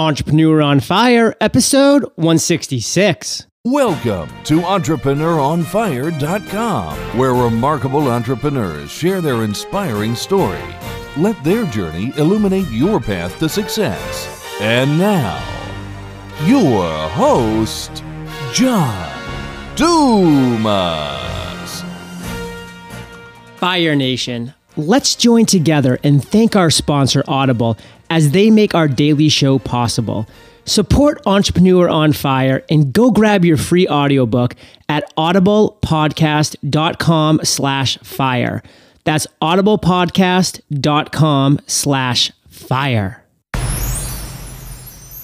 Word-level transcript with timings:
Entrepreneur 0.00 0.62
on 0.62 0.80
Fire, 0.80 1.36
episode 1.42 2.04
166. 2.16 3.46
Welcome 3.66 4.30
to 4.44 4.60
EntrepreneurOnFire.com, 4.60 6.96
where 7.18 7.34
remarkable 7.34 8.08
entrepreneurs 8.08 8.90
share 8.90 9.20
their 9.20 9.44
inspiring 9.44 10.14
story. 10.14 10.62
Let 11.18 11.44
their 11.44 11.66
journey 11.66 12.14
illuminate 12.16 12.70
your 12.70 12.98
path 12.98 13.38
to 13.40 13.48
success. 13.50 14.58
And 14.62 14.98
now, 14.98 15.36
your 16.46 16.88
host, 17.10 18.02
John 18.54 19.76
Dumas. 19.76 21.84
Fire 23.56 23.94
Nation, 23.94 24.54
let's 24.78 25.14
join 25.14 25.44
together 25.44 25.98
and 26.02 26.26
thank 26.26 26.56
our 26.56 26.70
sponsor, 26.70 27.22
Audible, 27.28 27.76
as 28.10 28.32
they 28.32 28.50
make 28.50 28.74
our 28.74 28.88
daily 28.88 29.30
show 29.30 29.58
possible. 29.58 30.28
Support 30.66 31.22
Entrepreneur 31.26 31.88
on 31.88 32.12
Fire 32.12 32.62
and 32.68 32.92
go 32.92 33.10
grab 33.10 33.42
your 33.44 33.56
free 33.56 33.88
audiobook 33.88 34.54
at 34.88 35.12
audiblepodcast.com 35.16 37.40
slash 37.44 37.98
fire. 37.98 38.62
That's 39.04 39.26
audiblepodcast.com 39.40 41.60
slash 41.66 42.32
fire. 42.48 43.24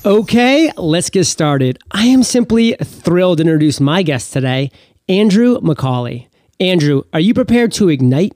Okay, 0.05 0.71
let's 0.77 1.11
get 1.11 1.25
started. 1.25 1.79
I 1.91 2.07
am 2.07 2.23
simply 2.23 2.77
thrilled 2.81 3.39
to 3.39 3.43
introduce 3.43 3.81
my 3.81 4.03
guest 4.03 4.33
today, 4.33 4.71
Andrew 5.09 5.59
McCauley. 5.61 6.29
Andrew, 6.61 7.03
are 7.13 7.19
you 7.21 7.35
prepared 7.35 7.73
to 7.73 7.89
ignite? 7.89 8.33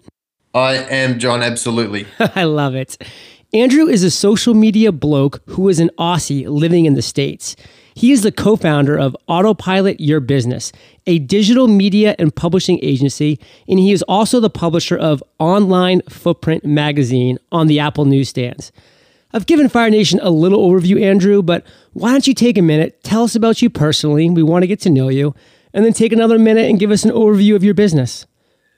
I 0.52 0.74
am, 0.74 1.20
John, 1.20 1.42
absolutely. 1.42 2.06
I 2.18 2.42
love 2.44 2.74
it. 2.74 2.98
Andrew 3.52 3.88
is 3.88 4.04
a 4.04 4.12
social 4.12 4.54
media 4.54 4.92
bloke 4.92 5.42
who 5.46 5.68
is 5.68 5.80
an 5.80 5.90
Aussie 5.98 6.46
living 6.48 6.84
in 6.86 6.94
the 6.94 7.02
States. 7.02 7.56
He 7.94 8.12
is 8.12 8.22
the 8.22 8.30
co 8.30 8.54
founder 8.54 8.96
of 8.96 9.16
Autopilot 9.26 9.98
Your 9.98 10.20
Business, 10.20 10.70
a 11.04 11.18
digital 11.18 11.66
media 11.66 12.14
and 12.20 12.34
publishing 12.34 12.78
agency, 12.80 13.40
and 13.68 13.80
he 13.80 13.90
is 13.90 14.02
also 14.02 14.38
the 14.38 14.50
publisher 14.50 14.96
of 14.96 15.20
Online 15.40 16.00
Footprint 16.08 16.64
magazine 16.64 17.38
on 17.50 17.66
the 17.66 17.80
Apple 17.80 18.04
newsstands. 18.04 18.70
I've 19.32 19.46
given 19.46 19.68
Fire 19.68 19.90
Nation 19.90 20.20
a 20.22 20.30
little 20.30 20.70
overview, 20.70 21.02
Andrew, 21.02 21.42
but 21.42 21.66
why 21.92 22.12
don't 22.12 22.28
you 22.28 22.34
take 22.34 22.56
a 22.56 22.62
minute, 22.62 23.02
tell 23.02 23.24
us 23.24 23.34
about 23.34 23.62
you 23.62 23.68
personally? 23.68 24.30
We 24.30 24.44
want 24.44 24.62
to 24.62 24.68
get 24.68 24.80
to 24.82 24.90
know 24.90 25.08
you, 25.08 25.34
and 25.74 25.84
then 25.84 25.92
take 25.92 26.12
another 26.12 26.38
minute 26.38 26.70
and 26.70 26.78
give 26.78 26.92
us 26.92 27.04
an 27.04 27.10
overview 27.10 27.56
of 27.56 27.64
your 27.64 27.74
business. 27.74 28.26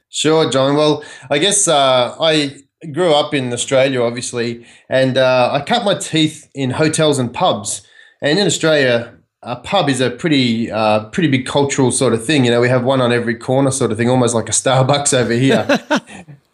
Sure, 0.08 0.48
John. 0.50 0.77
Well, 0.77 1.05
I 1.30 1.36
guess 1.36 1.68
uh, 1.68 2.16
I 2.18 2.62
grew 2.91 3.14
up 3.14 3.34
in 3.34 3.52
Australia, 3.52 4.02
obviously, 4.02 4.66
and 4.88 5.16
uh, 5.16 5.50
I 5.52 5.61
cut 5.61 5.84
my 5.84 5.94
teeth 5.94 6.50
in 6.55 6.70
hotels 6.70 7.19
and 7.19 7.33
pubs. 7.33 7.86
And 8.20 8.39
in 8.39 8.47
Australia, 8.47 9.14
a 9.42 9.56
pub 9.56 9.89
is 9.89 10.00
a 10.00 10.11
pretty 10.11 10.70
uh, 10.70 11.05
pretty 11.06 11.28
big 11.28 11.47
cultural 11.47 11.91
sort 11.91 12.14
of 12.14 12.24
thing. 12.24 12.44
You 12.44 12.50
know, 12.52 12.61
we 12.61 12.69
have 12.69 12.84
one 12.84 13.00
on 13.00 13.12
every 13.12 13.34
corner, 13.34 13.70
sort 13.70 13.91
of 13.91 13.98
thing, 13.98 14.08
almost 14.08 14.34
like 14.34 14.48
a 14.48 14.52
Starbucks 14.52 15.12
over 15.19 15.33
here. 15.33 15.66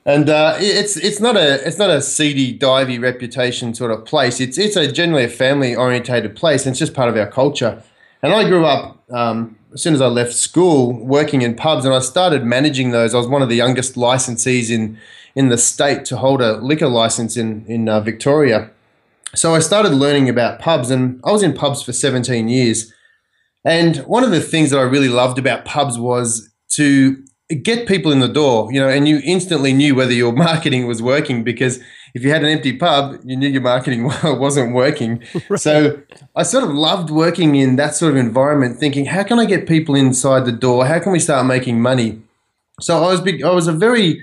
and 0.06 0.30
uh, 0.30 0.56
it's 0.58 0.96
it's 0.96 1.20
not 1.20 1.36
a 1.36 1.66
it's 1.66 1.78
not 1.78 1.90
a 1.90 2.00
seedy, 2.00 2.58
divey 2.58 3.00
reputation 3.00 3.74
sort 3.74 3.90
of 3.90 4.04
place. 4.04 4.40
It's 4.40 4.56
it's 4.56 4.76
a 4.76 4.90
generally 4.90 5.24
a 5.24 5.28
family 5.28 5.76
orientated 5.76 6.34
place, 6.34 6.64
and 6.64 6.72
it's 6.72 6.78
just 6.78 6.94
part 6.94 7.10
of 7.10 7.16
our 7.16 7.30
culture. 7.30 7.82
And 8.22 8.32
I 8.32 8.48
grew 8.48 8.64
up 8.64 9.04
um, 9.10 9.57
as 9.72 9.82
soon 9.82 9.94
as 9.94 10.00
I 10.00 10.06
left 10.06 10.32
school 10.32 10.92
working 11.04 11.42
in 11.42 11.54
pubs, 11.54 11.84
and 11.84 11.94
I 11.94 12.00
started 12.00 12.44
managing 12.44 12.90
those. 12.90 13.14
I 13.14 13.18
was 13.18 13.28
one 13.28 13.42
of 13.42 13.48
the 13.48 13.56
youngest 13.56 13.94
licensees 13.94 14.70
in 14.70 14.98
in 15.34 15.48
the 15.48 15.58
state 15.58 16.04
to 16.06 16.16
hold 16.16 16.40
a 16.40 16.56
liquor 16.56 16.88
license 16.88 17.36
in 17.36 17.64
in 17.66 17.88
uh, 17.88 18.00
Victoria. 18.00 18.70
So 19.34 19.54
I 19.54 19.58
started 19.58 19.92
learning 19.92 20.28
about 20.28 20.58
pubs, 20.58 20.90
and 20.90 21.20
I 21.24 21.32
was 21.32 21.42
in 21.42 21.52
pubs 21.52 21.82
for 21.82 21.92
17 21.92 22.48
years. 22.48 22.92
And 23.64 23.98
one 23.98 24.24
of 24.24 24.30
the 24.30 24.40
things 24.40 24.70
that 24.70 24.78
I 24.78 24.82
really 24.82 25.08
loved 25.10 25.38
about 25.38 25.64
pubs 25.64 25.98
was 25.98 26.48
to 26.70 27.22
get 27.62 27.88
people 27.88 28.12
in 28.12 28.20
the 28.20 28.28
door, 28.28 28.72
you 28.72 28.80
know, 28.80 28.88
and 28.88 29.06
you 29.06 29.20
instantly 29.24 29.72
knew 29.72 29.94
whether 29.94 30.12
your 30.12 30.32
marketing 30.46 30.86
was 30.86 31.02
working 31.02 31.44
because 31.44 31.78
if 32.18 32.24
you 32.24 32.30
had 32.30 32.42
an 32.42 32.50
empty 32.50 32.76
pub, 32.76 33.20
you 33.24 33.36
knew 33.36 33.48
your 33.48 33.62
marketing 33.62 34.04
wasn't 34.24 34.74
working. 34.74 35.22
Right. 35.48 35.60
So 35.60 36.02
I 36.34 36.42
sort 36.42 36.64
of 36.64 36.70
loved 36.70 37.10
working 37.10 37.54
in 37.54 37.76
that 37.76 37.94
sort 37.94 38.10
of 38.10 38.16
environment, 38.18 38.78
thinking, 38.78 39.06
how 39.06 39.22
can 39.22 39.38
I 39.38 39.46
get 39.46 39.66
people 39.66 39.94
inside 39.94 40.44
the 40.44 40.52
door? 40.52 40.84
How 40.84 40.98
can 40.98 41.12
we 41.12 41.20
start 41.20 41.46
making 41.46 41.80
money? 41.80 42.20
So 42.80 42.98
I 42.98 43.12
was 43.12 43.20
big, 43.20 43.42
I 43.42 43.50
was 43.50 43.66
a 43.66 43.72
very 43.72 44.20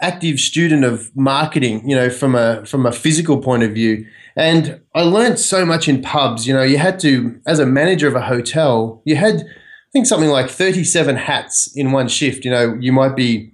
active 0.00 0.38
student 0.38 0.84
of 0.84 1.14
marketing, 1.16 1.88
you 1.88 1.96
know, 1.96 2.08
from 2.10 2.34
a 2.34 2.64
from 2.64 2.86
a 2.86 2.92
physical 2.92 3.38
point 3.42 3.64
of 3.64 3.72
view. 3.72 4.06
And 4.36 4.80
I 4.94 5.02
learned 5.02 5.38
so 5.38 5.66
much 5.66 5.88
in 5.88 6.00
pubs. 6.00 6.46
You 6.46 6.54
know, 6.54 6.62
you 6.62 6.78
had 6.78 6.98
to, 7.00 7.38
as 7.46 7.58
a 7.58 7.66
manager 7.66 8.08
of 8.08 8.14
a 8.14 8.22
hotel, 8.22 9.02
you 9.04 9.16
had, 9.16 9.40
I 9.40 9.90
think, 9.92 10.06
something 10.06 10.30
like 10.30 10.48
thirty-seven 10.48 11.16
hats 11.16 11.70
in 11.74 11.92
one 11.92 12.08
shift. 12.08 12.44
You 12.44 12.50
know, 12.50 12.76
you 12.80 12.92
might 12.92 13.14
be, 13.16 13.52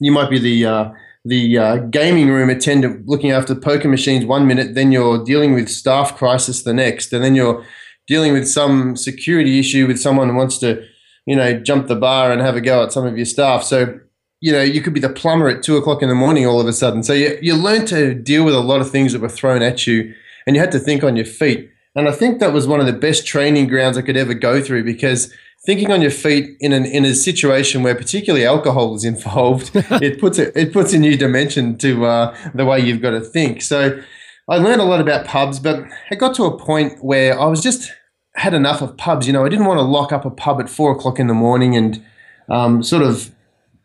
you 0.00 0.12
might 0.12 0.30
be 0.30 0.38
the 0.38 0.66
uh, 0.66 0.90
the 1.28 1.58
uh, 1.58 1.76
gaming 1.76 2.28
room 2.28 2.50
attendant 2.50 3.08
looking 3.08 3.30
after 3.30 3.54
poker 3.54 3.88
machines 3.88 4.24
one 4.24 4.46
minute, 4.46 4.74
then 4.74 4.92
you're 4.92 5.24
dealing 5.24 5.54
with 5.54 5.68
staff 5.68 6.16
crisis 6.16 6.62
the 6.62 6.74
next, 6.74 7.12
and 7.12 7.22
then 7.22 7.34
you're 7.34 7.64
dealing 8.06 8.32
with 8.32 8.48
some 8.48 8.96
security 8.96 9.58
issue 9.58 9.86
with 9.86 10.00
someone 10.00 10.28
who 10.28 10.34
wants 10.34 10.58
to, 10.58 10.82
you 11.26 11.36
know, 11.36 11.60
jump 11.60 11.86
the 11.86 11.96
bar 11.96 12.32
and 12.32 12.40
have 12.40 12.56
a 12.56 12.60
go 12.60 12.82
at 12.82 12.92
some 12.92 13.06
of 13.06 13.16
your 13.16 13.26
staff. 13.26 13.62
So 13.62 14.00
you 14.40 14.52
know, 14.52 14.62
you 14.62 14.80
could 14.80 14.94
be 14.94 15.00
the 15.00 15.08
plumber 15.08 15.48
at 15.48 15.62
two 15.62 15.76
o'clock 15.76 16.02
in 16.02 16.08
the 16.08 16.14
morning 16.14 16.46
all 16.46 16.60
of 16.60 16.66
a 16.66 16.72
sudden. 16.72 17.02
So 17.02 17.12
you, 17.12 17.38
you 17.42 17.54
learn 17.54 17.86
to 17.86 18.14
deal 18.14 18.44
with 18.44 18.54
a 18.54 18.60
lot 18.60 18.80
of 18.80 18.90
things 18.90 19.12
that 19.12 19.20
were 19.20 19.28
thrown 19.28 19.62
at 19.62 19.86
you 19.86 20.14
and 20.46 20.54
you 20.54 20.60
had 20.60 20.72
to 20.72 20.78
think 20.78 21.02
on 21.02 21.16
your 21.16 21.24
feet. 21.24 21.70
And 21.96 22.08
I 22.08 22.12
think 22.12 22.38
that 22.38 22.52
was 22.52 22.66
one 22.66 22.78
of 22.78 22.86
the 22.86 22.92
best 22.92 23.26
training 23.26 23.66
grounds 23.66 23.98
I 23.98 24.02
could 24.02 24.16
ever 24.16 24.34
go 24.34 24.62
through 24.62 24.84
because 24.84 25.32
thinking 25.64 25.90
on 25.90 26.00
your 26.00 26.10
feet 26.10 26.56
in 26.60 26.72
an 26.72 26.84
in 26.84 27.04
a 27.04 27.14
situation 27.14 27.82
where 27.82 27.94
particularly 27.94 28.46
alcohol 28.46 28.94
is 28.94 29.04
involved, 29.14 29.70
it 29.74 30.20
puts 30.20 30.38
a, 30.38 30.58
it 30.58 30.72
puts 30.72 30.92
a 30.92 30.98
new 30.98 31.16
dimension 31.16 31.76
to 31.78 32.06
uh, 32.06 32.36
the 32.54 32.64
way 32.64 32.80
you've 32.80 33.02
got 33.02 33.10
to 33.10 33.20
think. 33.20 33.62
So 33.62 34.00
I 34.48 34.56
learned 34.56 34.80
a 34.80 34.84
lot 34.84 35.00
about 35.00 35.26
pubs, 35.26 35.58
but 35.58 35.84
it 36.10 36.16
got 36.16 36.34
to 36.36 36.44
a 36.44 36.58
point 36.58 37.04
where 37.04 37.38
I 37.38 37.46
was 37.46 37.62
just 37.62 37.92
had 38.34 38.54
enough 38.54 38.80
of 38.80 38.96
pubs. 38.96 39.26
You 39.26 39.32
know, 39.32 39.44
I 39.44 39.48
didn't 39.48 39.66
want 39.66 39.78
to 39.78 39.82
lock 39.82 40.12
up 40.12 40.24
a 40.24 40.30
pub 40.30 40.60
at 40.60 40.68
four 40.68 40.92
o'clock 40.92 41.18
in 41.18 41.26
the 41.26 41.34
morning 41.34 41.76
and 41.76 42.04
um, 42.48 42.82
sort 42.82 43.02
of 43.02 43.30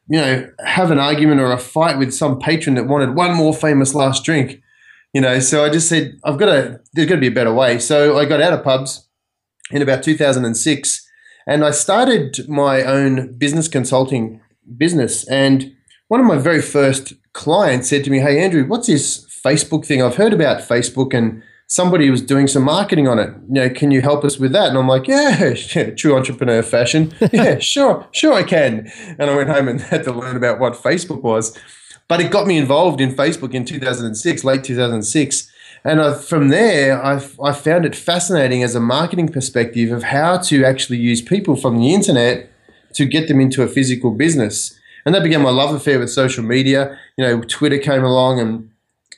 you 0.08 0.20
know, 0.20 0.50
have 0.66 0.92
an 0.92 1.00
argument 1.00 1.40
or 1.40 1.52
a 1.52 1.58
fight 1.58 1.98
with 1.98 2.14
some 2.14 2.40
patron 2.40 2.76
that 2.76 2.88
wanted 2.88 3.16
one 3.16 3.36
more 3.36 3.54
famous 3.54 3.96
last 3.96 4.24
drink. 4.24 4.62
You 5.14 5.22
know, 5.22 5.40
so 5.40 5.64
I 5.64 5.70
just 5.70 5.88
said, 5.88 6.20
I've 6.24 6.38
got 6.38 6.48
to, 6.48 6.82
there's 6.94 7.08
got 7.08 7.16
to 7.16 7.22
be 7.22 7.28
a 7.28 7.32
better 7.32 7.54
way. 7.54 7.80
So 7.80 8.18
I 8.18 8.26
got 8.26 8.42
out 8.42 8.54
of 8.54 8.64
pubs 8.64 9.08
in 9.72 9.82
about 9.82 10.04
2006 10.04 11.03
and 11.48 11.64
I 11.64 11.72
started 11.72 12.48
my 12.48 12.84
own 12.84 13.34
business 13.38 13.68
consulting 13.68 14.42
business. 14.78 15.28
And 15.28 15.76
one 16.08 16.20
of 16.20 16.26
my 16.26 16.38
very 16.38 16.62
first 16.62 17.14
clients 17.34 17.90
said 17.90 18.04
to 18.06 18.12
me, 18.12 18.20
Hey, 18.20 18.44
Andrew, 18.44 18.66
what's 18.66 18.88
this 18.88 19.26
Facebook 19.46 19.86
thing? 19.86 20.02
I've 20.02 20.16
heard 20.16 20.34
about 20.34 20.62
Facebook 20.62 21.14
and 21.14 21.44
somebody 21.68 22.10
was 22.10 22.22
doing 22.22 22.48
some 22.48 22.64
marketing 22.64 23.08
on 23.08 23.20
it. 23.20 23.30
You 23.48 23.54
know, 23.54 23.70
can 23.70 23.92
you 23.92 24.02
help 24.02 24.24
us 24.24 24.38
with 24.38 24.52
that? 24.52 24.70
And 24.70 24.78
I'm 24.78 24.88
like, 24.88 25.08
yeah, 25.08 25.56
yeah 25.76 25.90
true 25.92 26.16
entrepreneur 26.16 26.62
fashion. 26.62 27.14
yeah, 27.34 27.60
sure, 27.60 28.08
sure 28.12 28.34
I 28.34 28.44
can. 28.44 28.92
And 29.18 29.30
I 29.30 29.36
went 29.36 29.50
home 29.50 29.68
and 29.68 29.82
had 29.94 30.04
to 30.04 30.14
learn 30.14 30.36
about 30.36 30.60
what 30.60 30.74
Facebook 30.74 31.22
was. 31.24 31.58
But 32.08 32.22
it 32.22 32.32
got 32.32 32.48
me 32.48 32.58
involved 32.58 33.02
in 33.02 33.16
Facebook 33.16 33.54
in 33.54 33.66
2006, 33.66 34.44
late 34.44 34.64
2006. 34.64 35.52
And 35.86 36.02
I, 36.02 36.14
from 36.14 36.50
there, 36.50 37.04
I, 37.04 37.22
I 37.44 37.52
found 37.52 37.86
it 37.86 37.96
fascinating 37.96 38.64
as 38.64 38.76
a 38.76 38.80
marketing 38.80 39.30
perspective 39.30 39.92
of 39.92 40.04
how 40.04 40.38
to 40.38 40.64
actually 40.64 41.00
use 41.00 41.22
people 41.22 41.56
from 41.56 41.78
the 41.78 41.94
internet 41.94 42.50
to 42.94 43.06
get 43.06 43.28
them 43.28 43.40
into 43.40 43.64
a 43.64 43.68
physical 43.68 44.12
business. 44.12 44.80
And 45.06 45.14
that 45.14 45.24
began 45.24 45.42
my 45.42 45.50
love 45.50 45.76
affair 45.76 46.00
with 46.00 46.10
social 46.10 46.44
media. 46.44 46.98
You 47.18 47.26
know, 47.26 47.42
Twitter 47.42 47.78
came 47.78 48.04
along 48.04 48.40
and 48.40 48.72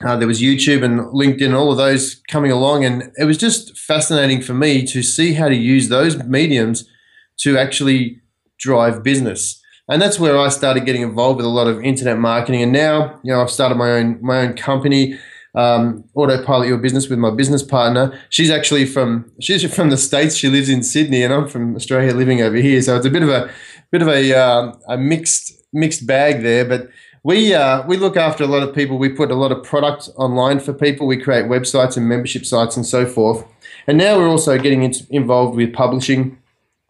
uh, 0.04 0.16
there 0.16 0.28
was 0.28 0.42
YouTube 0.42 0.82
and 0.82 1.00
LinkedIn, 1.00 1.54
all 1.54 1.70
of 1.70 1.78
those 1.78 2.16
coming 2.28 2.50
along, 2.50 2.84
and 2.84 3.10
it 3.16 3.24
was 3.24 3.38
just 3.38 3.78
fascinating 3.78 4.42
for 4.42 4.52
me 4.52 4.84
to 4.86 5.02
see 5.02 5.32
how 5.32 5.48
to 5.48 5.54
use 5.54 5.88
those 5.88 6.22
mediums 6.24 6.86
to 7.38 7.56
actually 7.56 8.20
drive 8.58 9.02
business. 9.02 9.62
And 9.88 10.02
that's 10.02 10.18
where 10.18 10.36
I 10.36 10.48
started 10.48 10.84
getting 10.84 11.02
involved 11.02 11.36
with 11.36 11.46
a 11.46 11.50
lot 11.50 11.68
of 11.68 11.82
internet 11.82 12.18
marketing. 12.18 12.62
And 12.62 12.72
now, 12.72 13.20
you 13.22 13.32
know, 13.32 13.40
I've 13.40 13.50
started 13.50 13.76
my 13.76 13.92
own 13.92 14.18
my 14.20 14.40
own 14.40 14.54
company, 14.54 15.18
um, 15.56 16.04
Autopilot 16.14 16.68
Your 16.68 16.78
Business, 16.78 17.08
with 17.08 17.18
my 17.18 17.30
business 17.30 17.62
partner. 17.62 18.18
She's 18.28 18.50
actually 18.50 18.86
from 18.86 19.30
she's 19.40 19.74
from 19.74 19.90
the 19.90 19.96
states. 19.96 20.36
She 20.36 20.48
lives 20.48 20.68
in 20.68 20.82
Sydney, 20.82 21.22
and 21.22 21.32
I'm 21.32 21.48
from 21.48 21.74
Australia, 21.74 22.14
living 22.14 22.42
over 22.42 22.56
here. 22.56 22.80
So 22.82 22.96
it's 22.96 23.06
a 23.06 23.10
bit 23.10 23.22
of 23.22 23.30
a 23.30 23.50
bit 23.90 24.02
of 24.02 24.08
a 24.08 24.36
uh, 24.36 24.72
a 24.88 24.96
mixed 24.96 25.52
mixed 25.72 26.06
bag 26.06 26.42
there, 26.42 26.64
but 26.64 26.88
we 27.24 27.54
uh, 27.54 27.84
we 27.86 27.96
look 27.96 28.16
after 28.16 28.44
a 28.44 28.46
lot 28.46 28.62
of 28.62 28.74
people. 28.74 28.98
We 28.98 29.08
put 29.08 29.30
a 29.30 29.34
lot 29.34 29.50
of 29.50 29.64
product 29.64 30.10
online 30.16 30.60
for 30.60 30.72
people. 30.72 31.06
We 31.06 31.16
create 31.16 31.46
websites 31.46 31.96
and 31.96 32.08
membership 32.08 32.44
sites 32.44 32.76
and 32.76 32.86
so 32.86 33.06
forth. 33.06 33.44
And 33.88 33.98
now 33.98 34.16
we're 34.16 34.28
also 34.28 34.58
getting 34.58 34.82
involved 35.10 35.56
with 35.56 35.72
publishing. 35.72 36.38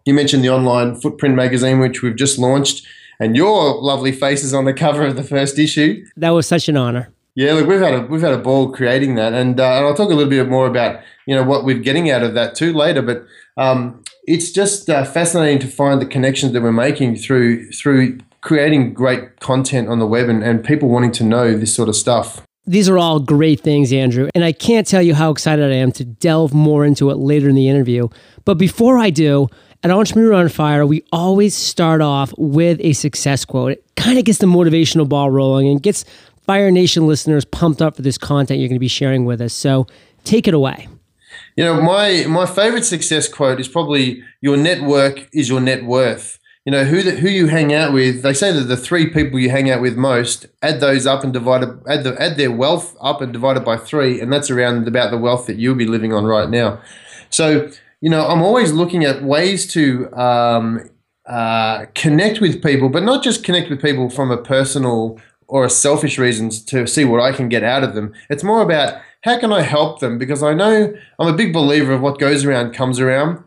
You 0.05 0.15
mentioned 0.15 0.45
the 0.45 0.51
online 0.51 0.95
Footprint 0.95 1.35
magazine, 1.35 1.79
which 1.79 2.03
we've 2.03 2.17
just 2.17 2.39
launched, 2.39 2.87
and 3.19 3.37
your 3.37 3.81
lovely 3.81 4.13
face 4.13 4.45
is 4.45 4.53
on 4.53 4.65
the 4.67 4.75
cover 4.75 5.07
of 5.07 5.17
the 5.17 5.23
first 5.23 5.59
issue. 5.59 6.05
That 6.17 6.31
was 6.31 6.47
such 6.47 6.69
an 6.69 6.77
honor. 6.77 7.13
Yeah, 7.37 7.53
look, 7.53 7.67
we've 7.67 7.81
had 7.81 7.93
a 7.93 8.01
we've 8.07 8.23
had 8.23 8.33
a 8.33 8.39
ball 8.39 8.73
creating 8.73 9.15
that, 9.17 9.35
and, 9.35 9.61
uh, 9.61 9.75
and 9.77 9.87
I'll 9.87 9.95
talk 9.95 10.11
a 10.11 10.15
little 10.15 10.31
bit 10.31 10.49
more 10.49 10.67
about 10.67 11.01
you 11.27 11.35
know 11.35 11.45
what 11.45 11.65
we're 11.65 11.79
getting 11.79 12.11
out 12.11 12.23
of 12.23 12.33
that 12.33 12.55
too 12.55 12.73
later. 12.73 13.03
But 13.03 13.27
um, 13.59 14.03
it's 14.25 14.51
just 14.51 14.89
uh, 14.89 15.05
fascinating 15.05 15.59
to 15.61 15.67
find 15.69 16.01
the 16.01 16.07
connections 16.07 16.55
that 16.55 16.63
we're 16.63 16.73
making 16.73 17.17
through 17.17 17.71
through 17.73 18.19
creating 18.41 18.95
great 18.95 19.41
content 19.41 19.89
on 19.89 19.99
the 19.99 20.07
web 20.07 20.31
and, 20.31 20.43
and 20.43 20.65
people 20.65 20.89
wanting 20.89 21.13
to 21.13 21.25
know 21.25 21.57
this 21.57 21.75
sort 21.75 21.91
of 21.91 21.97
stuff. 21.97 22.43
These 22.65 22.89
are 22.89 22.97
all 22.97 23.21
great 23.21 23.61
things, 23.61 23.93
Andrew, 23.93 24.31
and 24.35 24.43
I 24.43 24.53
can't 24.53 24.87
tell 24.87 25.03
you 25.03 25.15
how 25.15 25.31
excited 25.31 25.71
I 25.71 25.77
am 25.77 25.93
to 25.93 26.05
delve 26.05 26.55
more 26.55 26.87
into 26.87 27.11
it 27.11 27.17
later 27.17 27.51
in 27.51 27.55
the 27.55 27.69
interview. 27.69 28.09
But 28.47 28.55
before 28.55 28.99
I 28.99 29.11
do, 29.11 29.49
at 29.83 29.91
Entrepreneur 29.91 30.33
on 30.33 30.49
Fire, 30.49 30.87
we 30.87 31.05
always 31.13 31.55
start 31.55 32.01
off 32.01 32.33
with 32.39 32.81
a 32.81 32.95
success 32.95 33.45
quote. 33.45 33.73
It 33.73 33.85
kind 33.95 34.19
of 34.19 34.25
gets 34.25 34.39
the 34.39 34.47
motivational 34.47 35.09
ball 35.09 35.31
rolling 35.31 35.69
and 35.69 35.83
gets 35.83 36.05
Fire 36.47 36.71
Nation 36.71 37.07
listeners 37.07 37.45
pumped 37.45 37.83
up 37.83 37.97
for 37.97 38.03
this 38.03 38.17
content 38.17 38.61
you're 38.61 38.69
going 38.69 38.77
to 38.77 38.81
be 38.81 38.89
sharing 38.89 39.25
with 39.25 39.41
us. 39.41 39.53
So 39.53 39.87
take 40.25 40.47
it 40.47 40.55
away. 40.55 40.89
You 41.57 41.65
know, 41.65 41.81
my 41.81 42.25
my 42.29 42.47
favorite 42.47 42.85
success 42.85 43.29
quote 43.29 43.61
is 43.61 43.69
probably 43.69 44.23
your 44.41 44.57
network 44.57 45.29
is 45.33 45.49
your 45.49 45.61
net 45.61 45.85
worth. 45.85 46.39
You 46.65 46.73
know, 46.73 46.85
who 46.85 47.03
the, 47.03 47.13
who 47.13 47.29
you 47.29 47.47
hang 47.47 47.73
out 47.73 47.93
with. 47.93 48.23
They 48.23 48.35
say 48.35 48.53
that 48.53 48.63
the 48.63 48.77
three 48.77 49.09
people 49.09 49.39
you 49.39 49.51
hang 49.51 49.71
out 49.71 49.81
with 49.81 49.97
most, 49.97 50.47
add 50.63 50.81
those 50.81 51.07
up 51.07 51.23
and 51.23 51.33
divide 51.33 51.63
add 51.89 52.05
the, 52.05 52.17
add 52.21 52.37
their 52.37 52.51
wealth 52.51 52.97
up 53.01 53.21
and 53.21 53.33
divide 53.33 53.57
it 53.57 53.65
by 53.65 53.77
three, 53.77 54.21
and 54.21 54.33
that's 54.33 54.51
around 54.51 54.87
about 54.89 55.11
the 55.11 55.19
wealth 55.19 55.47
that 55.47 55.59
you'll 55.59 55.77
be 55.77 55.87
living 55.87 56.13
on 56.13 56.25
right 56.25 56.51
now. 56.51 56.81
So, 57.31 57.71
you 58.01 58.11
know, 58.11 58.27
I'm 58.27 58.43
always 58.43 58.73
looking 58.73 59.05
at 59.05 59.23
ways 59.23 59.67
to 59.75 60.13
um, 60.13 60.91
uh, 61.27 61.87
connect 61.95 62.41
with 62.41 62.63
people, 62.63 62.89
but 62.89 63.05
not 63.05 63.23
just 63.23 63.45
connect 63.45 63.71
with 63.71 63.81
people 63.81 64.11
from 64.11 64.31
a 64.31 64.37
personal 64.37 65.21
or 65.49 65.69
selfish 65.69 66.19
reasons 66.19 66.63
to 66.65 66.87
see 66.87 67.05
what 67.05 67.21
I 67.21 67.33
can 67.33 67.49
get 67.49 67.63
out 67.63 67.85
of 67.85 67.95
them. 67.95 68.13
It's 68.29 68.43
more 68.43 68.63
about 68.63 69.01
how 69.23 69.39
can 69.39 69.53
I 69.53 69.63
help 69.63 70.01
them 70.01 70.19
because 70.19 70.43
I 70.43 70.55
know 70.55 70.95
I'm 71.19 71.29
a 71.29 71.37
big 71.37 71.53
believer 71.53 71.93
of 71.93 72.01
what 72.01 72.19
goes 72.19 72.45
around 72.45 72.75
comes 72.75 73.01
around. 73.01 73.43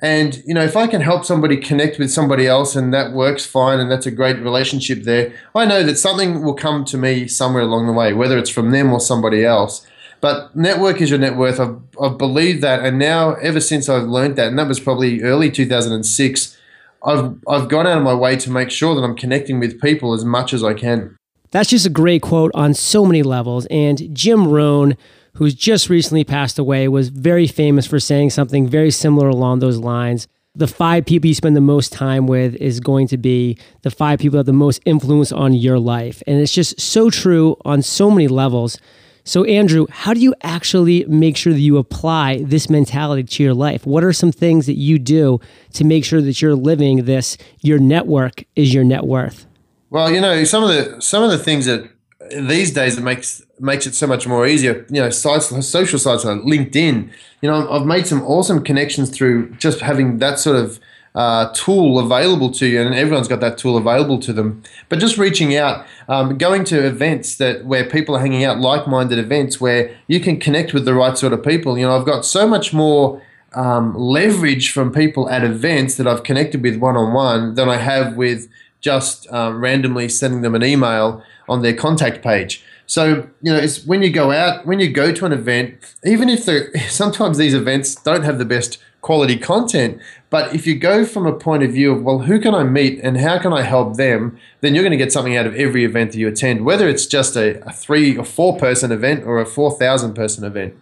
And 0.00 0.42
you 0.44 0.52
know, 0.52 0.64
if 0.64 0.76
I 0.76 0.88
can 0.88 1.00
help 1.00 1.24
somebody 1.24 1.56
connect 1.56 1.98
with 1.98 2.10
somebody 2.10 2.46
else 2.46 2.74
and 2.74 2.92
that 2.92 3.12
works 3.12 3.46
fine 3.46 3.78
and 3.78 3.90
that's 3.90 4.06
a 4.06 4.10
great 4.10 4.38
relationship 4.40 5.04
there, 5.04 5.32
I 5.54 5.64
know 5.64 5.84
that 5.84 5.96
something 5.96 6.42
will 6.42 6.54
come 6.54 6.84
to 6.86 6.98
me 6.98 7.28
somewhere 7.28 7.62
along 7.62 7.86
the 7.86 7.92
way, 7.92 8.12
whether 8.12 8.36
it's 8.36 8.50
from 8.50 8.72
them 8.72 8.92
or 8.92 8.98
somebody 8.98 9.44
else. 9.44 9.86
But 10.20 10.54
network 10.56 11.00
is 11.00 11.10
your 11.10 11.18
net 11.18 11.36
worth. 11.36 11.58
I've, 11.58 11.78
I've 12.00 12.16
believed 12.16 12.62
that, 12.62 12.84
and 12.84 12.96
now 12.96 13.34
ever 13.34 13.58
since 13.58 13.88
I've 13.88 14.04
learned 14.04 14.36
that, 14.36 14.48
and 14.48 14.58
that 14.58 14.68
was 14.68 14.78
probably 14.78 15.20
early 15.20 15.50
2006, 15.50 16.56
I've 17.04 17.34
I've 17.48 17.68
gone 17.68 17.88
out 17.88 17.98
of 17.98 18.04
my 18.04 18.14
way 18.14 18.36
to 18.36 18.50
make 18.50 18.70
sure 18.70 18.94
that 18.94 19.02
I'm 19.02 19.16
connecting 19.16 19.58
with 19.58 19.80
people 19.80 20.12
as 20.12 20.24
much 20.24 20.52
as 20.52 20.62
I 20.62 20.74
can. 20.74 21.16
That's 21.52 21.68
just 21.68 21.86
a 21.86 21.90
great 21.90 22.22
quote 22.22 22.50
on 22.54 22.72
so 22.72 23.04
many 23.04 23.22
levels. 23.22 23.66
And 23.66 24.14
Jim 24.14 24.48
Rohn, 24.48 24.96
who's 25.34 25.54
just 25.54 25.90
recently 25.90 26.24
passed 26.24 26.58
away, 26.58 26.88
was 26.88 27.10
very 27.10 27.46
famous 27.46 27.86
for 27.86 28.00
saying 28.00 28.30
something 28.30 28.66
very 28.66 28.90
similar 28.90 29.28
along 29.28 29.58
those 29.58 29.76
lines. 29.76 30.26
The 30.54 30.66
five 30.66 31.04
people 31.04 31.28
you 31.28 31.34
spend 31.34 31.54
the 31.54 31.60
most 31.60 31.92
time 31.92 32.26
with 32.26 32.54
is 32.56 32.80
going 32.80 33.06
to 33.08 33.18
be 33.18 33.58
the 33.82 33.90
five 33.90 34.18
people 34.18 34.36
that 34.36 34.40
have 34.40 34.46
the 34.46 34.52
most 34.54 34.80
influence 34.86 35.30
on 35.30 35.52
your 35.52 35.78
life. 35.78 36.22
And 36.26 36.40
it's 36.40 36.52
just 36.52 36.80
so 36.80 37.10
true 37.10 37.56
on 37.64 37.82
so 37.82 38.10
many 38.10 38.28
levels. 38.28 38.78
So, 39.24 39.44
Andrew, 39.44 39.86
how 39.90 40.14
do 40.14 40.20
you 40.20 40.34
actually 40.42 41.04
make 41.04 41.36
sure 41.36 41.52
that 41.52 41.60
you 41.60 41.76
apply 41.76 42.42
this 42.44 42.68
mentality 42.68 43.24
to 43.24 43.42
your 43.42 43.54
life? 43.54 43.86
What 43.86 44.04
are 44.04 44.12
some 44.12 44.32
things 44.32 44.66
that 44.66 44.78
you 44.78 44.98
do 44.98 45.38
to 45.74 45.84
make 45.84 46.04
sure 46.04 46.20
that 46.22 46.42
you're 46.42 46.54
living 46.54 47.04
this? 47.04 47.36
Your 47.60 47.78
network 47.78 48.44
is 48.56 48.74
your 48.74 48.84
net 48.84 49.04
worth. 49.04 49.46
Well, 49.92 50.10
you 50.10 50.22
know, 50.22 50.42
some 50.44 50.64
of 50.64 50.70
the 50.70 51.02
some 51.02 51.22
of 51.22 51.30
the 51.30 51.36
things 51.36 51.66
that 51.66 51.86
these 52.30 52.70
days 52.72 52.96
it 52.96 53.02
makes 53.02 53.42
makes 53.60 53.86
it 53.86 53.94
so 53.94 54.06
much 54.06 54.26
more 54.26 54.46
easier. 54.46 54.86
You 54.88 55.02
know, 55.02 55.10
sites, 55.10 55.48
social 55.68 55.98
sites 55.98 56.24
like 56.24 56.40
LinkedIn. 56.40 57.10
You 57.42 57.50
know, 57.50 57.70
I've 57.70 57.84
made 57.84 58.06
some 58.06 58.22
awesome 58.22 58.64
connections 58.64 59.10
through 59.10 59.50
just 59.56 59.80
having 59.80 60.16
that 60.16 60.38
sort 60.38 60.56
of 60.56 60.80
uh, 61.14 61.52
tool 61.52 61.98
available 61.98 62.50
to 62.52 62.66
you, 62.66 62.80
and 62.80 62.94
everyone's 62.94 63.28
got 63.28 63.40
that 63.40 63.58
tool 63.58 63.76
available 63.76 64.18
to 64.20 64.32
them. 64.32 64.62
But 64.88 64.98
just 64.98 65.18
reaching 65.18 65.54
out, 65.56 65.84
um, 66.08 66.38
going 66.38 66.64
to 66.64 66.86
events 66.86 67.36
that 67.36 67.66
where 67.66 67.84
people 67.84 68.16
are 68.16 68.20
hanging 68.20 68.44
out, 68.44 68.60
like-minded 68.60 69.18
events 69.18 69.60
where 69.60 69.94
you 70.06 70.20
can 70.20 70.40
connect 70.40 70.72
with 70.72 70.86
the 70.86 70.94
right 70.94 71.18
sort 71.18 71.34
of 71.34 71.44
people. 71.44 71.76
You 71.76 71.84
know, 71.84 71.98
I've 71.98 72.06
got 72.06 72.24
so 72.24 72.48
much 72.48 72.72
more 72.72 73.20
um, 73.52 73.94
leverage 73.94 74.72
from 74.72 74.90
people 74.90 75.28
at 75.28 75.44
events 75.44 75.96
that 75.96 76.06
I've 76.06 76.22
connected 76.22 76.62
with 76.62 76.78
one-on-one 76.78 77.56
than 77.56 77.68
I 77.68 77.76
have 77.76 78.16
with 78.16 78.48
just 78.82 79.26
uh, 79.32 79.52
randomly 79.54 80.08
sending 80.08 80.42
them 80.42 80.54
an 80.54 80.62
email 80.62 81.22
on 81.48 81.62
their 81.62 81.74
contact 81.74 82.22
page. 82.22 82.62
So 82.86 83.28
you 83.40 83.52
know, 83.52 83.56
it's 83.56 83.86
when 83.86 84.02
you 84.02 84.10
go 84.10 84.32
out, 84.32 84.66
when 84.66 84.80
you 84.80 84.90
go 84.90 85.12
to 85.12 85.24
an 85.24 85.32
event, 85.32 85.76
even 86.04 86.28
if 86.28 86.44
the 86.44 86.70
sometimes 86.90 87.38
these 87.38 87.54
events 87.54 87.94
don't 87.94 88.22
have 88.22 88.38
the 88.38 88.44
best 88.44 88.78
quality 89.00 89.36
content, 89.36 90.00
but 90.30 90.54
if 90.54 90.66
you 90.66 90.76
go 90.76 91.04
from 91.04 91.26
a 91.26 91.32
point 91.32 91.62
of 91.62 91.72
view 91.72 91.92
of 91.92 92.02
well, 92.02 92.20
who 92.20 92.38
can 92.38 92.54
I 92.54 92.64
meet 92.64 93.00
and 93.02 93.16
how 93.16 93.38
can 93.38 93.52
I 93.52 93.62
help 93.62 93.96
them, 93.96 94.38
then 94.60 94.74
you're 94.74 94.84
going 94.84 94.92
to 94.92 94.96
get 94.96 95.12
something 95.12 95.36
out 95.36 95.46
of 95.46 95.54
every 95.54 95.84
event 95.84 96.12
that 96.12 96.18
you 96.18 96.28
attend, 96.28 96.64
whether 96.64 96.88
it's 96.88 97.06
just 97.06 97.36
a, 97.36 97.66
a 97.66 97.72
three 97.72 98.16
or 98.16 98.24
four 98.24 98.58
person 98.58 98.92
event 98.92 99.24
or 99.24 99.40
a 99.40 99.46
four 99.46 99.70
thousand 99.70 100.14
person 100.14 100.44
event. 100.44 100.74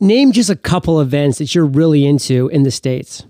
Name 0.00 0.30
just 0.30 0.48
a 0.48 0.56
couple 0.56 1.00
events 1.00 1.38
that 1.38 1.54
you're 1.56 1.66
really 1.66 2.06
into 2.06 2.46
in 2.48 2.62
the 2.62 2.70
states. 2.70 3.26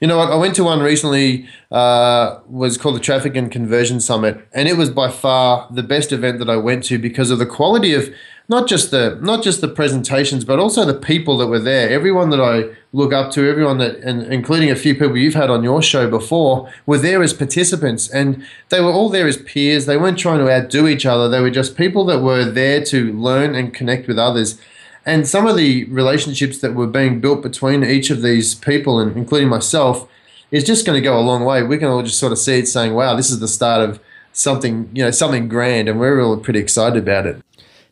You 0.00 0.06
know 0.06 0.18
what? 0.18 0.30
I 0.30 0.36
went 0.36 0.54
to 0.56 0.64
one 0.64 0.80
recently. 0.80 1.48
Uh, 1.70 2.40
was 2.46 2.78
called 2.78 2.96
the 2.96 3.00
Traffic 3.00 3.36
and 3.36 3.50
Conversion 3.50 4.00
Summit, 4.00 4.46
and 4.52 4.68
it 4.68 4.76
was 4.76 4.90
by 4.90 5.10
far 5.10 5.68
the 5.70 5.82
best 5.82 6.12
event 6.12 6.38
that 6.38 6.48
I 6.48 6.56
went 6.56 6.84
to 6.84 6.98
because 6.98 7.30
of 7.30 7.38
the 7.38 7.46
quality 7.46 7.94
of 7.94 8.08
not 8.48 8.66
just 8.66 8.90
the 8.90 9.18
not 9.20 9.42
just 9.42 9.60
the 9.60 9.68
presentations, 9.68 10.44
but 10.44 10.58
also 10.58 10.84
the 10.84 10.94
people 10.94 11.36
that 11.38 11.48
were 11.48 11.58
there. 11.58 11.90
Everyone 11.90 12.30
that 12.30 12.40
I 12.40 12.74
look 12.92 13.12
up 13.12 13.30
to, 13.32 13.48
everyone 13.48 13.78
that, 13.78 13.96
and 13.96 14.22
including 14.32 14.70
a 14.70 14.76
few 14.76 14.94
people 14.94 15.16
you've 15.16 15.34
had 15.34 15.50
on 15.50 15.62
your 15.62 15.82
show 15.82 16.08
before, 16.08 16.72
were 16.86 16.98
there 16.98 17.22
as 17.22 17.34
participants, 17.34 18.08
and 18.08 18.46
they 18.70 18.80
were 18.80 18.92
all 18.92 19.10
there 19.10 19.26
as 19.26 19.36
peers. 19.36 19.86
They 19.86 19.96
weren't 19.96 20.18
trying 20.18 20.38
to 20.38 20.50
outdo 20.50 20.88
each 20.88 21.04
other. 21.04 21.28
They 21.28 21.40
were 21.40 21.50
just 21.50 21.76
people 21.76 22.04
that 22.06 22.20
were 22.20 22.44
there 22.44 22.82
to 22.84 23.12
learn 23.12 23.54
and 23.54 23.74
connect 23.74 24.08
with 24.08 24.18
others. 24.18 24.58
And 25.06 25.26
some 25.26 25.46
of 25.46 25.56
the 25.56 25.84
relationships 25.84 26.58
that 26.58 26.74
were 26.74 26.86
being 26.86 27.20
built 27.20 27.42
between 27.42 27.84
each 27.84 28.10
of 28.10 28.22
these 28.22 28.54
people, 28.54 29.00
and 29.00 29.16
including 29.16 29.48
myself, 29.48 30.08
is 30.50 30.64
just 30.64 30.86
going 30.86 30.96
to 30.96 31.02
go 31.02 31.18
a 31.18 31.20
long 31.20 31.44
way. 31.44 31.62
We 31.62 31.78
can 31.78 31.88
all 31.88 32.02
just 32.02 32.18
sort 32.18 32.32
of 32.32 32.38
see 32.38 32.58
it, 32.58 32.68
saying, 32.68 32.94
"Wow, 32.94 33.16
this 33.16 33.30
is 33.30 33.40
the 33.40 33.48
start 33.48 33.88
of 33.88 34.00
something, 34.32 34.90
you 34.94 35.02
know, 35.04 35.10
something 35.10 35.48
grand," 35.48 35.88
and 35.88 35.98
we're 35.98 36.22
all 36.22 36.36
pretty 36.36 36.58
excited 36.58 37.02
about 37.02 37.26
it. 37.26 37.42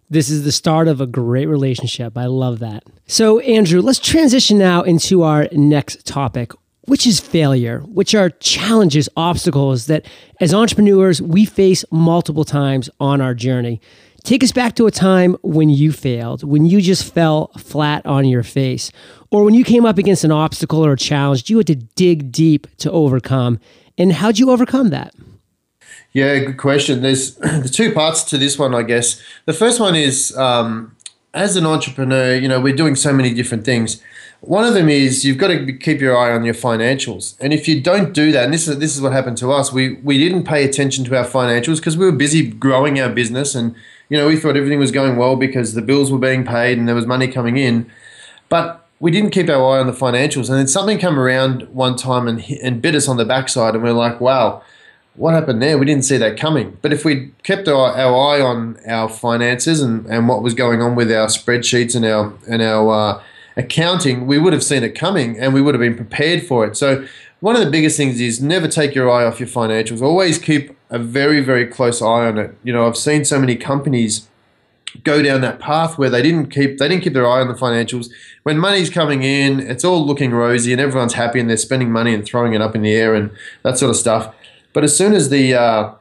This 0.08 0.30
is 0.30 0.44
the 0.44 0.52
start 0.52 0.86
of 0.88 1.00
a 1.00 1.06
great 1.06 1.46
relationship. 1.46 2.16
I 2.16 2.26
love 2.26 2.60
that. 2.60 2.84
So, 3.06 3.40
Andrew, 3.40 3.80
let's 3.80 3.98
transition 3.98 4.56
now 4.56 4.82
into 4.82 5.22
our 5.22 5.48
next 5.52 6.06
topic, 6.06 6.52
which 6.82 7.06
is 7.06 7.18
failure, 7.18 7.80
which 7.80 8.14
are 8.14 8.30
challenges, 8.30 9.08
obstacles 9.16 9.86
that 9.86 10.06
as 10.40 10.54
entrepreneurs 10.54 11.20
we 11.20 11.44
face 11.44 11.84
multiple 11.90 12.44
times 12.44 12.88
on 13.00 13.20
our 13.20 13.34
journey. 13.34 13.80
Take 14.26 14.42
us 14.42 14.50
back 14.50 14.74
to 14.74 14.88
a 14.88 14.90
time 14.90 15.36
when 15.42 15.70
you 15.70 15.92
failed, 15.92 16.42
when 16.42 16.66
you 16.66 16.80
just 16.80 17.14
fell 17.14 17.52
flat 17.58 18.04
on 18.04 18.24
your 18.24 18.42
face, 18.42 18.90
or 19.30 19.44
when 19.44 19.54
you 19.54 19.62
came 19.62 19.86
up 19.86 19.98
against 19.98 20.24
an 20.24 20.32
obstacle 20.32 20.84
or 20.84 20.94
a 20.94 20.96
challenge 20.96 21.48
you 21.48 21.58
had 21.58 21.68
to 21.68 21.76
dig 21.76 22.32
deep 22.32 22.66
to 22.78 22.90
overcome. 22.90 23.60
And 23.96 24.12
how'd 24.14 24.40
you 24.40 24.50
overcome 24.50 24.90
that? 24.90 25.14
Yeah, 26.12 26.40
good 26.40 26.56
question. 26.56 27.02
There's 27.02 27.34
the 27.36 27.70
two 27.72 27.92
parts 27.92 28.24
to 28.24 28.36
this 28.36 28.58
one, 28.58 28.74
I 28.74 28.82
guess. 28.82 29.22
The 29.44 29.52
first 29.52 29.78
one 29.78 29.94
is 29.94 30.36
um, 30.36 30.96
as 31.32 31.54
an 31.54 31.64
entrepreneur, 31.64 32.34
you 32.34 32.48
know, 32.48 32.60
we're 32.60 32.74
doing 32.74 32.96
so 32.96 33.12
many 33.12 33.32
different 33.32 33.64
things. 33.64 34.02
One 34.40 34.64
of 34.64 34.74
them 34.74 34.88
is 34.88 35.24
you've 35.24 35.38
got 35.38 35.48
to 35.48 35.72
keep 35.72 36.00
your 36.00 36.18
eye 36.18 36.32
on 36.32 36.44
your 36.44 36.54
financials, 36.54 37.36
and 37.40 37.52
if 37.52 37.68
you 37.68 37.80
don't 37.80 38.12
do 38.12 38.32
that, 38.32 38.44
and 38.44 38.52
this 38.52 38.66
is 38.66 38.78
this 38.78 38.94
is 38.94 39.00
what 39.00 39.12
happened 39.12 39.38
to 39.38 39.52
us, 39.52 39.72
we 39.72 39.94
we 40.02 40.18
didn't 40.18 40.44
pay 40.44 40.64
attention 40.64 41.04
to 41.04 41.16
our 41.16 41.24
financials 41.24 41.76
because 41.76 41.96
we 41.96 42.04
were 42.04 42.12
busy 42.12 42.50
growing 42.50 43.00
our 43.00 43.08
business 43.08 43.54
and 43.54 43.74
you 44.08 44.16
know, 44.16 44.28
we 44.28 44.36
thought 44.36 44.56
everything 44.56 44.78
was 44.78 44.90
going 44.90 45.16
well 45.16 45.36
because 45.36 45.74
the 45.74 45.82
bills 45.82 46.12
were 46.12 46.18
being 46.18 46.44
paid 46.44 46.78
and 46.78 46.86
there 46.86 46.94
was 46.94 47.06
money 47.06 47.28
coming 47.28 47.56
in. 47.56 47.90
But 48.48 48.86
we 49.00 49.10
didn't 49.10 49.30
keep 49.30 49.48
our 49.48 49.76
eye 49.76 49.80
on 49.80 49.86
the 49.86 49.92
financials. 49.92 50.48
And 50.48 50.58
then 50.58 50.68
something 50.68 50.98
came 50.98 51.18
around 51.18 51.62
one 51.68 51.96
time 51.96 52.28
and, 52.28 52.42
and 52.62 52.80
bit 52.80 52.94
us 52.94 53.08
on 53.08 53.16
the 53.16 53.24
backside. 53.24 53.74
And 53.74 53.82
we 53.82 53.90
are 53.90 53.94
like, 53.94 54.20
wow, 54.20 54.62
what 55.16 55.34
happened 55.34 55.60
there? 55.62 55.76
We 55.76 55.86
didn't 55.86 56.04
see 56.04 56.16
that 56.18 56.38
coming. 56.38 56.78
But 56.82 56.92
if 56.92 57.04
we 57.04 57.32
kept 57.42 57.68
our, 57.68 57.94
our 57.96 58.34
eye 58.34 58.40
on 58.40 58.78
our 58.86 59.08
finances 59.08 59.82
and, 59.82 60.06
and 60.06 60.28
what 60.28 60.42
was 60.42 60.54
going 60.54 60.80
on 60.80 60.94
with 60.94 61.10
our 61.10 61.26
spreadsheets 61.26 61.94
and 61.94 62.04
our, 62.04 62.32
and 62.48 62.62
our 62.62 62.92
uh, 62.92 63.22
accounting, 63.56 64.26
we 64.26 64.38
would 64.38 64.52
have 64.52 64.62
seen 64.62 64.82
it 64.84 64.94
coming 64.94 65.38
and 65.38 65.52
we 65.52 65.60
would 65.60 65.74
have 65.74 65.80
been 65.80 65.96
prepared 65.96 66.42
for 66.46 66.66
it. 66.66 66.76
So 66.76 67.06
one 67.40 67.56
of 67.56 67.64
the 67.64 67.70
biggest 67.70 67.96
things 67.96 68.20
is 68.20 68.40
never 68.40 68.68
take 68.68 68.94
your 68.94 69.10
eye 69.10 69.24
off 69.24 69.40
your 69.40 69.48
financials. 69.48 70.00
Always 70.00 70.38
keep 70.38 70.75
a 70.90 70.98
very, 70.98 71.40
very 71.40 71.66
close 71.66 72.00
eye 72.00 72.26
on 72.26 72.38
it. 72.38 72.56
You 72.62 72.72
know, 72.72 72.86
I've 72.86 72.96
seen 72.96 73.24
so 73.24 73.38
many 73.38 73.56
companies 73.56 74.28
go 75.04 75.22
down 75.22 75.40
that 75.42 75.58
path 75.58 75.98
where 75.98 76.08
they 76.08 76.22
didn't 76.22 76.48
keep 76.50 76.78
they 76.78 76.88
didn't 76.88 77.02
keep 77.02 77.12
their 77.12 77.28
eye 77.28 77.40
on 77.40 77.48
the 77.48 77.54
financials. 77.54 78.08
When 78.44 78.58
money's 78.58 78.88
coming 78.90 79.22
in, 79.22 79.60
it's 79.60 79.84
all 79.84 80.06
looking 80.06 80.32
rosy 80.32 80.72
and 80.72 80.80
everyone's 80.80 81.14
happy 81.14 81.40
and 81.40 81.50
they're 81.50 81.56
spending 81.56 81.90
money 81.90 82.14
and 82.14 82.24
throwing 82.24 82.54
it 82.54 82.60
up 82.62 82.74
in 82.74 82.82
the 82.82 82.94
air 82.94 83.14
and 83.14 83.30
that 83.62 83.78
sort 83.78 83.90
of 83.90 83.96
stuff. 83.96 84.34
But 84.72 84.84
as 84.84 84.96
soon 84.96 85.12
as 85.12 85.28
the 85.28 85.54
uh, 85.54 85.92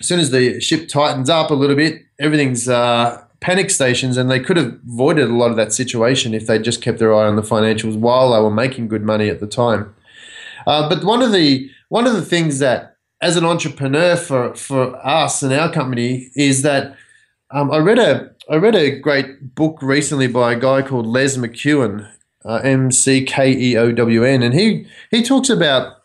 as 0.00 0.06
soon 0.06 0.20
as 0.20 0.30
the 0.30 0.60
ship 0.60 0.88
tightens 0.88 1.28
up 1.28 1.50
a 1.50 1.54
little 1.54 1.76
bit, 1.76 2.02
everything's 2.18 2.68
uh, 2.68 3.24
panic 3.40 3.70
stations, 3.70 4.16
and 4.16 4.30
they 4.30 4.40
could 4.40 4.56
have 4.56 4.78
avoided 4.88 5.28
a 5.28 5.34
lot 5.34 5.50
of 5.50 5.56
that 5.56 5.72
situation 5.72 6.32
if 6.32 6.46
they 6.46 6.58
just 6.58 6.80
kept 6.80 6.98
their 6.98 7.14
eye 7.14 7.26
on 7.26 7.36
the 7.36 7.42
financials 7.42 7.98
while 7.98 8.32
they 8.32 8.40
were 8.40 8.50
making 8.50 8.88
good 8.88 9.02
money 9.02 9.28
at 9.28 9.40
the 9.40 9.46
time. 9.46 9.94
Uh, 10.66 10.88
but 10.88 11.04
one 11.04 11.22
of 11.22 11.32
the 11.32 11.70
one 11.88 12.06
of 12.06 12.14
the 12.14 12.22
things 12.22 12.58
that, 12.60 12.91
as 13.22 13.36
an 13.36 13.44
entrepreneur 13.44 14.16
for 14.16 14.54
for 14.54 14.94
us 15.06 15.42
and 15.42 15.52
our 15.52 15.72
company, 15.72 16.30
is 16.34 16.62
that 16.62 16.96
um, 17.52 17.70
I 17.70 17.78
read 17.78 17.98
a 17.98 18.30
I 18.50 18.56
read 18.56 18.74
a 18.74 18.98
great 18.98 19.54
book 19.54 19.80
recently 19.80 20.26
by 20.26 20.52
a 20.52 20.58
guy 20.58 20.82
called 20.82 21.06
Les 21.06 21.36
McKeown, 21.36 22.10
uh, 22.44 22.60
M 22.64 22.90
C 22.90 23.24
K 23.24 23.52
E 23.52 23.76
O 23.76 23.92
W 23.92 24.24
N, 24.24 24.42
and 24.42 24.52
he 24.52 24.86
he 25.10 25.22
talks 25.22 25.48
about 25.48 25.98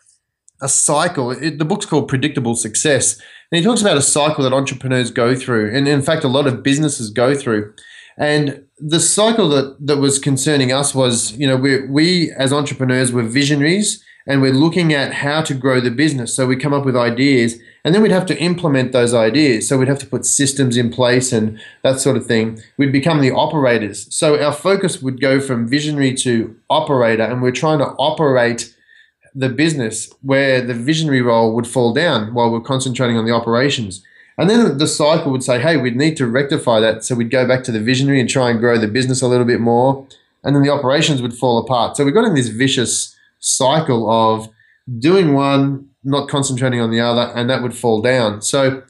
a 0.62 0.68
cycle. 0.68 1.32
It, 1.32 1.58
the 1.58 1.64
book's 1.64 1.86
called 1.86 2.08
Predictable 2.08 2.54
Success, 2.54 3.20
and 3.50 3.58
he 3.58 3.64
talks 3.64 3.80
about 3.80 3.96
a 3.96 4.02
cycle 4.02 4.44
that 4.44 4.52
entrepreneurs 4.52 5.10
go 5.10 5.34
through, 5.34 5.76
and 5.76 5.88
in 5.88 6.02
fact, 6.02 6.24
a 6.24 6.28
lot 6.28 6.46
of 6.46 6.62
businesses 6.62 7.10
go 7.10 7.34
through. 7.34 7.74
And 8.16 8.64
the 8.78 9.00
cycle 9.00 9.48
that 9.48 9.76
that 9.86 9.98
was 9.98 10.20
concerning 10.20 10.72
us 10.72 10.94
was, 10.94 11.32
you 11.32 11.48
know, 11.48 11.56
we 11.56 11.86
we 11.86 12.30
as 12.38 12.52
entrepreneurs 12.52 13.10
were 13.10 13.24
visionaries 13.24 14.04
and 14.28 14.42
we're 14.42 14.52
looking 14.52 14.92
at 14.92 15.14
how 15.14 15.40
to 15.40 15.54
grow 15.54 15.80
the 15.80 15.90
business. 15.90 16.34
So 16.34 16.46
we 16.46 16.54
come 16.56 16.74
up 16.74 16.84
with 16.84 16.96
ideas 16.96 17.58
and 17.82 17.94
then 17.94 18.02
we'd 18.02 18.12
have 18.12 18.26
to 18.26 18.38
implement 18.38 18.92
those 18.92 19.14
ideas. 19.14 19.66
So 19.66 19.78
we'd 19.78 19.88
have 19.88 19.98
to 20.00 20.06
put 20.06 20.26
systems 20.26 20.76
in 20.76 20.90
place 20.90 21.32
and 21.32 21.58
that 21.82 21.98
sort 21.98 22.18
of 22.18 22.26
thing. 22.26 22.60
We'd 22.76 22.92
become 22.92 23.22
the 23.22 23.32
operators. 23.32 24.14
So 24.14 24.40
our 24.40 24.52
focus 24.52 25.00
would 25.00 25.20
go 25.20 25.40
from 25.40 25.66
visionary 25.66 26.12
to 26.16 26.54
operator, 26.68 27.22
and 27.22 27.40
we're 27.40 27.52
trying 27.52 27.78
to 27.78 27.86
operate 27.98 28.74
the 29.34 29.48
business 29.48 30.12
where 30.20 30.60
the 30.60 30.74
visionary 30.74 31.22
role 31.22 31.54
would 31.54 31.66
fall 31.66 31.94
down 31.94 32.34
while 32.34 32.50
we're 32.50 32.60
concentrating 32.60 33.16
on 33.16 33.24
the 33.24 33.32
operations. 33.32 34.04
And 34.36 34.50
then 34.50 34.76
the 34.76 34.86
cycle 34.86 35.32
would 35.32 35.42
say, 35.42 35.58
hey, 35.58 35.78
we'd 35.78 35.96
need 35.96 36.16
to 36.18 36.26
rectify 36.26 36.80
that. 36.80 37.04
So 37.04 37.14
we'd 37.14 37.30
go 37.30 37.48
back 37.48 37.64
to 37.64 37.72
the 37.72 37.80
visionary 37.80 38.20
and 38.20 38.28
try 38.28 38.50
and 38.50 38.60
grow 38.60 38.76
the 38.76 38.88
business 38.88 39.22
a 39.22 39.26
little 39.26 39.46
bit 39.46 39.60
more. 39.60 40.06
And 40.44 40.54
then 40.54 40.62
the 40.62 40.70
operations 40.70 41.22
would 41.22 41.34
fall 41.34 41.58
apart. 41.58 41.96
So 41.96 42.04
we 42.04 42.12
got 42.12 42.24
in 42.24 42.34
this 42.34 42.48
vicious 42.48 43.16
cycle 43.38 44.10
of 44.10 44.48
doing 44.98 45.34
one, 45.34 45.88
not 46.04 46.28
concentrating 46.28 46.80
on 46.80 46.90
the 46.90 47.00
other, 47.00 47.32
and 47.34 47.48
that 47.50 47.62
would 47.62 47.74
fall 47.74 48.00
down. 48.00 48.42
So, 48.42 48.82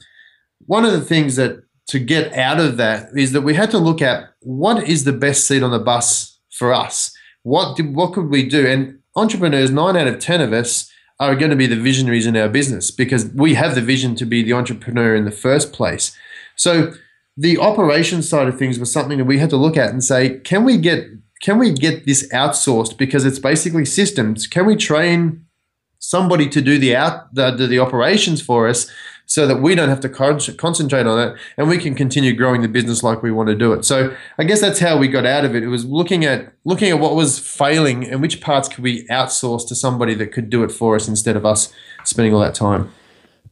one 0.65 0.85
of 0.85 0.91
the 0.91 1.01
things 1.01 1.35
that 1.35 1.63
to 1.87 1.99
get 1.99 2.33
out 2.33 2.59
of 2.59 2.77
that 2.77 3.09
is 3.17 3.31
that 3.31 3.41
we 3.41 3.55
had 3.55 3.71
to 3.71 3.79
look 3.79 4.01
at 4.01 4.29
what 4.41 4.87
is 4.87 5.03
the 5.03 5.13
best 5.13 5.47
seat 5.47 5.63
on 5.63 5.71
the 5.71 5.79
bus 5.79 6.39
for 6.51 6.71
us. 6.71 7.11
What 7.41 7.75
did, 7.75 7.95
what 7.95 8.13
could 8.13 8.29
we 8.29 8.47
do? 8.47 8.67
And 8.67 8.99
entrepreneurs, 9.15 9.71
nine 9.71 9.97
out 9.97 10.07
of 10.07 10.19
ten 10.19 10.39
of 10.39 10.53
us 10.53 10.91
are 11.19 11.35
going 11.35 11.49
to 11.49 11.57
be 11.57 11.65
the 11.65 11.75
visionaries 11.75 12.27
in 12.27 12.37
our 12.37 12.47
business 12.47 12.91
because 12.91 13.25
we 13.33 13.55
have 13.55 13.75
the 13.75 13.81
vision 13.81 14.15
to 14.15 14.25
be 14.25 14.43
the 14.43 14.53
entrepreneur 14.53 15.15
in 15.15 15.25
the 15.25 15.31
first 15.31 15.73
place. 15.73 16.15
So 16.55 16.93
the 17.35 17.57
operation 17.57 18.21
side 18.21 18.47
of 18.47 18.59
things 18.59 18.79
was 18.79 18.91
something 18.91 19.17
that 19.17 19.25
we 19.25 19.39
had 19.39 19.49
to 19.49 19.57
look 19.57 19.75
at 19.75 19.89
and 19.89 20.03
say, 20.03 20.39
can 20.39 20.63
we 20.63 20.77
get 20.77 21.07
can 21.41 21.57
we 21.57 21.71
get 21.71 22.05
this 22.05 22.27
outsourced 22.29 22.97
because 22.97 23.25
it's 23.25 23.39
basically 23.39 23.85
systems? 23.85 24.47
Can 24.47 24.65
we 24.65 24.75
train 24.75 25.45
somebody 25.99 26.47
to 26.49 26.61
do 26.61 26.77
the 26.77 26.95
out 26.95 27.33
the, 27.33 27.51
the 27.51 27.79
operations 27.79 28.41
for 28.41 28.67
us 28.67 28.89
so 29.25 29.45
that 29.45 29.61
we 29.61 29.75
don't 29.75 29.89
have 29.89 29.99
to 29.99 30.09
con- 30.09 30.39
concentrate 30.57 31.05
on 31.05 31.19
it 31.19 31.37
and 31.55 31.69
we 31.69 31.77
can 31.77 31.93
continue 31.93 32.33
growing 32.33 32.61
the 32.61 32.67
business 32.67 33.03
like 33.03 33.21
we 33.21 33.31
want 33.31 33.47
to 33.47 33.55
do 33.55 33.73
it. 33.73 33.85
So 33.85 34.15
I 34.39 34.43
guess 34.43 34.59
that's 34.59 34.79
how 34.79 34.97
we 34.97 35.07
got 35.07 35.25
out 35.25 35.45
of 35.45 35.55
it. 35.55 35.61
It 35.61 35.67
was 35.67 35.85
looking 35.85 36.25
at 36.25 36.51
looking 36.65 36.89
at 36.89 36.99
what 36.99 37.15
was 37.15 37.37
failing 37.37 38.05
and 38.09 38.21
which 38.21 38.41
parts 38.41 38.67
could 38.67 38.83
we 38.83 39.05
outsource 39.07 39.67
to 39.67 39.75
somebody 39.75 40.15
that 40.15 40.31
could 40.31 40.49
do 40.49 40.63
it 40.63 40.71
for 40.71 40.95
us 40.95 41.07
instead 41.07 41.35
of 41.35 41.45
us 41.45 41.71
spending 42.05 42.33
all 42.33 42.39
that 42.39 42.55
time. 42.55 42.91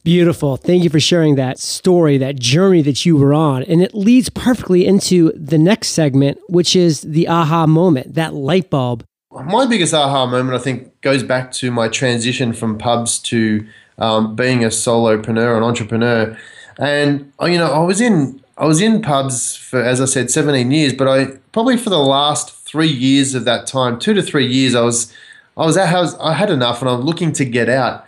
Beautiful. 0.08 0.56
Thank 0.56 0.84
you 0.84 0.88
for 0.88 1.00
sharing 1.00 1.34
that 1.34 1.58
story, 1.58 2.16
that 2.16 2.40
journey 2.40 2.80
that 2.80 3.04
you 3.04 3.18
were 3.18 3.34
on. 3.34 3.62
And 3.64 3.82
it 3.82 3.94
leads 3.94 4.30
perfectly 4.30 4.86
into 4.86 5.32
the 5.36 5.58
next 5.58 5.88
segment, 5.88 6.38
which 6.48 6.74
is 6.74 7.02
the 7.02 7.28
aha 7.28 7.66
moment, 7.66 8.14
that 8.14 8.32
light 8.32 8.70
bulb. 8.70 9.04
My 9.30 9.66
biggest 9.66 9.92
aha 9.92 10.24
moment, 10.24 10.58
I 10.58 10.62
think, 10.64 10.98
goes 11.02 11.22
back 11.22 11.52
to 11.60 11.70
my 11.70 11.88
transition 11.88 12.54
from 12.54 12.78
pubs 12.78 13.18
to 13.24 13.66
um, 13.98 14.34
being 14.34 14.64
a 14.64 14.68
solopreneur, 14.68 15.58
an 15.58 15.62
entrepreneur. 15.62 16.38
And 16.78 17.30
uh, 17.38 17.44
you 17.44 17.58
know, 17.58 17.70
I 17.70 17.80
was 17.80 18.00
in 18.00 18.42
I 18.56 18.64
was 18.64 18.80
in 18.80 19.02
pubs 19.02 19.56
for, 19.56 19.82
as 19.82 20.00
I 20.00 20.06
said, 20.06 20.30
17 20.30 20.70
years, 20.70 20.94
but 20.94 21.06
I 21.06 21.36
probably 21.52 21.76
for 21.76 21.90
the 21.90 21.98
last 21.98 22.50
three 22.64 22.88
years 22.88 23.34
of 23.34 23.44
that 23.44 23.66
time, 23.66 23.98
two 23.98 24.14
to 24.14 24.22
three 24.22 24.46
years, 24.46 24.74
I 24.74 24.80
was 24.80 25.14
I 25.58 25.66
was 25.66 25.76
at, 25.76 25.94
I, 25.94 26.00
was, 26.00 26.14
I 26.14 26.32
had 26.32 26.48
enough, 26.48 26.80
and 26.80 26.88
I'm 26.88 27.02
looking 27.02 27.34
to 27.34 27.44
get 27.44 27.68
out. 27.68 28.06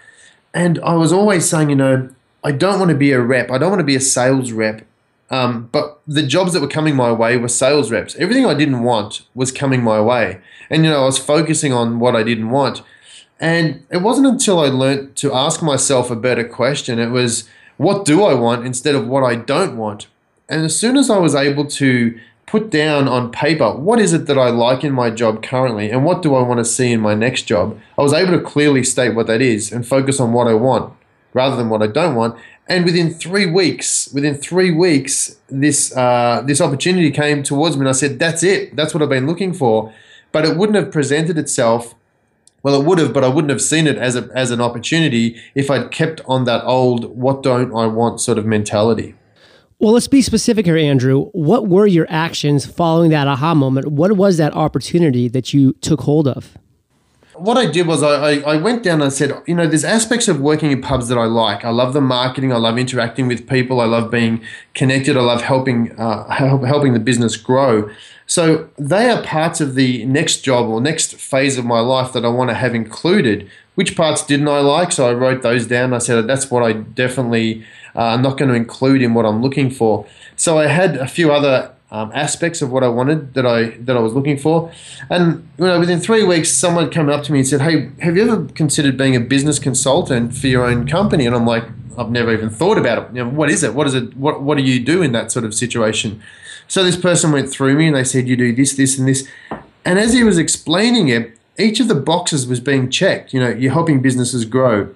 And 0.53 0.79
I 0.81 0.95
was 0.95 1.13
always 1.13 1.49
saying, 1.49 1.71
you 1.71 1.77
know, 1.77 2.11
I 2.43 2.53
don't 2.53 2.79
want 2.79 2.91
to 2.91 2.97
be 2.97 3.13
a 3.13 3.21
rep. 3.21 3.51
I 3.51 3.59
don't 3.59 3.71
want 3.71 3.81
to 3.81 3.85
be 3.85 3.97
a 3.97 4.01
sales 4.01 4.53
rep. 4.53 4.87
Um, 5.31 5.69
but 5.71 6.01
the 6.09 6.25
jobs 6.25 6.53
that 6.53 6.61
were 6.61 6.69
coming 6.69 6.97
my 6.97 7.13
way 7.13 7.37
were 7.37 7.49
sales 7.49 7.91
reps. 7.91 8.17
Everything 8.17 8.47
I 8.47 8.55
didn't 8.55 8.83
want 8.83 9.23
was 9.35 9.53
coming 9.53 9.83
my 9.83 10.01
way. 10.01 10.41
And, 10.69 10.85
you 10.85 10.91
know, 10.91 11.03
I 11.03 11.05
was 11.05 11.19
focusing 11.19 11.73
on 11.73 12.01
what 12.01 12.17
I 12.17 12.25
didn't 12.25 12.51
want. 12.51 12.83
And 13.39 13.87
it 13.91 13.99
wasn't 13.99 14.27
until 14.27 14.59
I 14.59 14.67
learned 14.67 15.17
to 15.17 15.33
ask 15.33 15.63
myself 15.63 16.11
a 16.11 16.17
better 16.17 16.47
question. 16.47 16.99
It 16.99 17.11
was, 17.11 17.49
what 17.77 18.05
do 18.05 18.25
I 18.25 18.35
want 18.35 18.67
instead 18.67 18.95
of 18.95 19.07
what 19.07 19.23
I 19.23 19.37
don't 19.37 19.77
want? 19.77 20.09
And 20.49 20.65
as 20.65 20.77
soon 20.77 20.97
as 20.97 21.09
I 21.09 21.19
was 21.19 21.35
able 21.37 21.65
to 21.67 22.19
put 22.51 22.69
down 22.69 23.07
on 23.07 23.31
paper 23.31 23.73
what 23.73 24.01
is 24.01 24.13
it 24.13 24.27
that 24.27 24.37
I 24.37 24.51
like 24.51 24.83
in 24.83 24.93
my 24.93 25.09
job 25.09 25.41
currently 25.41 25.89
and 25.89 26.05
what 26.05 26.21
do 26.21 26.35
I 26.35 26.43
want 26.43 26.59
to 26.59 26.65
see 26.65 26.91
in 26.91 27.01
my 27.01 27.15
next 27.15 27.43
job, 27.43 27.79
I 27.97 28.03
was 28.03 28.13
able 28.13 28.33
to 28.33 28.41
clearly 28.41 28.83
state 28.83 29.15
what 29.15 29.29
that 29.29 29.41
is 29.41 29.71
and 29.71 29.87
focus 29.87 30.19
on 30.19 30.33
what 30.33 30.49
I 30.49 30.55
want 30.55 30.93
rather 31.33 31.55
than 31.55 31.69
what 31.69 31.81
I 31.81 31.87
don't 31.87 32.17
want. 32.17 32.37
And 32.69 32.85
within 32.85 33.15
three 33.15 33.47
weeks, 33.47 34.13
within 34.13 34.35
three 34.35 34.73
weeks, 34.73 35.37
this 35.49 35.97
uh, 35.97 36.43
this 36.45 36.61
opportunity 36.61 37.13
came 37.13 37.43
towards 37.45 37.77
me, 37.77 37.81
and 37.81 37.89
I 37.89 37.93
said, 37.93 38.19
"That's 38.19 38.43
it. 38.43 38.77
That's 38.77 38.95
what 38.95 39.03
I've 39.03 39.09
been 39.09 39.27
looking 39.27 39.53
for." 39.53 39.93
But 40.33 40.45
it 40.45 40.57
wouldn't 40.57 40.77
have 40.77 40.93
presented 40.93 41.37
itself. 41.39 41.95
Well, 42.63 42.81
it 42.81 42.85
would 42.85 42.99
have, 42.99 43.13
but 43.13 43.25
I 43.25 43.29
wouldn't 43.29 43.51
have 43.51 43.63
seen 43.63 43.87
it 43.87 43.97
as 43.97 44.15
a, 44.15 44.29
as 44.35 44.51
an 44.51 44.61
opportunity 44.61 45.41
if 45.55 45.71
I'd 45.71 45.91
kept 45.91 46.21
on 46.27 46.45
that 46.45 46.65
old 46.65 47.17
"what 47.17 47.43
don't 47.43 47.75
I 47.75 47.87
want" 47.87 48.21
sort 48.21 48.39
of 48.39 48.47
mentality. 48.47 49.15
Well, 49.81 49.95
let's 49.95 50.09
be 50.09 50.21
specific 50.21 50.67
here, 50.67 50.77
Andrew. 50.77 51.31
What 51.33 51.67
were 51.67 51.87
your 51.87 52.07
actions 52.11 52.67
following 52.67 53.11
that 53.13 53.27
aha 53.27 53.55
moment? 53.55 53.87
What 53.87 54.13
was 54.13 54.37
that 54.37 54.53
opportunity 54.53 55.27
that 55.29 55.55
you 55.55 55.73
took 55.81 56.03
hold 56.03 56.29
of? 56.29 56.59
What 57.35 57.57
I 57.57 57.65
did 57.65 57.87
was 57.87 58.03
I, 58.03 58.41
I 58.41 58.57
went 58.59 58.83
down 58.83 58.97
and 59.01 59.05
I 59.05 59.09
said, 59.09 59.33
you 59.47 59.55
know, 59.55 59.67
there's 59.67 59.85
aspects 59.85 60.29
of 60.29 60.39
working 60.39 60.71
in 60.71 60.83
pubs 60.83 61.09
that 61.09 61.17
I 61.17 61.25
like. 61.25 61.65
I 61.65 61.71
love 61.71 61.95
the 61.95 62.03
marketing. 62.03 62.53
I 62.53 62.57
love 62.57 62.77
interacting 62.77 63.27
with 63.27 63.49
people. 63.49 63.81
I 63.81 63.87
love 63.87 64.11
being 64.11 64.43
connected. 64.75 65.17
I 65.17 65.23
love 65.23 65.41
helping 65.41 65.99
uh, 65.99 66.29
help, 66.31 66.65
helping 66.65 66.93
the 66.93 67.01
business 67.01 67.39
grow. 67.39 67.89
So 68.27 68.69
they 68.77 69.09
are 69.09 69.23
parts 69.23 69.63
of 69.63 69.77
the 69.77 70.05
next 70.05 70.43
job 70.43 70.69
or 70.69 70.83
next 70.83 71.15
phase 71.15 71.57
of 71.57 71.65
my 71.65 71.81
life 71.81 72.13
that 72.13 72.27
I 72.27 72.29
want 72.29 72.51
to 72.51 72.55
have 72.55 72.75
included. 72.75 73.51
Which 73.77 73.97
parts 73.97 74.27
didn't 74.27 74.49
I 74.49 74.61
like? 74.61 74.93
So 74.93 75.09
I 75.09 75.15
wrote 75.15 75.41
those 75.41 75.67
down. 75.67 75.95
I 75.95 75.99
said 75.99 76.27
that's 76.27 76.51
what 76.51 76.63
I 76.63 76.75
definitely 76.75 77.65
uh, 78.01 78.15
I'm 78.15 78.23
not 78.23 78.39
going 78.39 78.49
to 78.49 78.55
include 78.55 79.03
in 79.03 79.13
what 79.13 79.27
I'm 79.27 79.43
looking 79.43 79.71
for. 79.71 80.07
So 80.37 80.59
I 80.59 80.69
had 80.69 80.97
a 80.97 81.07
few 81.07 81.31
other 81.33 81.71
um, 81.91 82.11
aspects 82.15 82.63
of 82.63 82.73
what 82.73 82.83
I 82.83 82.89
wanted 82.89 83.35
that 83.35 83.45
I 83.45 83.71
that 83.81 83.95
I 83.95 84.01
was 84.01 84.15
looking 84.15 84.39
for, 84.39 84.73
and 85.11 85.47
you 85.59 85.67
know 85.67 85.79
within 85.79 86.01
three 86.01 86.25
weeks, 86.25 86.51
someone 86.51 86.89
came 86.89 87.11
up 87.11 87.25
to 87.25 87.33
me 87.33 87.41
and 87.41 87.49
said, 87.49 87.61
"Hey, 87.61 87.91
have 88.01 88.17
you 88.17 88.23
ever 88.23 88.45
considered 88.55 88.97
being 88.97 89.17
a 89.17 89.21
business 89.21 89.59
consultant 89.59 90.35
for 90.35 90.47
your 90.47 90.65
own 90.65 90.87
company?" 90.87 91.27
And 91.27 91.35
I'm 91.35 91.45
like, 91.45 91.65
"I've 91.99 92.11
never 92.11 92.33
even 92.33 92.49
thought 92.49 92.79
about 92.79 92.99
it. 93.03 93.17
You 93.17 93.25
know, 93.25 93.31
what 93.31 93.51
is 93.51 93.63
it? 93.63 93.75
What 93.75 93.87
is 93.87 93.95
it? 93.95 94.17
What 94.17 94.41
what 94.41 94.57
do 94.57 94.63
you 94.63 94.81
do 94.81 95.03
in 95.03 95.13
that 95.13 95.31
sort 95.31 95.45
of 95.45 95.53
situation?" 95.53 96.23
So 96.69 96.85
this 96.85 96.97
person 96.97 97.33
went 97.33 97.51
through 97.51 97.75
me 97.75 97.89
and 97.89 97.97
they 97.97 98.05
said, 98.05 98.29
"You 98.29 98.37
do 98.37 98.55
this, 98.55 98.77
this, 98.77 98.99
and 98.99 99.07
this," 99.09 99.29
and 99.85 99.99
as 99.99 100.15
he 100.15 100.23
was 100.23 100.39
explaining 100.39 101.09
it, 101.09 101.37
each 101.59 101.81
of 101.81 101.89
the 101.89 101.97
boxes 101.97 102.47
was 102.47 102.61
being 102.61 102.89
checked. 102.89 103.35
You 103.35 103.41
know, 103.41 103.51
you're 103.51 103.73
helping 103.73 104.01
businesses 104.01 104.45
grow 104.45 104.95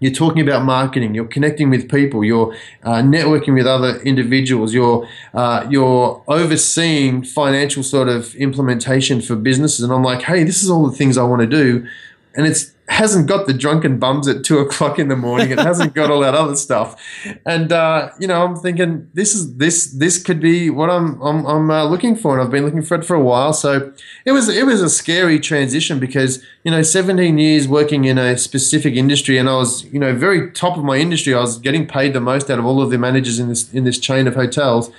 you're 0.00 0.12
talking 0.12 0.40
about 0.40 0.64
marketing. 0.64 1.14
You're 1.14 1.26
connecting 1.26 1.70
with 1.70 1.90
people. 1.90 2.24
You're 2.24 2.54
uh, 2.84 3.02
networking 3.02 3.54
with 3.54 3.66
other 3.66 4.00
individuals. 4.02 4.72
You're 4.72 5.08
uh, 5.34 5.66
you're 5.68 6.22
overseeing 6.28 7.22
financial 7.24 7.82
sort 7.82 8.08
of 8.08 8.34
implementation 8.36 9.20
for 9.20 9.36
businesses. 9.36 9.80
And 9.80 9.92
I'm 9.92 10.04
like, 10.04 10.22
hey, 10.22 10.44
this 10.44 10.62
is 10.62 10.70
all 10.70 10.88
the 10.88 10.96
things 10.96 11.18
I 11.18 11.24
want 11.24 11.42
to 11.42 11.48
do, 11.48 11.86
and 12.34 12.46
it's 12.46 12.72
hasn't 12.88 13.26
got 13.26 13.46
the 13.46 13.52
drunken 13.52 13.98
bums 13.98 14.26
at 14.28 14.44
two 14.44 14.58
o'clock 14.58 14.98
in 14.98 15.08
the 15.08 15.16
morning. 15.16 15.50
It 15.50 15.58
hasn't 15.58 15.94
got 15.94 16.10
all 16.10 16.20
that 16.20 16.34
other 16.34 16.56
stuff, 16.56 17.00
and 17.44 17.72
uh, 17.72 18.10
you 18.18 18.26
know, 18.26 18.44
I'm 18.44 18.56
thinking 18.56 19.10
this 19.14 19.34
is 19.34 19.56
this 19.56 19.86
this 19.92 20.22
could 20.22 20.40
be 20.40 20.70
what 20.70 20.90
I'm 20.90 21.20
I'm, 21.20 21.46
I'm 21.46 21.70
uh, 21.70 21.84
looking 21.84 22.16
for, 22.16 22.34
and 22.34 22.42
I've 22.42 22.50
been 22.50 22.64
looking 22.64 22.82
for 22.82 22.94
it 22.96 23.04
for 23.04 23.14
a 23.14 23.22
while. 23.22 23.52
So 23.52 23.92
it 24.24 24.32
was 24.32 24.48
it 24.48 24.66
was 24.66 24.80
a 24.80 24.90
scary 24.90 25.38
transition 25.38 26.00
because 26.00 26.42
you 26.64 26.70
know, 26.70 26.82
17 26.82 27.38
years 27.38 27.68
working 27.68 28.04
in 28.04 28.18
a 28.18 28.36
specific 28.36 28.94
industry, 28.94 29.38
and 29.38 29.48
I 29.48 29.56
was 29.56 29.84
you 29.84 29.98
know 29.98 30.14
very 30.14 30.50
top 30.50 30.76
of 30.76 30.84
my 30.84 30.96
industry. 30.96 31.34
I 31.34 31.40
was 31.40 31.58
getting 31.58 31.86
paid 31.86 32.14
the 32.14 32.20
most 32.20 32.50
out 32.50 32.58
of 32.58 32.64
all 32.64 32.82
of 32.82 32.90
the 32.90 32.98
managers 32.98 33.38
in 33.38 33.48
this 33.48 33.72
in 33.72 33.84
this 33.84 33.98
chain 33.98 34.26
of 34.26 34.34
hotels. 34.34 34.90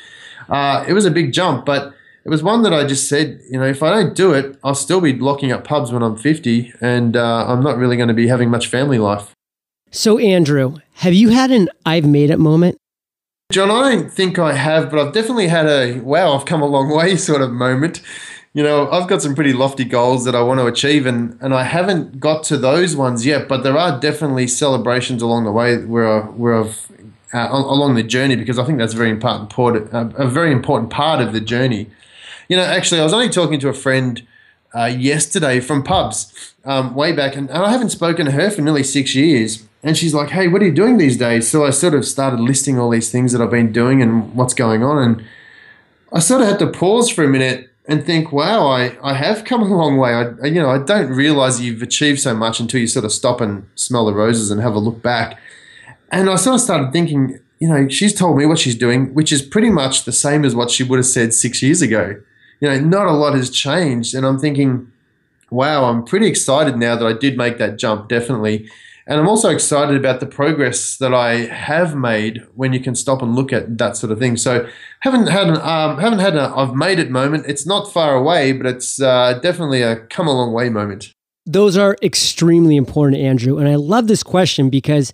Uh, 0.48 0.84
it 0.88 0.94
was 0.94 1.06
a 1.06 1.12
big 1.12 1.32
jump, 1.32 1.66
but 1.66 1.94
it 2.26 2.30
was 2.30 2.44
one 2.44 2.64
that 2.64 2.74
I 2.74 2.86
just 2.86 3.08
said, 3.08 3.42
you 3.50 3.60
know, 3.60 3.66
if 3.66 3.82
I 3.82 3.90
don't 3.90 4.16
do 4.16 4.34
it, 4.34 4.58
I'll 4.64 4.76
still 4.76 5.02
be 5.02 5.14
locking 5.14 5.52
up 5.52 5.64
pubs 5.64 5.92
when 5.92 6.04
I'm 6.04 6.16
50, 6.16 6.74
and 6.82 7.16
uh, 7.16 7.46
I'm 7.48 7.64
not 7.64 7.78
really 7.78 7.96
going 7.96 8.10
to 8.10 8.14
be 8.14 8.28
having 8.28 8.50
much 8.50 8.68
family 8.68 9.00
life. 9.00 9.34
So, 9.92 10.20
Andrew, 10.20 10.78
have 10.96 11.14
you 11.14 11.30
had 11.30 11.52
an 11.52 11.70
I've 11.86 12.06
made 12.06 12.30
it 12.30 12.38
moment? 12.38 12.78
John, 13.52 13.72
I 13.72 13.90
don't 13.90 14.12
think 14.12 14.38
I 14.38 14.54
have, 14.54 14.92
but 14.92 15.00
I've 15.00 15.14
definitely 15.14 15.48
had 15.48 15.66
a 15.66 16.00
wow, 16.02 16.38
I've 16.38 16.46
come 16.46 16.62
a 16.62 16.68
long 16.68 16.96
way 16.96 17.16
sort 17.30 17.42
of 17.42 17.52
moment. 17.52 18.02
You 18.54 18.64
know, 18.64 18.90
I've 18.90 19.08
got 19.08 19.22
some 19.22 19.36
pretty 19.36 19.54
lofty 19.54 19.86
goals 19.86 20.26
that 20.26 20.36
I 20.36 20.42
want 20.42 20.60
to 20.60 20.68
achieve, 20.68 21.06
and, 21.06 21.38
and 21.42 21.54
I 21.54 21.64
haven't 21.64 22.20
got 22.20 22.44
to 22.46 22.58
those 22.58 22.96
ones 22.96 23.26
yet, 23.26 23.48
but 23.48 23.64
there 23.64 23.78
are 23.78 24.00
definitely 24.00 24.48
celebrations 24.48 25.22
along 25.22 25.46
the 25.46 25.52
way 25.52 25.78
where, 25.78 26.08
I, 26.08 26.26
where 26.26 26.56
I've 26.60 26.92
uh, 27.34 27.48
along 27.52 27.96
the 27.96 28.04
journey 28.04 28.36
because 28.36 28.58
I 28.58 28.66
think 28.66 28.80
that's 28.80 28.94
very 28.94 29.10
important 29.10 29.52
part, 29.52 29.76
a 30.16 30.28
very 30.28 30.52
important 30.52 30.90
part 30.90 31.22
of 31.22 31.34
the 31.34 31.40
journey. 31.40 31.90
You 32.50 32.58
know, 32.58 32.64
actually, 32.64 33.00
I 33.00 33.04
was 33.04 33.14
only 33.14 33.30
talking 33.30 33.60
to 33.60 33.70
a 33.70 33.74
friend 33.74 34.26
uh, 34.76 34.86
yesterday 34.86 35.60
from 35.60 35.84
pubs 35.84 36.54
um, 36.66 36.96
way 36.96 37.12
back, 37.12 37.36
and, 37.36 37.48
and 37.50 37.64
I 37.64 37.72
haven't 37.72 37.90
spoken 37.90 38.26
to 38.26 38.32
her 38.32 38.50
for 38.50 38.62
nearly 38.62 38.84
six 38.84 39.16
years. 39.16 39.66
And 39.84 39.96
she's 39.96 40.16
like, 40.16 40.30
"Hey, 40.30 40.48
what 40.48 40.62
are 40.62 40.66
you 40.66 40.74
doing 40.74 40.98
these 40.98 41.16
days?" 41.16 41.48
So 41.48 41.64
I 41.64 41.70
sort 41.70 41.94
of 41.94 42.06
started 42.06 42.40
listing 42.40 42.78
all 42.78 42.90
these 42.90 43.12
things 43.12 43.32
that 43.32 43.42
I've 43.42 43.52
been 43.52 43.72
doing 43.72 44.02
and 44.02 44.36
what's 44.36 44.56
going 44.56 44.84
on, 44.84 44.98
and 44.98 45.24
I 46.12 46.20
sort 46.20 46.42
of 46.42 46.48
had 46.48 46.60
to 46.60 46.68
pause 46.68 47.10
for 47.10 47.24
a 47.24 47.30
minute 47.30 47.70
and 47.88 48.04
think, 48.04 48.32
"Wow, 48.32 48.68
I, 48.68 48.98
I 49.02 49.14
have 49.14 49.46
come 49.46 49.62
a 49.62 49.66
long 49.66 49.98
way." 49.98 50.14
I 50.14 50.46
you 50.46 50.60
know 50.60 50.72
I 50.72 50.80
don't 50.80 51.12
realize 51.12 51.62
you've 51.62 51.84
achieved 51.84 52.20
so 52.20 52.34
much 52.34 52.60
until 52.60 52.82
you 52.82 52.88
sort 52.88 53.06
of 53.06 53.12
stop 53.12 53.42
and 53.42 53.70
smell 53.76 54.06
the 54.08 54.14
roses 54.14 54.50
and 54.50 54.60
have 54.60 54.74
a 54.74 54.80
look 54.80 55.04
back. 55.04 55.40
And 56.12 56.30
I 56.30 56.36
sort 56.36 56.56
of 56.56 56.62
started 56.62 56.92
thinking, 56.92 57.40
you 57.60 57.70
know, 57.70 57.88
she's 57.88 58.14
told 58.14 58.38
me 58.38 58.48
what 58.48 58.58
she's 58.58 58.76
doing, 58.76 59.14
which 59.14 59.32
is 59.32 59.44
pretty 59.44 59.70
much 59.70 60.06
the 60.06 60.12
same 60.12 60.44
as 60.44 60.56
what 60.56 60.72
she 60.72 60.84
would 60.84 60.98
have 60.98 61.06
said 61.06 61.34
six 61.36 61.62
years 61.62 61.84
ago. 61.84 62.20
You 62.60 62.70
know, 62.70 62.80
not 62.80 63.08
a 63.08 63.12
lot 63.12 63.36
has 63.36 63.50
changed, 63.50 64.14
and 64.14 64.26
I'm 64.26 64.40
thinking, 64.40 64.92
wow, 65.50 65.86
I'm 65.86 66.04
pretty 66.04 66.28
excited 66.28 66.78
now 66.78 66.96
that 66.96 67.06
I 67.06 67.14
did 67.14 67.38
make 67.38 67.58
that 67.58 67.78
jump, 67.78 68.10
definitely. 68.10 68.70
And 69.08 69.20
I'm 69.20 69.28
also 69.28 69.50
excited 69.50 69.96
about 69.96 70.20
the 70.20 70.28
progress 70.28 70.98
that 70.98 71.16
I 71.16 71.46
have 71.48 71.96
made 71.96 72.46
when 72.54 72.74
you 72.74 72.80
can 72.80 72.94
stop 72.94 73.24
and 73.24 73.36
look 73.36 73.52
at 73.52 73.80
that 73.80 73.98
sort 73.98 74.12
of 74.12 74.20
thing. 74.20 74.38
So 74.38 74.70
haven't 75.00 75.28
had 75.28 75.48
an 75.48 75.58
um, 75.58 75.98
haven't 75.98 76.20
had 76.20 76.36
a 76.36 76.54
I've 76.56 76.76
made 76.76 77.00
it 77.00 77.10
moment. 77.10 77.46
It's 77.48 77.66
not 77.66 77.92
far 77.92 78.14
away, 78.14 78.52
but 78.52 78.68
it's 78.68 79.02
uh, 79.02 79.40
definitely 79.42 79.82
a 79.82 79.96
come 79.96 80.28
a 80.28 80.32
long 80.32 80.54
way 80.54 80.70
moment. 80.70 81.12
Those 81.48 81.76
are 81.76 81.98
extremely 82.04 82.76
important, 82.76 83.20
Andrew. 83.20 83.58
And 83.58 83.68
I 83.68 83.76
love 83.76 84.06
this 84.06 84.22
question 84.22 84.70
because 84.70 85.12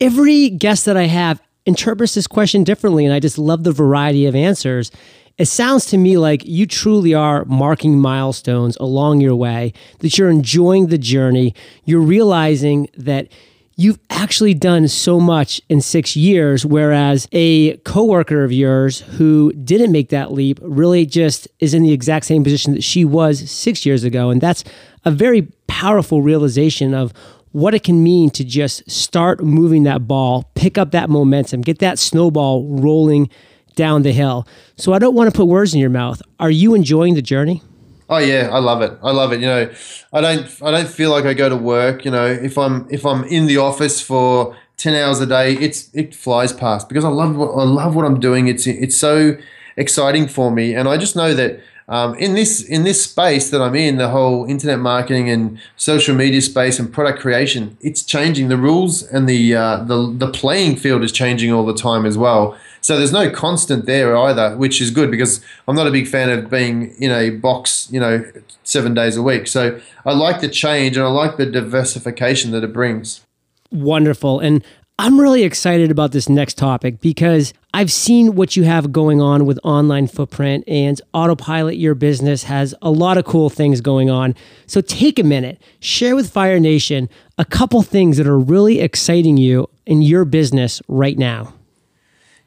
every 0.00 0.48
guest 0.48 0.84
that 0.84 0.96
I 0.96 1.06
have 1.06 1.42
interprets 1.66 2.14
this 2.14 2.28
question 2.28 2.62
differently, 2.62 3.04
and 3.04 3.12
I 3.12 3.18
just 3.18 3.38
love 3.38 3.64
the 3.64 3.72
variety 3.72 4.26
of 4.26 4.36
answers. 4.36 4.92
It 5.38 5.46
sounds 5.46 5.86
to 5.86 5.98
me 5.98 6.18
like 6.18 6.44
you 6.44 6.66
truly 6.66 7.14
are 7.14 7.44
marking 7.46 7.98
milestones 7.98 8.76
along 8.76 9.20
your 9.20 9.34
way, 9.34 9.72
that 10.00 10.18
you're 10.18 10.30
enjoying 10.30 10.88
the 10.88 10.98
journey. 10.98 11.54
You're 11.84 12.00
realizing 12.00 12.88
that 12.96 13.28
you've 13.76 13.98
actually 14.10 14.54
done 14.54 14.86
so 14.88 15.18
much 15.18 15.60
in 15.68 15.80
six 15.80 16.14
years, 16.14 16.64
whereas 16.66 17.26
a 17.32 17.76
coworker 17.78 18.44
of 18.44 18.52
yours 18.52 19.00
who 19.00 19.52
didn't 19.54 19.90
make 19.90 20.10
that 20.10 20.32
leap 20.32 20.58
really 20.62 21.06
just 21.06 21.48
is 21.58 21.72
in 21.72 21.82
the 21.82 21.92
exact 21.92 22.26
same 22.26 22.44
position 22.44 22.74
that 22.74 22.84
she 22.84 23.04
was 23.04 23.50
six 23.50 23.86
years 23.86 24.04
ago. 24.04 24.30
And 24.30 24.40
that's 24.40 24.62
a 25.04 25.10
very 25.10 25.48
powerful 25.66 26.22
realization 26.22 26.94
of 26.94 27.12
what 27.52 27.74
it 27.74 27.82
can 27.82 28.02
mean 28.02 28.30
to 28.30 28.44
just 28.44 28.88
start 28.90 29.42
moving 29.42 29.82
that 29.82 30.06
ball, 30.06 30.50
pick 30.54 30.78
up 30.78 30.90
that 30.92 31.10
momentum, 31.10 31.60
get 31.62 31.78
that 31.80 31.98
snowball 31.98 32.64
rolling 32.66 33.28
down 33.74 34.02
the 34.02 34.12
hill. 34.12 34.46
So 34.76 34.92
I 34.92 34.98
don't 34.98 35.14
want 35.14 35.30
to 35.30 35.36
put 35.36 35.46
words 35.46 35.74
in 35.74 35.80
your 35.80 35.90
mouth. 35.90 36.22
Are 36.38 36.50
you 36.50 36.74
enjoying 36.74 37.14
the 37.14 37.22
journey? 37.22 37.62
Oh 38.08 38.18
yeah, 38.18 38.50
I 38.52 38.58
love 38.58 38.82
it. 38.82 38.98
I 39.02 39.10
love 39.10 39.32
it. 39.32 39.40
You 39.40 39.46
know, 39.46 39.70
I 40.12 40.20
don't 40.20 40.46
I 40.62 40.70
don't 40.70 40.88
feel 40.88 41.10
like 41.10 41.24
I 41.24 41.34
go 41.34 41.48
to 41.48 41.56
work, 41.56 42.04
you 42.04 42.10
know, 42.10 42.26
if 42.26 42.58
I'm 42.58 42.86
if 42.90 43.06
I'm 43.06 43.24
in 43.24 43.46
the 43.46 43.56
office 43.56 44.00
for 44.00 44.56
10 44.76 44.94
hours 44.94 45.20
a 45.20 45.26
day, 45.26 45.54
it's 45.54 45.88
it 45.94 46.14
flies 46.14 46.52
past 46.52 46.88
because 46.88 47.04
I 47.04 47.08
love 47.08 47.36
what 47.36 47.52
I 47.52 47.64
love 47.64 47.94
what 47.96 48.04
I'm 48.04 48.20
doing. 48.20 48.48
It's 48.48 48.66
it's 48.66 48.96
so 48.96 49.36
exciting 49.76 50.28
for 50.28 50.50
me 50.50 50.74
and 50.74 50.88
I 50.88 50.98
just 50.98 51.16
know 51.16 51.32
that 51.32 51.60
um, 51.88 52.14
in 52.14 52.34
this 52.34 52.62
in 52.62 52.84
this 52.84 53.02
space 53.02 53.50
that 53.50 53.60
I'm 53.60 53.74
in, 53.74 53.96
the 53.96 54.08
whole 54.08 54.44
internet 54.46 54.78
marketing 54.78 55.28
and 55.28 55.58
social 55.76 56.14
media 56.14 56.40
space 56.40 56.78
and 56.78 56.92
product 56.92 57.20
creation, 57.20 57.76
it's 57.80 58.02
changing. 58.02 58.48
The 58.48 58.56
rules 58.56 59.02
and 59.02 59.28
the 59.28 59.54
uh, 59.54 59.84
the 59.84 60.12
the 60.16 60.30
playing 60.30 60.76
field 60.76 61.02
is 61.02 61.12
changing 61.12 61.52
all 61.52 61.66
the 61.66 61.74
time 61.74 62.06
as 62.06 62.16
well. 62.16 62.56
So 62.82 62.98
there's 62.98 63.12
no 63.12 63.30
constant 63.30 63.86
there 63.86 64.16
either, 64.16 64.56
which 64.56 64.80
is 64.80 64.90
good 64.90 65.10
because 65.10 65.40
I'm 65.68 65.76
not 65.76 65.86
a 65.86 65.90
big 65.90 66.08
fan 66.08 66.28
of 66.30 66.50
being 66.50 66.94
in 66.96 67.12
a 67.12 67.30
box, 67.30 67.88
you 67.90 68.00
know, 68.00 68.24
seven 68.64 68.92
days 68.92 69.16
a 69.16 69.22
week. 69.22 69.46
So 69.46 69.80
I 70.04 70.12
like 70.12 70.40
the 70.40 70.48
change 70.48 70.96
and 70.96 71.06
I 71.06 71.08
like 71.08 71.36
the 71.36 71.46
diversification 71.46 72.50
that 72.50 72.64
it 72.64 72.72
brings. 72.72 73.24
Wonderful. 73.70 74.40
And 74.40 74.64
I'm 74.98 75.18
really 75.18 75.44
excited 75.44 75.90
about 75.90 76.12
this 76.12 76.28
next 76.28 76.58
topic 76.58 77.00
because 77.00 77.54
I've 77.72 77.90
seen 77.90 78.34
what 78.34 78.56
you 78.56 78.64
have 78.64 78.92
going 78.92 79.20
on 79.20 79.46
with 79.46 79.58
online 79.64 80.06
footprint 80.06 80.64
and 80.66 81.00
autopilot 81.14 81.76
your 81.76 81.94
business 81.94 82.42
has 82.44 82.74
a 82.82 82.90
lot 82.90 83.16
of 83.16 83.24
cool 83.24 83.48
things 83.48 83.80
going 83.80 84.10
on. 84.10 84.34
So 84.66 84.80
take 84.80 85.18
a 85.18 85.24
minute, 85.24 85.62
share 85.80 86.14
with 86.14 86.30
Fire 86.30 86.60
Nation 86.60 87.08
a 87.38 87.44
couple 87.44 87.82
things 87.82 88.16
that 88.16 88.26
are 88.26 88.38
really 88.38 88.80
exciting 88.80 89.36
you 89.36 89.68
in 89.86 90.02
your 90.02 90.24
business 90.24 90.82
right 90.88 91.16
now. 91.16 91.54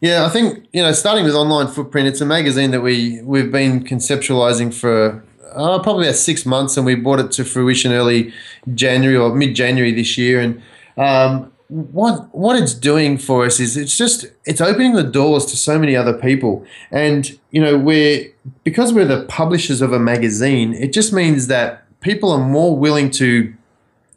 Yeah, 0.06 0.24
I 0.24 0.30
think 0.30 0.68
you 0.72 0.84
know, 0.84 0.92
starting 0.92 1.26
with 1.26 1.34
online 1.34 1.66
footprint, 1.66 2.08
it's 2.08 2.22
a 2.22 2.28
magazine 2.28 2.70
that 2.70 2.82
we 2.82 3.24
we've 3.24 3.52
been 3.52 3.84
conceptualizing 3.84 4.72
for 4.72 5.24
uh, 5.52 5.80
probably 5.82 6.06
about 6.06 6.18
six 6.18 6.46
months, 6.46 6.78
and 6.78 6.86
we 6.86 6.94
brought 6.94 7.20
it 7.20 7.32
to 7.32 7.44
fruition 7.44 7.92
early 7.92 8.32
January 8.76 9.18
or 9.18 9.34
mid 9.34 9.56
January 9.56 9.92
this 9.92 10.16
year, 10.16 10.40
and 10.40 10.62
um, 10.98 11.52
what 11.70 12.30
what 12.36 12.56
it's 12.56 12.76
doing 12.76 13.18
for 13.18 13.48
us 13.48 13.60
is 13.60 13.78
it's 13.78 13.98
just 13.98 14.28
it's 14.46 14.62
opening 14.62 14.94
the 14.94 15.02
doors 15.02 15.44
to 15.48 15.58
so 15.58 15.80
many 15.80 15.96
other 15.96 16.14
people. 16.14 16.64
And 16.92 17.40
you 17.50 17.60
know 17.60 17.76
we're 17.76 18.32
because 18.64 18.94
we're 18.94 19.06
the 19.06 19.24
publishers 19.24 19.82
of 19.82 19.92
a 19.92 19.98
magazine 19.98 20.76
it 20.76 20.94
just 20.94 21.14
means 21.14 21.48
that 21.48 21.84
people 22.02 22.32
are 22.32 22.46
more 22.48 22.78
willing 22.78 23.10
to 23.10 23.52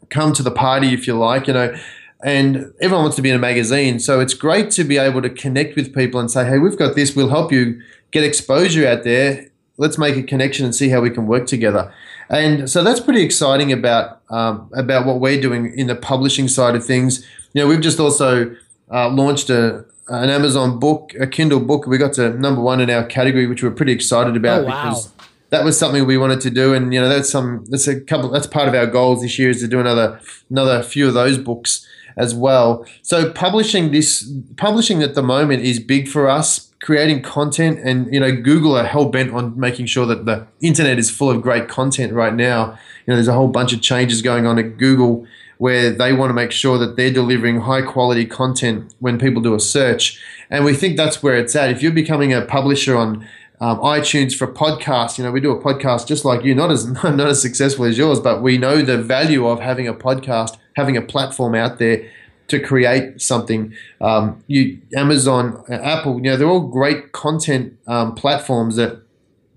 come 0.09 0.33
to 0.33 0.43
the 0.43 0.51
party 0.51 0.93
if 0.93 1.07
you 1.07 1.15
like 1.17 1.47
you 1.47 1.53
know 1.53 1.75
and 2.23 2.73
everyone 2.81 3.03
wants 3.03 3.15
to 3.15 3.21
be 3.21 3.29
in 3.29 3.35
a 3.35 3.39
magazine 3.39 3.99
so 3.99 4.19
it's 4.19 4.33
great 4.33 4.69
to 4.69 4.83
be 4.83 4.97
able 4.97 5.21
to 5.21 5.29
connect 5.29 5.75
with 5.75 5.95
people 5.95 6.19
and 6.19 6.29
say 6.29 6.45
hey 6.45 6.57
we've 6.57 6.77
got 6.77 6.95
this. 6.95 7.15
We'll 7.15 7.29
help 7.29 7.51
you 7.51 7.81
get 8.11 8.23
exposure 8.23 8.87
out 8.87 9.03
there. 9.03 9.49
Let's 9.77 9.97
make 9.97 10.17
a 10.17 10.23
connection 10.23 10.65
and 10.65 10.75
see 10.75 10.89
how 10.89 11.01
we 11.01 11.09
can 11.09 11.27
work 11.27 11.47
together. 11.47 11.93
And 12.29 12.69
so 12.69 12.83
that's 12.83 12.99
pretty 12.99 13.23
exciting 13.23 13.71
about 13.71 14.21
um, 14.29 14.69
about 14.73 15.05
what 15.05 15.19
we're 15.19 15.41
doing 15.41 15.73
in 15.77 15.87
the 15.87 15.95
publishing 15.95 16.47
side 16.47 16.75
of 16.75 16.85
things. 16.85 17.25
You 17.53 17.61
know, 17.61 17.67
we've 17.67 17.81
just 17.81 17.99
also 17.99 18.55
uh, 18.91 19.09
launched 19.09 19.49
a 19.49 19.85
an 20.09 20.29
Amazon 20.29 20.79
book, 20.79 21.13
a 21.19 21.27
Kindle 21.27 21.59
book. 21.59 21.85
We 21.85 21.97
got 21.97 22.13
to 22.13 22.31
number 22.31 22.61
one 22.61 22.81
in 22.81 22.89
our 22.89 23.03
category, 23.03 23.47
which 23.47 23.63
we're 23.63 23.71
pretty 23.71 23.91
excited 23.91 24.35
about 24.35 24.63
oh, 24.63 24.65
wow. 24.65 24.89
because 24.89 25.11
that 25.49 25.63
was 25.63 25.77
something 25.79 26.05
we 26.05 26.17
wanted 26.17 26.41
to 26.41 26.49
do, 26.49 26.73
and 26.73 26.93
you 26.93 27.01
know, 27.01 27.09
that's 27.09 27.29
some 27.29 27.65
that's 27.69 27.87
a 27.87 27.99
couple 27.99 28.29
that's 28.29 28.47
part 28.47 28.67
of 28.67 28.75
our 28.75 28.85
goals 28.85 29.21
this 29.21 29.39
year 29.39 29.49
is 29.49 29.61
to 29.61 29.67
do 29.67 29.79
another 29.79 30.19
another 30.49 30.83
few 30.83 31.07
of 31.07 31.13
those 31.13 31.37
books 31.37 31.87
as 32.17 32.33
well. 32.33 32.85
So 33.01 33.31
publishing 33.31 33.91
this 33.91 34.31
publishing 34.57 35.01
at 35.03 35.15
the 35.15 35.23
moment 35.23 35.63
is 35.63 35.79
big 35.79 36.07
for 36.07 36.29
us. 36.29 36.67
Creating 36.81 37.21
content 37.21 37.79
and 37.83 38.11
you 38.13 38.19
know 38.19 38.31
Google 38.31 38.77
are 38.77 38.85
hell 38.85 39.09
bent 39.09 39.33
on 39.33 39.59
making 39.59 39.87
sure 39.87 40.05
that 40.05 40.25
the 40.25 40.47
internet 40.61 40.97
is 40.97 41.09
full 41.09 41.29
of 41.29 41.41
great 41.41 41.67
content 41.67 42.13
right 42.13 42.33
now. 42.33 42.77
You 43.05 43.11
know 43.11 43.15
there's 43.15 43.27
a 43.27 43.33
whole 43.33 43.49
bunch 43.49 43.73
of 43.73 43.81
changes 43.81 44.21
going 44.21 44.45
on 44.45 44.57
at 44.57 44.77
Google 44.77 45.27
where 45.59 45.89
they 45.91 46.13
want 46.13 46.29
to 46.29 46.33
make 46.33 46.53
sure 46.53 46.77
that 46.77 46.95
they're 46.95 47.11
delivering 47.11 47.59
high 47.59 47.81
quality 47.81 48.25
content 48.25 48.95
when 48.99 49.19
people 49.19 49.41
do 49.41 49.53
a 49.53 49.59
search. 49.59 50.17
And 50.49 50.63
we 50.63 50.73
think 50.73 50.95
that's 50.95 51.21
where 51.21 51.35
it's 51.35 51.53
at. 51.53 51.69
If 51.69 51.83
you're 51.83 51.91
becoming 51.91 52.33
a 52.33 52.41
publisher 52.45 52.95
on 52.95 53.27
um, 53.61 53.79
iTunes 53.79 54.35
for 54.35 54.47
podcasts, 54.47 55.17
you 55.17 55.23
know, 55.23 55.31
we 55.31 55.41
do 55.41 55.51
a 55.51 55.61
podcast 55.61 56.07
just 56.07 56.23
like 56.23 56.43
you, 56.43 56.55
not 56.55 56.71
as 56.71 56.85
not 57.03 57.19
as 57.19 57.41
successful 57.41 57.85
as 57.85 57.97
yours, 57.97 58.19
but 58.19 58.41
we 58.41 58.57
know 58.57 58.81
the 58.81 58.97
value 58.97 59.47
of 59.47 59.59
having 59.59 59.87
a 59.87 59.93
podcast, 59.93 60.57
having 60.75 60.95
a 60.95 61.01
platform 61.01 61.55
out 61.55 61.77
there 61.77 62.09
to 62.47 62.59
create 62.59 63.21
something. 63.21 63.73
Um, 64.01 64.43
you, 64.47 64.81
Amazon, 64.95 65.63
Apple, 65.69 66.15
you 66.15 66.23
know, 66.23 66.37
they're 66.37 66.47
all 66.47 66.67
great 66.67 67.11
content 67.11 67.77
um, 67.87 68.15
platforms 68.15 68.75
that 68.77 69.01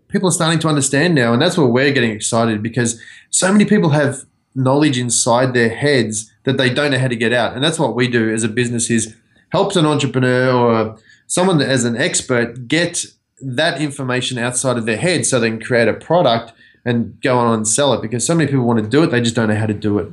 people 0.08 0.28
are 0.28 0.32
starting 0.32 0.58
to 0.60 0.68
understand 0.68 1.14
now, 1.14 1.32
and 1.32 1.40
that's 1.40 1.56
where 1.56 1.66
we're 1.66 1.92
getting 1.92 2.10
excited 2.10 2.62
because 2.62 3.00
so 3.30 3.50
many 3.52 3.64
people 3.64 3.90
have 3.90 4.24
knowledge 4.54 4.98
inside 4.98 5.54
their 5.54 5.70
heads 5.70 6.30
that 6.44 6.58
they 6.58 6.72
don't 6.72 6.90
know 6.90 6.98
how 6.98 7.08
to 7.08 7.16
get 7.16 7.32
out. 7.32 7.54
And 7.54 7.64
that's 7.64 7.78
what 7.78 7.94
we 7.94 8.08
do 8.08 8.32
as 8.32 8.44
a 8.44 8.48
business 8.48 8.90
is 8.90 9.16
helps 9.50 9.76
an 9.76 9.86
entrepreneur 9.86 10.52
or 10.52 10.98
someone 11.26 11.60
as 11.62 11.84
an 11.84 11.96
expert 11.96 12.68
get 12.68 13.06
that 13.42 13.80
information 13.80 14.38
outside 14.38 14.76
of 14.76 14.86
their 14.86 14.96
head 14.96 15.26
so 15.26 15.38
they 15.40 15.50
can 15.50 15.60
create 15.60 15.88
a 15.88 15.94
product 15.94 16.52
and 16.84 17.20
go 17.20 17.38
on 17.38 17.54
and 17.54 17.68
sell 17.68 17.92
it 17.92 18.02
because 18.02 18.26
so 18.26 18.34
many 18.34 18.50
people 18.50 18.64
want 18.64 18.82
to 18.82 18.88
do 18.88 19.02
it, 19.02 19.08
they 19.08 19.20
just 19.20 19.36
don't 19.36 19.48
know 19.48 19.56
how 19.56 19.66
to 19.66 19.74
do 19.74 19.98
it. 19.98 20.08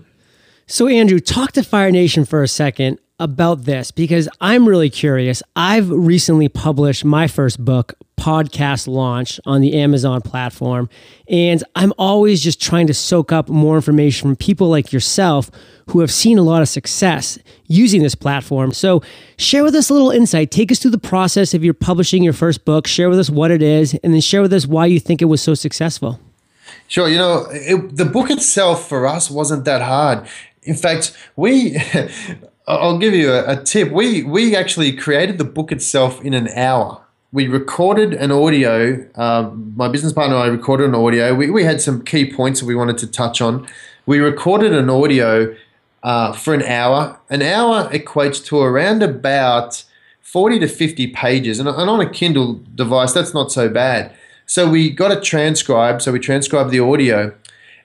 So, 0.68 0.88
Andrew, 0.88 1.20
talk 1.20 1.54
to 1.54 1.64
Fire 1.64 1.92
Nation 1.92 2.26
for 2.26 2.44
a 2.44 2.48
second 2.48 3.00
about 3.20 3.66
this 3.66 3.92
because 3.92 4.30
I'm 4.40 4.68
really 4.68 4.90
curious. 4.90 5.44
I've 5.56 5.90
recently 5.90 6.48
published 6.48 7.04
my 7.04 7.28
first 7.28 7.64
book, 7.64 7.94
Podcast 8.18 8.88
Launch, 8.88 9.40
on 9.46 9.62
the 9.62 9.74
Amazon 9.80 10.22
platform. 10.22 10.90
And 11.28 11.64
I'm 11.76 11.94
always 11.98 12.42
just 12.42 12.62
trying 12.62 12.88
to 12.88 12.94
soak 12.94 13.32
up 13.32 13.50
more 13.50 13.76
information 13.76 14.30
from 14.30 14.36
people 14.36 14.70
like 14.70 14.94
yourself 14.94 15.52
who 15.90 16.00
have 16.00 16.12
seen 16.12 16.38
a 16.38 16.44
lot 16.44 16.62
of 16.62 16.70
success 16.70 17.40
using 17.68 18.04
this 18.04 18.16
platform. 18.16 18.72
So, 18.72 19.02
share 19.38 19.64
with 19.64 19.76
us 19.76 19.90
a 19.90 19.94
little 19.94 20.12
insight. 20.12 20.52
Take 20.52 20.72
us 20.72 20.80
through 20.80 20.92
the 20.92 20.98
process 20.98 21.54
of 21.54 21.64
your 21.64 21.74
publishing 21.74 22.24
your 22.24 22.34
first 22.34 22.64
book, 22.66 22.88
share 22.88 23.10
with 23.10 23.20
us 23.20 23.30
what 23.30 23.52
it 23.52 23.62
is, 23.62 23.94
and 24.04 24.14
then 24.14 24.22
share 24.22 24.42
with 24.42 24.54
us 24.54 24.66
why 24.66 24.86
you 24.86 25.00
think 25.00 25.22
it 25.22 25.26
was 25.26 25.42
so 25.42 25.54
successful. 25.54 26.20
Sure. 26.88 27.10
You 27.10 27.18
know, 27.18 27.48
it, 27.52 27.98
the 27.98 28.06
book 28.06 28.30
itself 28.30 28.88
for 28.88 29.08
us 29.08 29.30
wasn't 29.32 29.66
that 29.66 29.82
hard. 29.82 30.28
In 30.64 30.76
fact, 30.76 31.16
we. 31.36 31.78
I'll 32.70 33.00
give 33.00 33.16
you 33.16 33.32
a, 33.32 33.54
a, 33.54 33.64
tip. 33.64 33.92
We 33.92 34.24
we 34.24 34.56
actually 34.56 34.94
created 34.94 35.38
the 35.40 35.44
book 35.44 35.72
itself 35.72 36.24
in 36.24 36.34
an 36.36 36.50
hour. 36.50 37.02
We 37.32 37.48
recorded 37.48 38.14
an 38.14 38.32
audio. 38.32 39.08
Um, 39.16 39.74
my 39.76 39.88
business 39.88 40.14
partner 40.14 40.36
and 40.36 40.44
I 40.44 40.48
recorded 40.48 40.90
an 40.90 40.96
audio. 40.96 41.34
We, 41.34 41.50
we 41.50 41.64
had 41.64 41.82
some 41.82 42.04
key 42.04 42.32
points 42.32 42.60
that 42.60 42.66
we 42.66 42.76
wanted 42.76 42.98
to 43.00 43.08
touch 43.08 43.42
on. 43.42 43.68
We 44.06 44.20
recorded 44.20 44.74
an 44.74 44.90
audio 44.90 45.56
uh, 46.04 46.34
for 46.34 46.54
an 46.54 46.64
hour. 46.64 47.20
An 47.30 47.42
hour 47.42 47.90
equates 47.90 48.44
to 48.46 48.60
around 48.60 49.04
about 49.04 49.84
40 50.22 50.60
to 50.60 50.68
50 50.68 51.08
pages. 51.08 51.60
And, 51.60 51.68
and 51.68 51.90
on 51.90 52.00
a 52.00 52.10
Kindle 52.10 52.62
device, 52.76 53.14
that's 53.14 53.34
not 53.34 53.52
so 53.52 53.68
bad. 53.68 54.14
So 54.46 54.70
we 54.70 54.90
got 54.90 55.12
a 55.12 55.20
transcribe. 55.20 56.02
So 56.02 56.12
we 56.12 56.20
transcribed 56.20 56.72
the 56.72 56.80
audio, 56.80 57.34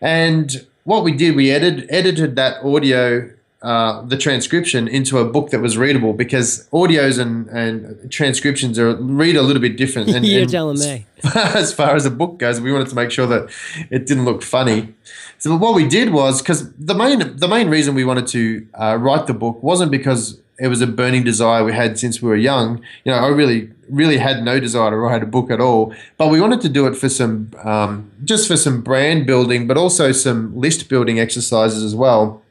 and 0.01 0.66
what 0.85 1.05
we 1.05 1.12
did, 1.12 1.37
we 1.37 1.51
edited 1.51 1.87
edited 1.90 2.37
that 2.37 2.62
audio, 2.62 3.31
uh, 3.64 4.03
the 4.03 4.18
transcription 4.18 4.87
into 4.87 5.18
a 5.18 5.24
book 5.24 5.48
that 5.48 5.61
was 5.61 5.79
readable 5.79 6.12
because 6.12 6.68
audios 6.70 7.18
and, 7.18 7.48
and 7.48 8.12
transcriptions 8.12 8.79
are 8.79 8.94
read 8.96 9.37
a 9.37 9.42
little 9.42 9.62
bit 9.62 9.79
different. 9.79 10.11
And, 10.11 10.27
You're 10.27 10.42
and 10.42 10.50
telling 10.50 10.79
me. 10.79 11.07
As 11.35 11.72
far 11.72 11.96
as 11.96 12.05
a 12.05 12.11
book 12.11 12.38
goes, 12.38 12.61
we 12.61 12.70
wanted 12.70 12.88
to 12.88 12.94
make 12.94 13.11
sure 13.11 13.27
that 13.27 13.48
it 13.90 14.07
didn't 14.07 14.27
look 14.27 14.42
funny. 14.42 14.94
So 15.38 15.57
what 15.57 15.74
we 15.74 15.88
did 15.88 16.12
was 16.12 16.42
because 16.42 16.70
the 16.74 16.94
main 16.94 17.37
the 17.38 17.48
main 17.48 17.70
reason 17.70 17.94
we 17.94 18.05
wanted 18.05 18.27
to 18.29 18.66
uh, 18.74 18.98
write 19.00 19.27
the 19.27 19.35
book 19.35 19.62
wasn't 19.62 19.90
because 19.90 20.38
it 20.59 20.68
was 20.68 20.81
a 20.81 20.87
burning 20.87 21.24
desire 21.24 21.64
we 21.64 21.72
had 21.72 21.98
since 21.98 22.22
we 22.22 22.29
were 22.29 22.37
young. 22.37 22.81
You 23.05 23.12
know, 23.12 23.18
I 23.18 23.29
really, 23.29 23.70
really 23.88 24.18
had 24.18 24.44
no 24.44 24.61
desire 24.61 24.90
to 24.90 24.96
write 24.96 25.22
a 25.22 25.27
book 25.27 25.50
at 25.50 25.61
all. 25.61 25.92
But 26.16 26.29
we 26.29 26.40
wanted 26.40 26.61
to 26.62 26.68
do 26.68 26.87
it 26.87 26.96
for 26.96 27.09
some, 27.09 27.50
um, 27.64 28.11
just 28.24 28.46
for 28.46 28.57
some 28.57 28.81
brand 28.81 29.27
building, 29.27 29.66
but 29.66 29.77
also 29.77 30.12
some 30.12 30.57
list 30.57 30.88
building 30.88 31.18
exercises 31.18 31.83
as 31.83 31.94
well, 31.94 32.42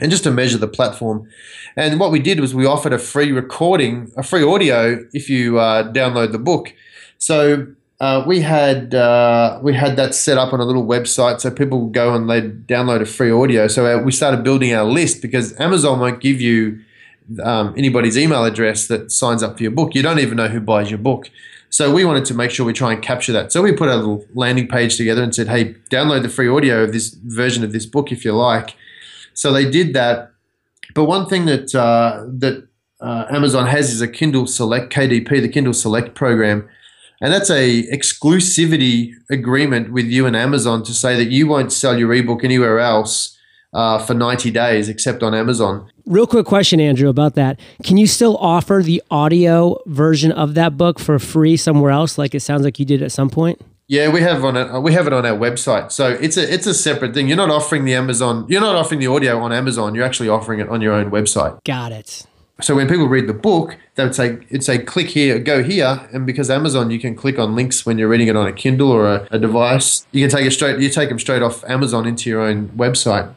and 0.00 0.10
just 0.10 0.24
to 0.24 0.30
measure 0.30 0.58
the 0.58 0.68
platform. 0.68 1.28
And 1.76 2.00
what 2.00 2.10
we 2.10 2.18
did 2.18 2.40
was 2.40 2.54
we 2.54 2.66
offered 2.66 2.92
a 2.92 2.98
free 2.98 3.32
recording, 3.32 4.10
a 4.16 4.22
free 4.22 4.42
audio 4.42 5.04
if 5.12 5.30
you 5.30 5.58
uh, 5.58 5.92
download 5.92 6.32
the 6.32 6.38
book. 6.38 6.72
So 7.18 7.66
uh, 8.00 8.24
we 8.26 8.40
had 8.40 8.94
uh, 8.94 9.60
we 9.62 9.74
had 9.74 9.96
that 9.96 10.14
set 10.14 10.38
up 10.38 10.52
on 10.52 10.60
a 10.60 10.64
little 10.64 10.86
website, 10.86 11.40
so 11.40 11.50
people 11.50 11.82
would 11.82 11.92
go 11.92 12.14
and 12.14 12.30
they'd 12.30 12.66
download 12.66 13.02
a 13.02 13.06
free 13.06 13.30
audio. 13.30 13.68
So 13.68 13.84
uh, 13.86 14.02
we 14.02 14.10
started 14.10 14.42
building 14.42 14.72
our 14.72 14.84
list 14.84 15.20
because 15.20 15.58
Amazon 15.60 16.00
won't 16.00 16.20
give 16.20 16.40
you 16.40 16.80
um, 17.42 17.74
anybody's 17.76 18.16
email 18.16 18.44
address 18.44 18.86
that 18.88 19.12
signs 19.12 19.42
up 19.42 19.58
for 19.58 19.62
your 19.62 19.72
book. 19.72 19.94
You 19.94 20.02
don't 20.02 20.18
even 20.18 20.36
know 20.36 20.48
who 20.48 20.60
buys 20.60 20.90
your 20.90 20.98
book. 20.98 21.30
So 21.68 21.94
we 21.94 22.04
wanted 22.04 22.24
to 22.24 22.34
make 22.34 22.50
sure 22.50 22.66
we 22.66 22.72
try 22.72 22.92
and 22.92 23.00
capture 23.00 23.32
that. 23.32 23.52
So 23.52 23.62
we 23.62 23.72
put 23.72 23.88
a 23.88 23.94
little 23.94 24.24
landing 24.34 24.66
page 24.66 24.96
together 24.96 25.22
and 25.22 25.34
said, 25.34 25.48
"Hey, 25.48 25.74
download 25.90 26.22
the 26.22 26.30
free 26.30 26.48
audio 26.48 26.82
of 26.82 26.92
this 26.92 27.10
version 27.10 27.62
of 27.62 27.72
this 27.72 27.86
book 27.86 28.10
if 28.10 28.24
you 28.24 28.32
like." 28.32 28.74
So 29.34 29.52
they 29.52 29.70
did 29.70 29.94
that. 29.94 30.32
But 30.94 31.04
one 31.04 31.26
thing 31.26 31.46
that 31.46 31.74
uh, 31.74 32.24
that 32.38 32.66
uh, 33.00 33.26
Amazon 33.30 33.66
has 33.66 33.92
is 33.92 34.00
a 34.00 34.08
Kindle 34.08 34.46
Select 34.46 34.92
KDP, 34.92 35.40
the 35.40 35.48
Kindle 35.48 35.72
Select 35.72 36.14
program, 36.14 36.68
and 37.20 37.32
that's 37.32 37.50
a 37.50 37.86
exclusivity 37.88 39.12
agreement 39.30 39.92
with 39.92 40.06
you 40.06 40.26
and 40.26 40.34
Amazon 40.34 40.82
to 40.84 40.94
say 40.94 41.16
that 41.16 41.30
you 41.30 41.46
won't 41.46 41.72
sell 41.72 41.98
your 41.98 42.12
ebook 42.12 42.44
anywhere 42.44 42.80
else 42.80 43.36
uh, 43.72 43.98
for 43.98 44.14
90 44.14 44.50
days 44.50 44.88
except 44.88 45.22
on 45.22 45.34
Amazon. 45.34 45.90
Real 46.06 46.26
quick 46.26 46.46
question, 46.46 46.80
Andrew, 46.80 47.08
about 47.08 47.34
that. 47.34 47.60
Can 47.84 47.96
you 47.96 48.06
still 48.06 48.36
offer 48.38 48.80
the 48.82 49.02
audio 49.10 49.78
version 49.86 50.32
of 50.32 50.54
that 50.54 50.76
book 50.76 50.98
for 50.98 51.18
free 51.18 51.56
somewhere 51.56 51.92
else, 51.92 52.18
like 52.18 52.34
it 52.34 52.40
sounds 52.40 52.64
like 52.64 52.78
you 52.78 52.84
did 52.84 53.02
at 53.02 53.12
some 53.12 53.30
point? 53.30 53.60
Yeah, 53.90 54.08
we 54.08 54.20
have 54.20 54.44
on 54.44 54.56
it. 54.56 54.80
We 54.82 54.92
have 54.92 55.08
it 55.08 55.12
on 55.12 55.26
our 55.26 55.36
website, 55.36 55.90
so 55.90 56.10
it's 56.10 56.36
a 56.36 56.54
it's 56.54 56.64
a 56.68 56.74
separate 56.74 57.12
thing. 57.12 57.26
You're 57.26 57.36
not 57.36 57.50
offering 57.50 57.84
the 57.84 57.94
Amazon. 57.94 58.46
You're 58.48 58.60
not 58.60 58.76
offering 58.76 59.00
the 59.00 59.08
audio 59.08 59.40
on 59.40 59.52
Amazon. 59.52 59.96
You're 59.96 60.04
actually 60.04 60.28
offering 60.28 60.60
it 60.60 60.68
on 60.68 60.80
your 60.80 60.92
own 60.92 61.10
website. 61.10 61.58
Got 61.64 61.90
it. 61.90 62.24
So 62.60 62.76
when 62.76 62.86
people 62.86 63.08
read 63.08 63.26
the 63.26 63.34
book, 63.34 63.76
they 63.96 64.04
would 64.04 64.14
say 64.14 64.38
it'd 64.48 64.62
say 64.62 64.78
click 64.78 65.08
here, 65.08 65.40
go 65.40 65.64
here, 65.64 66.08
and 66.12 66.24
because 66.24 66.50
Amazon, 66.50 66.92
you 66.92 67.00
can 67.00 67.16
click 67.16 67.36
on 67.36 67.56
links 67.56 67.84
when 67.84 67.98
you're 67.98 68.06
reading 68.06 68.28
it 68.28 68.36
on 68.36 68.46
a 68.46 68.52
Kindle 68.52 68.92
or 68.92 69.08
a, 69.08 69.26
a 69.32 69.40
device. 69.40 70.06
You 70.12 70.22
can 70.22 70.30
take 70.30 70.46
it 70.46 70.52
straight. 70.52 70.78
You 70.78 70.88
take 70.88 71.08
them 71.08 71.18
straight 71.18 71.42
off 71.42 71.64
Amazon 71.64 72.06
into 72.06 72.30
your 72.30 72.42
own 72.42 72.68
website. 72.68 73.34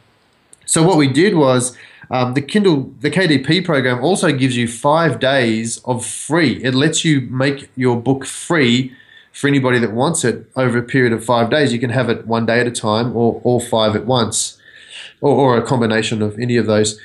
So 0.68 0.84
what 0.84 0.98
we 0.98 1.08
did 1.08 1.36
was 1.36 1.76
um, 2.12 2.36
the 2.36 2.42
Kindle, 2.42 2.94
the 3.00 3.10
KDP 3.10 3.66
program 3.66 4.04
also 4.04 4.32
gives 4.32 4.56
you 4.56 4.68
five 4.68 5.20
days 5.20 5.80
of 5.86 6.06
free. 6.06 6.64
It 6.64 6.76
lets 6.76 7.04
you 7.04 7.22
make 7.22 7.72
your 7.76 8.00
book 8.00 8.24
free 8.24 8.96
for 9.34 9.48
anybody 9.48 9.80
that 9.80 9.92
wants 9.92 10.24
it 10.24 10.50
over 10.56 10.78
a 10.78 10.84
period 10.84 11.12
of 11.12 11.26
five 11.26 11.50
days. 11.50 11.74
You 11.74 11.80
can 11.80 11.90
have 11.90 12.10
it 12.10 12.26
one 12.26 12.46
day 12.46 12.60
at 12.60 12.68
a 12.68 12.72
time 12.72 13.16
or 13.18 13.42
all 13.44 13.60
five 13.60 13.96
at 13.96 14.06
once, 14.06 14.58
or, 15.22 15.36
or 15.36 15.58
a 15.58 15.62
combination 15.62 16.22
of 16.22 16.38
any 16.40 16.56
of 16.56 16.68
those. 16.68 17.00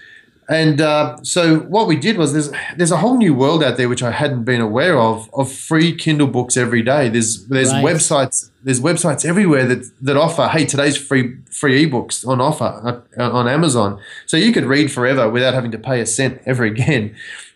And 0.50 0.80
uh, 0.80 1.18
so 1.22 1.58
what 1.60 1.86
we 1.86 1.96
did 1.96 2.16
was 2.16 2.32
there's 2.32 2.50
there's 2.76 2.90
a 2.90 2.96
whole 2.96 3.18
new 3.18 3.34
world 3.34 3.62
out 3.62 3.76
there 3.76 3.88
which 3.88 4.02
I 4.02 4.12
hadn't 4.12 4.44
been 4.44 4.62
aware 4.62 4.98
of 4.98 5.28
of 5.34 5.52
free 5.52 5.94
Kindle 5.94 6.26
books 6.26 6.56
every 6.56 6.80
day. 6.80 7.10
There's 7.10 7.44
there's 7.46 7.70
right. 7.70 7.84
websites 7.84 8.50
there's 8.62 8.80
websites 8.80 9.26
everywhere 9.26 9.66
that 9.66 9.90
that 10.00 10.16
offer 10.16 10.48
hey 10.48 10.64
today's 10.64 10.96
free 10.96 11.36
free 11.50 11.84
ebooks 11.84 12.26
on 12.26 12.40
offer 12.40 13.04
uh, 13.18 13.30
on 13.30 13.46
Amazon. 13.46 14.00
So 14.24 14.38
you 14.38 14.52
could 14.52 14.64
read 14.64 14.90
forever 14.90 15.28
without 15.28 15.52
having 15.52 15.70
to 15.72 15.78
pay 15.78 16.00
a 16.00 16.06
cent 16.06 16.40
ever 16.46 16.64
again 16.64 17.14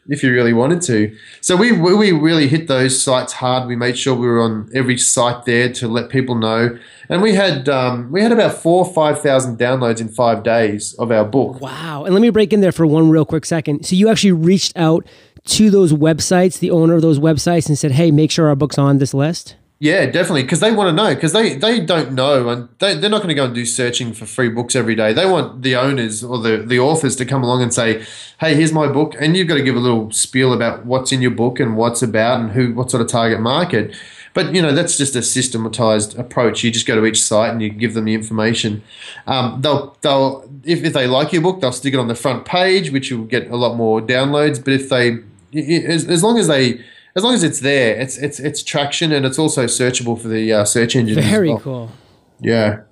if 0.08 0.22
you 0.22 0.32
really 0.32 0.52
wanted 0.52 0.82
to. 0.82 1.16
So 1.40 1.56
we 1.56 1.72
we 1.72 2.12
really 2.12 2.48
hit 2.48 2.68
those 2.68 3.00
sites 3.00 3.32
hard. 3.32 3.68
We 3.68 3.76
made 3.76 3.98
sure 3.98 4.14
we 4.14 4.26
were 4.26 4.42
on 4.42 4.70
every 4.74 4.98
site 4.98 5.44
there 5.44 5.72
to 5.74 5.88
let 5.88 6.08
people 6.08 6.34
know 6.34 6.78
and 7.12 7.20
we 7.20 7.34
had 7.34 7.68
um, 7.68 8.10
we 8.10 8.22
had 8.22 8.32
about 8.32 8.54
four 8.54 8.86
or 8.86 8.92
five 8.92 9.20
thousand 9.20 9.58
downloads 9.58 10.00
in 10.00 10.08
five 10.08 10.42
days 10.42 10.94
of 10.94 11.12
our 11.12 11.26
book. 11.26 11.60
Wow! 11.60 12.04
And 12.04 12.14
let 12.14 12.22
me 12.22 12.30
break 12.30 12.54
in 12.54 12.62
there 12.62 12.72
for 12.72 12.86
one 12.86 13.10
real 13.10 13.26
quick 13.26 13.44
second. 13.44 13.84
So 13.84 13.94
you 13.94 14.08
actually 14.08 14.32
reached 14.32 14.74
out 14.76 15.06
to 15.44 15.70
those 15.70 15.92
websites, 15.92 16.58
the 16.58 16.70
owner 16.70 16.94
of 16.94 17.02
those 17.02 17.18
websites, 17.18 17.68
and 17.68 17.78
said, 17.78 17.92
"Hey, 17.92 18.10
make 18.10 18.30
sure 18.30 18.48
our 18.48 18.56
book's 18.56 18.78
on 18.78 18.96
this 18.96 19.12
list." 19.12 19.56
Yeah, 19.82 20.06
definitely, 20.06 20.42
because 20.44 20.60
they 20.60 20.70
want 20.70 20.90
to 20.90 20.92
know 20.92 21.12
because 21.12 21.32
they 21.32 21.56
they 21.56 21.80
don't 21.80 22.12
know 22.12 22.50
and 22.50 22.68
they 22.78 22.94
they're 22.94 23.10
not 23.10 23.16
going 23.16 23.30
to 23.30 23.34
go 23.34 23.46
and 23.46 23.52
do 23.52 23.66
searching 23.66 24.12
for 24.12 24.26
free 24.26 24.48
books 24.48 24.76
every 24.76 24.94
day. 24.94 25.12
They 25.12 25.26
want 25.26 25.62
the 25.62 25.74
owners 25.74 26.22
or 26.22 26.38
the 26.38 26.58
the 26.58 26.78
authors 26.78 27.16
to 27.16 27.24
come 27.24 27.42
along 27.42 27.64
and 27.64 27.74
say, 27.74 28.06
"Hey, 28.38 28.54
here's 28.54 28.72
my 28.72 28.86
book," 28.86 29.16
and 29.18 29.36
you've 29.36 29.48
got 29.48 29.56
to 29.56 29.62
give 29.64 29.74
a 29.74 29.80
little 29.80 30.08
spiel 30.12 30.52
about 30.52 30.86
what's 30.86 31.10
in 31.10 31.20
your 31.20 31.32
book 31.32 31.58
and 31.58 31.76
what's 31.76 32.00
about 32.00 32.38
and 32.38 32.52
who 32.52 32.72
what 32.74 32.92
sort 32.92 33.00
of 33.00 33.08
target 33.08 33.40
market. 33.40 33.92
But 34.34 34.54
you 34.54 34.62
know 34.62 34.72
that's 34.72 34.96
just 34.96 35.16
a 35.16 35.22
systematized 35.22 36.16
approach. 36.16 36.62
You 36.62 36.70
just 36.70 36.86
go 36.86 36.94
to 36.94 37.04
each 37.04 37.20
site 37.20 37.50
and 37.50 37.60
you 37.60 37.68
give 37.68 37.94
them 37.94 38.04
the 38.04 38.14
information. 38.14 38.84
Um, 39.26 39.62
they'll 39.62 39.98
they'll 40.02 40.48
if, 40.62 40.84
if 40.84 40.92
they 40.92 41.08
like 41.08 41.32
your 41.32 41.42
book, 41.42 41.60
they'll 41.60 41.72
stick 41.72 41.92
it 41.92 41.98
on 41.98 42.06
the 42.06 42.14
front 42.14 42.44
page, 42.44 42.92
which 42.92 43.10
you'll 43.10 43.24
get 43.24 43.50
a 43.50 43.56
lot 43.56 43.74
more 43.74 44.00
downloads. 44.00 44.64
But 44.64 44.74
if 44.74 44.88
they 44.88 45.18
as, 45.52 46.06
as 46.06 46.22
long 46.22 46.38
as 46.38 46.46
they 46.46 46.84
as 47.14 47.22
long 47.22 47.34
as 47.34 47.42
it's 47.42 47.60
there, 47.60 47.98
it's 47.98 48.16
it's 48.18 48.40
it's 48.40 48.62
traction 48.62 49.12
and 49.12 49.26
it's 49.26 49.38
also 49.38 49.64
searchable 49.64 50.20
for 50.20 50.28
the 50.28 50.52
uh, 50.52 50.64
search 50.64 50.96
engine. 50.96 51.22
Very 51.22 51.50
well. 51.50 51.60
cool. 51.60 51.92
Yeah. 52.40 52.82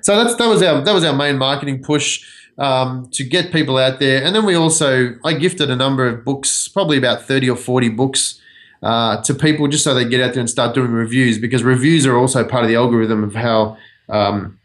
So 0.00 0.16
that's 0.16 0.36
that 0.36 0.46
was 0.46 0.62
our 0.62 0.82
that 0.82 0.92
was 0.92 1.04
our 1.04 1.14
main 1.14 1.38
marketing 1.38 1.82
push 1.82 2.24
um, 2.58 3.08
to 3.12 3.24
get 3.24 3.52
people 3.52 3.78
out 3.78 4.00
there, 4.00 4.22
and 4.22 4.34
then 4.34 4.44
we 4.44 4.54
also 4.54 5.14
I 5.24 5.34
gifted 5.34 5.70
a 5.70 5.76
number 5.76 6.06
of 6.06 6.24
books, 6.24 6.68
probably 6.68 6.98
about 6.98 7.22
thirty 7.22 7.48
or 7.48 7.56
forty 7.56 7.88
books 7.88 8.40
uh, 8.82 9.22
to 9.22 9.34
people 9.34 9.66
just 9.66 9.84
so 9.84 9.94
they 9.94 10.04
get 10.04 10.20
out 10.20 10.34
there 10.34 10.40
and 10.40 10.50
start 10.50 10.74
doing 10.74 10.92
reviews 10.92 11.38
because 11.38 11.62
reviews 11.64 12.06
are 12.06 12.16
also 12.16 12.44
part 12.44 12.64
of 12.64 12.68
the 12.68 12.76
algorithm 12.76 13.24
of 13.24 13.34
how 13.34 13.76
um, 14.08 14.58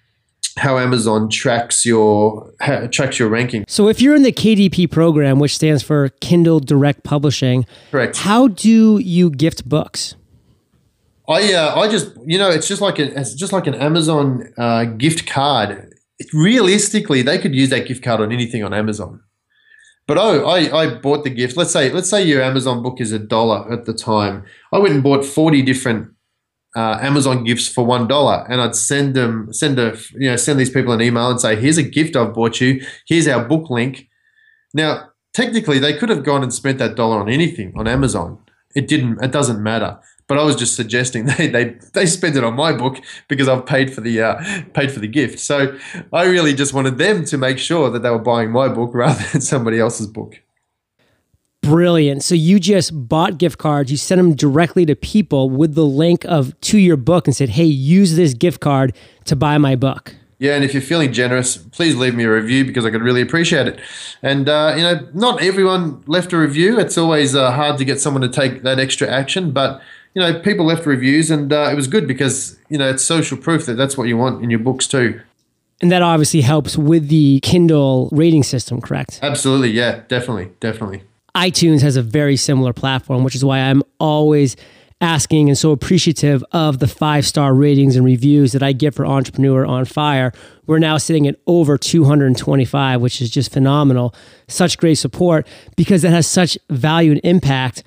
how 0.60 0.78
Amazon 0.78 1.30
tracks 1.30 1.86
your 1.86 2.54
tracks 2.92 3.18
your 3.18 3.30
ranking. 3.30 3.66
So 3.68 3.88
if 3.88 4.02
you're 4.02 4.16
in 4.16 4.24
the 4.24 4.32
KDP 4.32 4.90
program, 4.92 5.40
which 5.40 5.56
stands 5.56 5.82
for 5.82 6.10
Kindle 6.22 6.60
Direct 6.60 7.04
Publishing, 7.04 7.66
correct? 7.92 8.18
How 8.18 8.48
do 8.48 9.00
you 9.00 9.30
gift 9.32 9.68
books? 9.68 10.16
I 11.28 11.54
uh, 11.54 11.80
I 11.80 11.88
just 11.88 12.12
you 12.26 12.38
know 12.38 12.50
it's 12.50 12.68
just 12.68 12.82
like 12.82 13.00
a, 13.00 13.20
it's 13.20 13.34
just 13.34 13.54
like 13.54 13.68
an 13.68 13.76
Amazon 13.76 14.52
uh, 14.58 14.86
gift 14.86 15.28
card. 15.28 15.94
It, 16.18 16.28
realistically, 16.34 17.22
they 17.22 17.38
could 17.38 17.56
use 17.56 17.70
that 17.70 17.88
gift 17.88 18.04
card 18.04 18.20
on 18.20 18.32
anything 18.32 18.64
on 18.64 18.74
Amazon. 18.74 19.22
But 20.08 20.18
oh, 20.18 20.44
I, 20.46 20.76
I 20.76 20.96
bought 20.96 21.24
the 21.24 21.30
gift. 21.30 21.56
Let's 21.56 21.72
say 21.72 21.92
let's 21.92 22.10
say 22.10 22.24
your 22.24 22.42
Amazon 22.42 22.82
book 22.82 23.00
is 23.00 23.12
a 23.12 23.20
dollar 23.20 23.72
at 23.72 23.86
the 23.86 23.94
time. 23.94 24.44
I 24.74 24.80
went 24.80 24.96
and 24.96 25.04
bought 25.04 25.24
forty 25.24 25.62
different 25.62 26.12
uh, 26.76 27.00
Amazon 27.02 27.44
gifts 27.44 27.68
for 27.68 27.86
one 27.86 28.08
dollar, 28.08 28.46
and 28.50 28.62
I'd 28.62 28.76
send 28.76 29.16
them 29.16 29.52
send 29.52 29.80
a 29.80 29.98
you 30.14 30.30
know 30.30 30.36
send 30.36 30.60
these 30.60 30.70
people 30.70 30.94
an 30.94 31.02
email 31.02 31.30
and 31.30 31.40
say, 31.40 31.56
"Here's 31.56 31.78
a 31.78 31.84
gift 31.84 32.16
I've 32.16 32.34
bought 32.34 32.62
you. 32.62 32.86
Here's 33.08 33.28
our 33.28 33.44
book 33.44 33.70
link." 33.70 34.08
Now 34.74 35.10
technically 35.34 35.80
they 35.80 35.98
could 35.98 36.10
have 36.10 36.24
gone 36.24 36.44
and 36.44 36.54
spent 36.54 36.78
that 36.80 36.96
dollar 36.96 37.20
on 37.20 37.30
anything 37.30 37.74
on 37.76 37.88
Amazon. 37.88 38.40
It 38.76 38.88
didn't. 38.88 39.24
It 39.24 39.32
doesn't 39.32 39.62
matter. 39.62 40.00
But 40.28 40.38
I 40.38 40.44
was 40.44 40.56
just 40.56 40.76
suggesting 40.76 41.26
they 41.38 41.48
they 41.48 41.76
they 41.94 42.06
spent 42.06 42.36
it 42.36 42.44
on 42.44 42.56
my 42.56 42.72
book 42.72 42.98
because 43.28 43.48
I've 43.48 43.66
paid 43.66 43.94
for 43.94 44.02
the 44.02 44.22
uh, 44.22 44.62
paid 44.74 44.92
for 44.92 45.00
the 45.00 45.08
gift. 45.08 45.40
So 45.40 45.78
I 46.14 46.26
really 46.26 46.54
just 46.54 46.74
wanted 46.74 46.98
them 46.98 47.26
to 47.26 47.38
make 47.38 47.58
sure 47.58 47.90
that 47.90 48.04
they 48.04 48.10
were 48.10 48.20
buying 48.20 48.52
my 48.52 48.68
book 48.68 48.92
rather 48.94 49.24
than 49.32 49.42
somebody 49.42 49.80
else's 49.80 50.08
book. 50.08 50.42
Brilliant. 51.70 52.24
So 52.24 52.34
you 52.34 52.60
just 52.60 53.08
bought 53.08 53.38
gift 53.38 53.60
cards, 53.60 53.92
you 53.92 53.98
sent 53.98 54.18
them 54.18 54.34
directly 54.34 54.88
to 54.88 54.96
people 54.96 55.52
with 55.52 55.76
the 55.76 55.86
link 55.86 56.26
of 56.26 56.60
to 56.62 56.80
your 56.80 56.98
book 56.98 57.28
and 57.28 57.36
said, 57.36 57.50
"Hey, 57.50 57.66
use 57.66 58.16
this 58.16 58.34
gift 58.34 58.60
card 58.60 58.96
to 59.26 59.36
buy 59.36 59.60
my 59.60 59.76
book." 59.76 60.16
Yeah, 60.40 60.56
and 60.56 60.64
if 60.64 60.74
you're 60.74 60.82
feeling 60.82 61.14
generous, 61.14 61.58
please 61.58 61.96
leave 61.96 62.16
me 62.16 62.24
a 62.24 62.32
review 62.32 62.66
because 62.66 62.86
I 62.86 62.90
could 62.90 63.04
really 63.04 63.22
appreciate 63.22 63.68
it. 63.68 63.80
And 64.24 64.50
uh, 64.50 64.74
you 64.78 64.82
know, 64.82 65.08
not 65.14 65.44
everyone 65.44 66.02
left 66.08 66.34
a 66.34 66.40
review. 66.40 66.80
It's 66.80 66.98
always 66.98 67.36
uh, 67.36 67.52
hard 67.52 67.78
to 67.78 67.86
get 67.86 68.00
someone 68.00 68.24
to 68.24 68.30
take 68.30 68.64
that 68.64 68.80
extra 68.80 69.08
action, 69.08 69.52
but 69.52 69.80
you 70.16 70.24
know, 70.24 70.40
people 70.40 70.66
left 70.66 70.88
reviews, 70.88 71.30
and 71.30 71.54
uh, 71.54 71.70
it 71.72 71.76
was 71.76 71.88
good 71.88 72.08
because 72.08 72.58
you 72.70 72.80
know 72.80 72.90
it's 72.90 73.04
social 73.04 73.38
proof 73.38 73.68
that 73.68 73.76
that's 73.76 73.96
what 73.96 74.08
you 74.08 74.18
want 74.18 74.44
in 74.44 74.50
your 74.50 74.60
books 74.60 74.88
too. 74.88 75.22
And 75.82 75.92
that 75.92 76.02
obviously 76.02 76.42
helps 76.42 76.80
with 76.80 77.10
the 77.10 77.40
Kindle 77.42 78.10
rating 78.12 78.42
system, 78.42 78.82
correct? 78.82 79.20
Absolutely, 79.22 79.70
yeah, 79.70 80.02
definitely, 80.08 80.52
definitely 80.60 81.04
iTunes 81.36 81.82
has 81.82 81.96
a 81.96 82.02
very 82.02 82.36
similar 82.36 82.74
platform, 82.74 83.24
which 83.24 83.36
is 83.36 83.44
why 83.46 83.60
I'm 83.60 83.84
always 84.00 84.56
asking 85.02 85.48
and 85.48 85.58
so 85.58 85.72
appreciative 85.72 86.44
of 86.52 86.80
the 86.80 86.88
five 86.88 87.26
star 87.26 87.54
ratings 87.54 87.96
and 87.96 88.06
reviews 88.06 88.52
that 88.52 88.62
I 88.64 88.74
get 88.74 88.94
for 88.94 89.06
Entrepreneur 89.06 89.66
on 89.66 89.86
Fire. 89.86 90.34
We're 90.68 90.80
now 90.80 90.98
sitting 90.98 91.28
at 91.28 91.36
over 91.48 91.78
225, 91.78 93.02
which 93.02 93.22
is 93.22 93.30
just 93.30 93.52
phenomenal. 93.52 94.14
Such 94.48 94.78
great 94.78 94.96
support 94.96 95.48
because 95.78 96.02
that 96.02 96.12
has 96.12 96.28
such 96.28 96.58
value 96.70 97.12
and 97.12 97.22
impact 97.24 97.84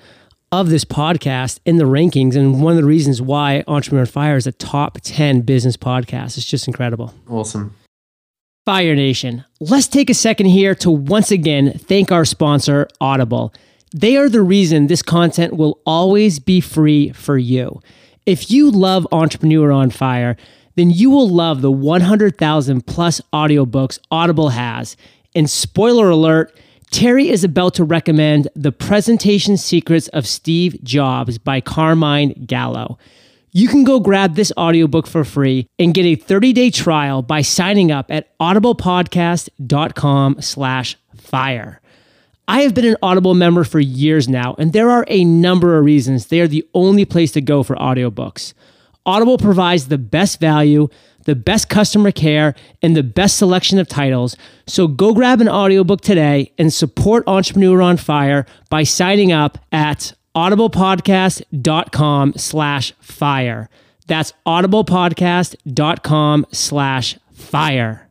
of 0.51 0.69
this 0.69 0.85
podcast 0.85 1.59
in 1.65 1.77
the 1.77 1.85
rankings. 1.85 2.35
And 2.35 2.61
one 2.61 2.73
of 2.73 2.77
the 2.77 2.87
reasons 2.87 3.21
why 3.21 3.63
Entrepreneur 3.67 4.01
on 4.01 4.07
Fire 4.07 4.35
is 4.35 4.47
a 4.47 4.51
top 4.51 4.99
10 5.01 5.41
business 5.41 5.77
podcast. 5.77 6.37
It's 6.37 6.45
just 6.45 6.67
incredible. 6.67 7.13
Awesome. 7.27 7.75
Fire 8.65 8.95
Nation, 8.95 9.43
let's 9.59 9.89
take 9.89 10.09
a 10.09 10.13
second 10.13 10.45
here 10.45 10.73
to 10.75 10.89
once 10.89 11.31
again 11.31 11.77
thank 11.77 12.13
our 12.13 12.23
sponsor, 12.23 12.87
Audible. 13.01 13.53
They 13.93 14.15
are 14.15 14.29
the 14.29 14.41
reason 14.41 14.87
this 14.87 15.01
content 15.01 15.57
will 15.57 15.81
always 15.85 16.39
be 16.39 16.61
free 16.61 17.11
for 17.11 17.37
you. 17.37 17.81
If 18.25 18.49
you 18.49 18.71
love 18.71 19.05
Entrepreneur 19.11 19.69
on 19.73 19.89
Fire, 19.89 20.37
then 20.75 20.91
you 20.91 21.09
will 21.09 21.27
love 21.27 21.61
the 21.61 21.73
100,000 21.73 22.87
plus 22.87 23.19
audiobooks 23.33 23.99
Audible 24.09 24.49
has. 24.49 24.95
And 25.35 25.49
spoiler 25.49 26.09
alert, 26.09 26.57
Terry 26.89 27.27
is 27.27 27.43
about 27.43 27.73
to 27.73 27.83
recommend 27.83 28.47
The 28.55 28.71
Presentation 28.71 29.57
Secrets 29.57 30.07
of 30.07 30.25
Steve 30.25 30.81
Jobs 30.83 31.37
by 31.37 31.59
Carmine 31.59 32.45
Gallo. 32.45 32.97
You 33.55 33.67
can 33.67 33.83
go 33.83 33.99
grab 33.99 34.33
this 34.33 34.51
audiobook 34.57 35.05
for 35.05 35.23
free 35.23 35.67
and 35.77 35.93
get 35.93 36.07
a 36.07 36.15
30-day 36.15 36.71
trial 36.71 37.21
by 37.21 37.43
signing 37.43 37.91
up 37.91 38.09
at 38.09 38.35
audiblepodcast.com 38.39 40.41
slash 40.41 40.97
fire. 41.15 41.79
I 42.47 42.63
have 42.63 42.73
been 42.73 42.85
an 42.85 42.97
Audible 43.03 43.35
member 43.35 43.63
for 43.63 43.79
years 43.79 44.27
now, 44.27 44.55
and 44.57 44.73
there 44.73 44.89
are 44.89 45.05
a 45.07 45.23
number 45.23 45.77
of 45.77 45.85
reasons 45.85 46.25
they 46.25 46.41
are 46.41 46.47
the 46.47 46.67
only 46.73 47.05
place 47.05 47.31
to 47.33 47.41
go 47.41 47.61
for 47.61 47.75
audiobooks. 47.75 48.55
Audible 49.05 49.37
provides 49.37 49.87
the 49.87 49.99
best 49.99 50.39
value, 50.39 50.87
the 51.25 51.35
best 51.35 51.69
customer 51.69 52.11
care, 52.11 52.55
and 52.81 52.97
the 52.97 53.03
best 53.03 53.37
selection 53.37 53.77
of 53.77 53.87
titles. 53.87 54.35
So 54.65 54.87
go 54.87 55.13
grab 55.13 55.41
an 55.41 55.49
audiobook 55.49 56.01
today 56.01 56.51
and 56.57 56.73
support 56.73 57.23
Entrepreneur 57.27 57.83
on 57.83 57.97
Fire 57.97 58.47
by 58.71 58.81
signing 58.81 59.31
up 59.31 59.59
at 59.71 60.15
audiblepodcast.com 60.35 62.33
slash 62.35 62.93
fire. 62.99 63.69
That's 64.07 64.33
audiblepodcast.com 64.45 66.45
slash 66.51 67.17
fire. 67.33 68.09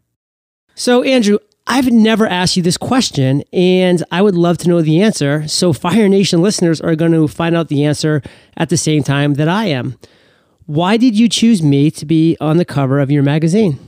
So, 0.74 1.02
Andrew, 1.02 1.38
I've 1.66 1.90
never 1.90 2.26
asked 2.26 2.56
you 2.56 2.62
this 2.62 2.76
question, 2.76 3.44
and 3.52 4.02
I 4.10 4.22
would 4.22 4.34
love 4.34 4.58
to 4.58 4.68
know 4.68 4.82
the 4.82 5.02
answer. 5.02 5.46
So, 5.46 5.72
Fire 5.72 6.08
Nation 6.08 6.42
listeners 6.42 6.80
are 6.80 6.96
going 6.96 7.12
to 7.12 7.28
find 7.28 7.56
out 7.56 7.68
the 7.68 7.84
answer 7.84 8.22
at 8.56 8.68
the 8.68 8.76
same 8.76 9.02
time 9.02 9.34
that 9.34 9.48
I 9.48 9.66
am. 9.66 9.98
Why 10.66 10.96
did 10.96 11.18
you 11.18 11.28
choose 11.28 11.62
me 11.62 11.90
to 11.92 12.06
be 12.06 12.36
on 12.40 12.56
the 12.56 12.64
cover 12.64 13.00
of 13.00 13.10
your 13.10 13.22
magazine? 13.22 13.78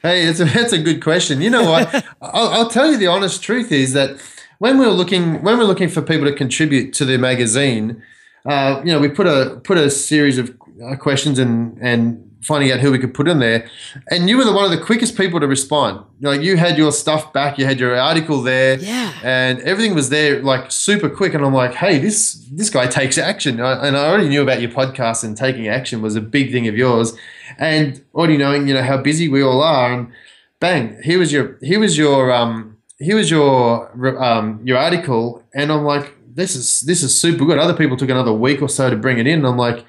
Hey, 0.00 0.26
it's 0.26 0.40
a, 0.40 0.46
that's 0.46 0.72
a 0.72 0.78
good 0.78 1.02
question. 1.02 1.40
You 1.40 1.50
know 1.50 1.70
what? 1.70 1.94
I'll, 2.20 2.48
I'll 2.48 2.70
tell 2.70 2.90
you 2.90 2.96
the 2.96 3.06
honest 3.06 3.42
truth 3.42 3.70
is 3.70 3.92
that 3.92 4.18
when 4.62 4.78
we 4.78 4.84
are 4.84 4.90
looking 4.92 5.42
when 5.42 5.58
we 5.58 5.64
we're 5.64 5.70
looking 5.72 5.88
for 5.88 6.00
people 6.02 6.24
to 6.24 6.32
contribute 6.32 6.92
to 6.92 7.04
the 7.04 7.18
magazine, 7.18 8.00
uh, 8.46 8.80
you 8.84 8.92
know, 8.92 9.00
we 9.00 9.08
put 9.08 9.26
a 9.26 9.60
put 9.64 9.76
a 9.76 9.90
series 9.90 10.38
of 10.38 10.56
uh, 10.86 10.94
questions 10.94 11.40
and 11.40 11.76
and 11.80 12.30
finding 12.42 12.70
out 12.70 12.78
who 12.78 12.92
we 12.92 12.98
could 13.00 13.12
put 13.12 13.26
in 13.26 13.40
there, 13.40 13.68
and 14.12 14.28
you 14.28 14.36
were 14.36 14.44
the 14.44 14.52
one 14.52 14.64
of 14.64 14.70
the 14.70 14.78
quickest 14.78 15.16
people 15.16 15.40
to 15.40 15.48
respond. 15.48 16.04
Like 16.20 16.42
you 16.42 16.56
had 16.56 16.78
your 16.78 16.92
stuff 16.92 17.32
back, 17.32 17.58
you 17.58 17.64
had 17.64 17.80
your 17.80 17.98
article 17.98 18.40
there, 18.40 18.78
yeah, 18.78 19.12
and 19.24 19.58
everything 19.62 19.96
was 19.96 20.10
there 20.10 20.40
like 20.40 20.70
super 20.70 21.10
quick. 21.10 21.34
And 21.34 21.44
I'm 21.44 21.54
like, 21.54 21.74
hey, 21.74 21.98
this 21.98 22.34
this 22.52 22.70
guy 22.70 22.86
takes 22.86 23.18
action, 23.18 23.58
and 23.58 23.96
I 23.96 24.06
already 24.08 24.28
knew 24.28 24.42
about 24.42 24.60
your 24.60 24.70
podcast 24.70 25.24
and 25.24 25.36
taking 25.36 25.66
action 25.66 26.02
was 26.02 26.14
a 26.14 26.20
big 26.20 26.52
thing 26.52 26.68
of 26.68 26.76
yours, 26.76 27.14
and 27.58 28.00
already 28.14 28.36
knowing 28.36 28.68
you 28.68 28.74
know 28.74 28.84
how 28.84 28.96
busy 28.96 29.28
we 29.28 29.42
all 29.42 29.60
are, 29.60 29.92
and 29.92 30.12
bang, 30.60 31.02
here 31.02 31.18
was 31.18 31.32
your 31.32 31.58
here 31.62 31.80
was 31.80 31.98
your 31.98 32.30
um 32.30 32.71
here 33.02 33.16
was 33.16 33.30
your 33.30 33.90
um, 34.22 34.60
your 34.64 34.78
article, 34.78 35.42
and 35.54 35.72
I'm 35.72 35.84
like, 35.84 36.14
this 36.34 36.54
is 36.54 36.80
this 36.82 37.02
is 37.02 37.18
super 37.18 37.44
good. 37.44 37.58
Other 37.58 37.74
people 37.74 37.96
took 37.96 38.10
another 38.10 38.32
week 38.32 38.62
or 38.62 38.68
so 38.68 38.90
to 38.90 38.96
bring 38.96 39.18
it 39.18 39.26
in, 39.26 39.40
and 39.40 39.46
I'm 39.46 39.56
like, 39.56 39.84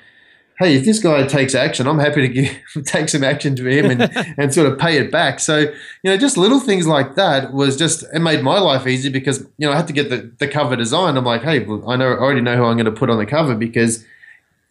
hey, 0.60 0.76
if 0.76 0.86
this 0.86 1.00
guy 1.00 1.26
takes 1.26 1.56
action, 1.56 1.88
I'm 1.88 2.00
happy 2.00 2.22
to 2.22 2.28
give, 2.28 2.86
take 2.86 3.10
some 3.10 3.24
action 3.24 3.56
to 3.56 3.66
him 3.66 3.92
and, 3.92 4.36
and 4.38 4.54
sort 4.54 4.72
of 4.72 4.78
pay 4.80 4.98
it 4.98 5.12
back. 5.12 5.40
So, 5.40 5.60
you 5.60 5.72
know, 6.04 6.18
just 6.18 6.38
little 6.38 6.60
things 6.60 6.88
like 6.88 7.16
that 7.16 7.54
was 7.54 7.76
just, 7.76 8.04
it 8.14 8.20
made 8.20 8.44
my 8.44 8.60
life 8.60 8.86
easy 8.88 9.10
because, 9.10 9.40
you 9.58 9.68
know, 9.68 9.72
I 9.72 9.78
had 9.78 9.88
to 9.88 9.94
get 9.94 10.10
the, 10.10 10.32
the 10.38 10.48
cover 10.48 10.76
design. 10.76 11.18
I'm 11.18 11.26
like, 11.26 11.42
hey, 11.42 11.60
well, 11.60 11.90
I 11.90 11.96
know, 11.96 12.14
I 12.14 12.18
already 12.18 12.42
know 12.42 12.56
who 12.56 12.66
I'm 12.66 12.78
going 12.78 12.86
to 12.86 12.92
put 12.92 13.10
on 13.10 13.18
the 13.18 13.26
cover 13.26 13.56
because 13.56 14.06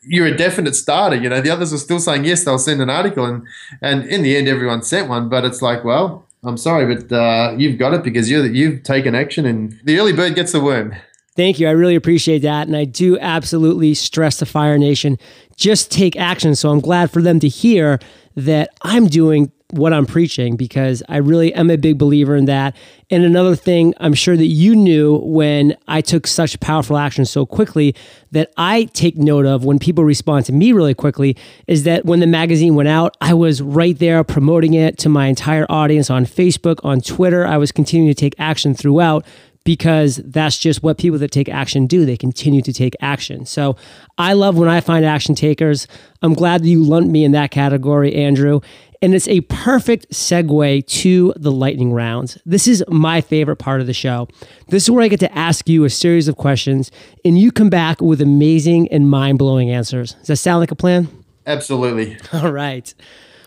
you're 0.03 0.27
a 0.27 0.37
definite 0.37 0.75
starter. 0.75 1.17
You 1.17 1.29
know, 1.29 1.41
the 1.41 1.51
others 1.51 1.73
were 1.73 1.79
still 1.79 2.01
saying 2.01 2.25
yes, 2.25 2.45
they'll 2.45 2.59
send 2.59 2.81
an 2.83 2.91
article, 2.91 3.25
and 3.25 3.47
and 3.81 4.05
in 4.05 4.23
the 4.23 4.37
end, 4.37 4.49
everyone 4.49 4.83
sent 4.83 5.09
one. 5.09 5.29
But 5.29 5.45
it's 5.45 5.63
like, 5.63 5.85
well, 5.85 6.27
I'm 6.45 6.57
sorry, 6.57 6.95
but 6.95 7.13
uh, 7.13 7.55
you've 7.57 7.79
got 7.79 7.95
it 7.95 8.03
because 8.03 8.29
you 8.31 8.43
you've 8.43 8.83
taken 8.83 9.15
action, 9.15 9.47
and 9.47 9.79
the 9.85 9.99
early 9.99 10.13
bird 10.13 10.35
gets 10.35 10.53
the 10.53 10.61
worm. 10.61 10.95
Thank 11.35 11.59
you. 11.59 11.67
I 11.67 11.71
really 11.71 11.95
appreciate 11.95 12.41
that. 12.41 12.67
And 12.67 12.77
I 12.77 12.85
do 12.85 13.19
absolutely 13.19 13.95
stress 13.95 14.39
the 14.39 14.45
Fire 14.45 14.77
Nation 14.77 15.19
just 15.57 15.91
take 15.91 16.17
action. 16.17 16.55
So 16.55 16.71
I'm 16.71 16.81
glad 16.81 17.11
for 17.11 17.23
them 17.23 17.39
to 17.41 17.49
hear 17.49 17.99
that 18.35 18.71
I'm 18.83 19.07
doing 19.07 19.53
what 19.73 19.93
I'm 19.93 20.07
preaching 20.07 20.57
because 20.57 21.03
I 21.09 21.17
really 21.17 21.53
am 21.55 21.71
a 21.71 21.77
big 21.77 21.99
believer 21.99 22.37
in 22.37 22.45
that. 22.45 22.77
And 23.11 23.25
another 23.25 23.57
thing 23.57 23.95
I'm 23.99 24.15
sure 24.15 24.37
that 24.37 24.47
you 24.47 24.77
knew 24.77 25.17
when 25.19 25.77
I 25.89 26.01
took 26.01 26.27
such 26.27 26.61
powerful 26.61 26.97
action 26.97 27.25
so 27.25 27.47
quickly 27.47 27.95
that 28.31 28.53
I 28.57 28.85
take 28.93 29.17
note 29.17 29.47
of 29.47 29.65
when 29.65 29.79
people 29.79 30.05
respond 30.05 30.47
to 30.47 30.53
me 30.53 30.73
really 30.73 30.95
quickly 30.95 31.37
is 31.67 31.85
that 31.85 32.05
when 32.05 32.21
the 32.21 32.27
magazine 32.27 32.75
went 32.75 32.89
out, 32.89 33.17
I 33.21 33.35
was 33.35 33.63
right 33.63 33.99
there 33.99 34.23
promoting 34.25 34.75
it 34.75 34.99
to 34.99 35.09
my 35.09 35.27
entire 35.27 35.67
audience 35.71 36.11
on 36.11 36.27
Facebook, 36.27 36.77
on 36.85 37.01
Twitter. 37.01 37.47
I 37.47 37.57
was 37.57 37.73
continuing 37.73 38.15
to 38.15 38.19
take 38.19 38.35
action 38.39 38.75
throughout 38.75 39.25
because 39.65 40.17
that's 40.25 40.59
just 40.59 40.83
what 40.83 40.99
people 40.99 41.19
that 41.19 41.31
take 41.31 41.49
action 41.49 41.87
do. 41.87 42.05
They 42.05 42.17
continue 42.17 42.63
to 42.63 42.73
take 42.73 42.97
action. 43.01 43.47
So 43.47 43.77
I 44.19 44.33
love 44.33 44.59
when 44.59 44.69
I 44.69 44.81
find 44.81 45.05
action 45.05 45.35
takers. 45.35 45.87
I'm 46.21 46.35
glad 46.35 46.63
that 46.63 46.69
you 46.69 46.83
lumped 46.83 47.11
me 47.11 47.25
in 47.25 47.33
that 47.33 47.51
category, 47.51 48.15
Andrew. 48.15 48.61
And 49.03 49.17
it's 49.17 49.27
a 49.27 49.41
perfect 49.43 50.11
segue 50.11 50.87
to 50.87 51.35
the 51.37 51.51
lightning 51.51 51.93
rounds. 51.93 52.39
This 52.47 52.69
is 52.69 52.85
my 52.89 53.21
favorite 53.21 53.57
part 53.57 53.81
of 53.81 53.89
the 53.89 53.93
show. 53.93 54.29
This 54.69 54.85
is 54.85 54.91
where 54.91 55.03
I 55.03 55.09
get 55.09 55.19
to 55.21 55.37
ask 55.37 55.69
you 55.69 55.85
a 55.85 55.91
series 55.91 56.29
of 56.29 56.37
questions 56.37 56.93
and 57.25 57.37
you 57.37 57.51
come 57.51 57.69
back 57.69 58.01
with 58.01 58.21
amazing 58.21 58.87
and 58.93 59.11
mind 59.11 59.41
blowing 59.41 59.71
answers. 59.71 60.15
Does 60.15 60.29
that 60.29 60.37
sound 60.37 60.61
like 60.61 60.71
a 60.71 60.77
plan? 60.77 61.09
Absolutely. 61.47 62.17
All 62.33 62.53
right. 62.53 62.95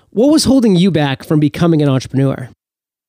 What 0.09 0.29
was 0.29 0.43
holding 0.43 0.75
you 0.75 0.91
back 0.91 1.23
from 1.23 1.39
becoming 1.39 1.81
an 1.81 1.87
entrepreneur? 1.87 2.49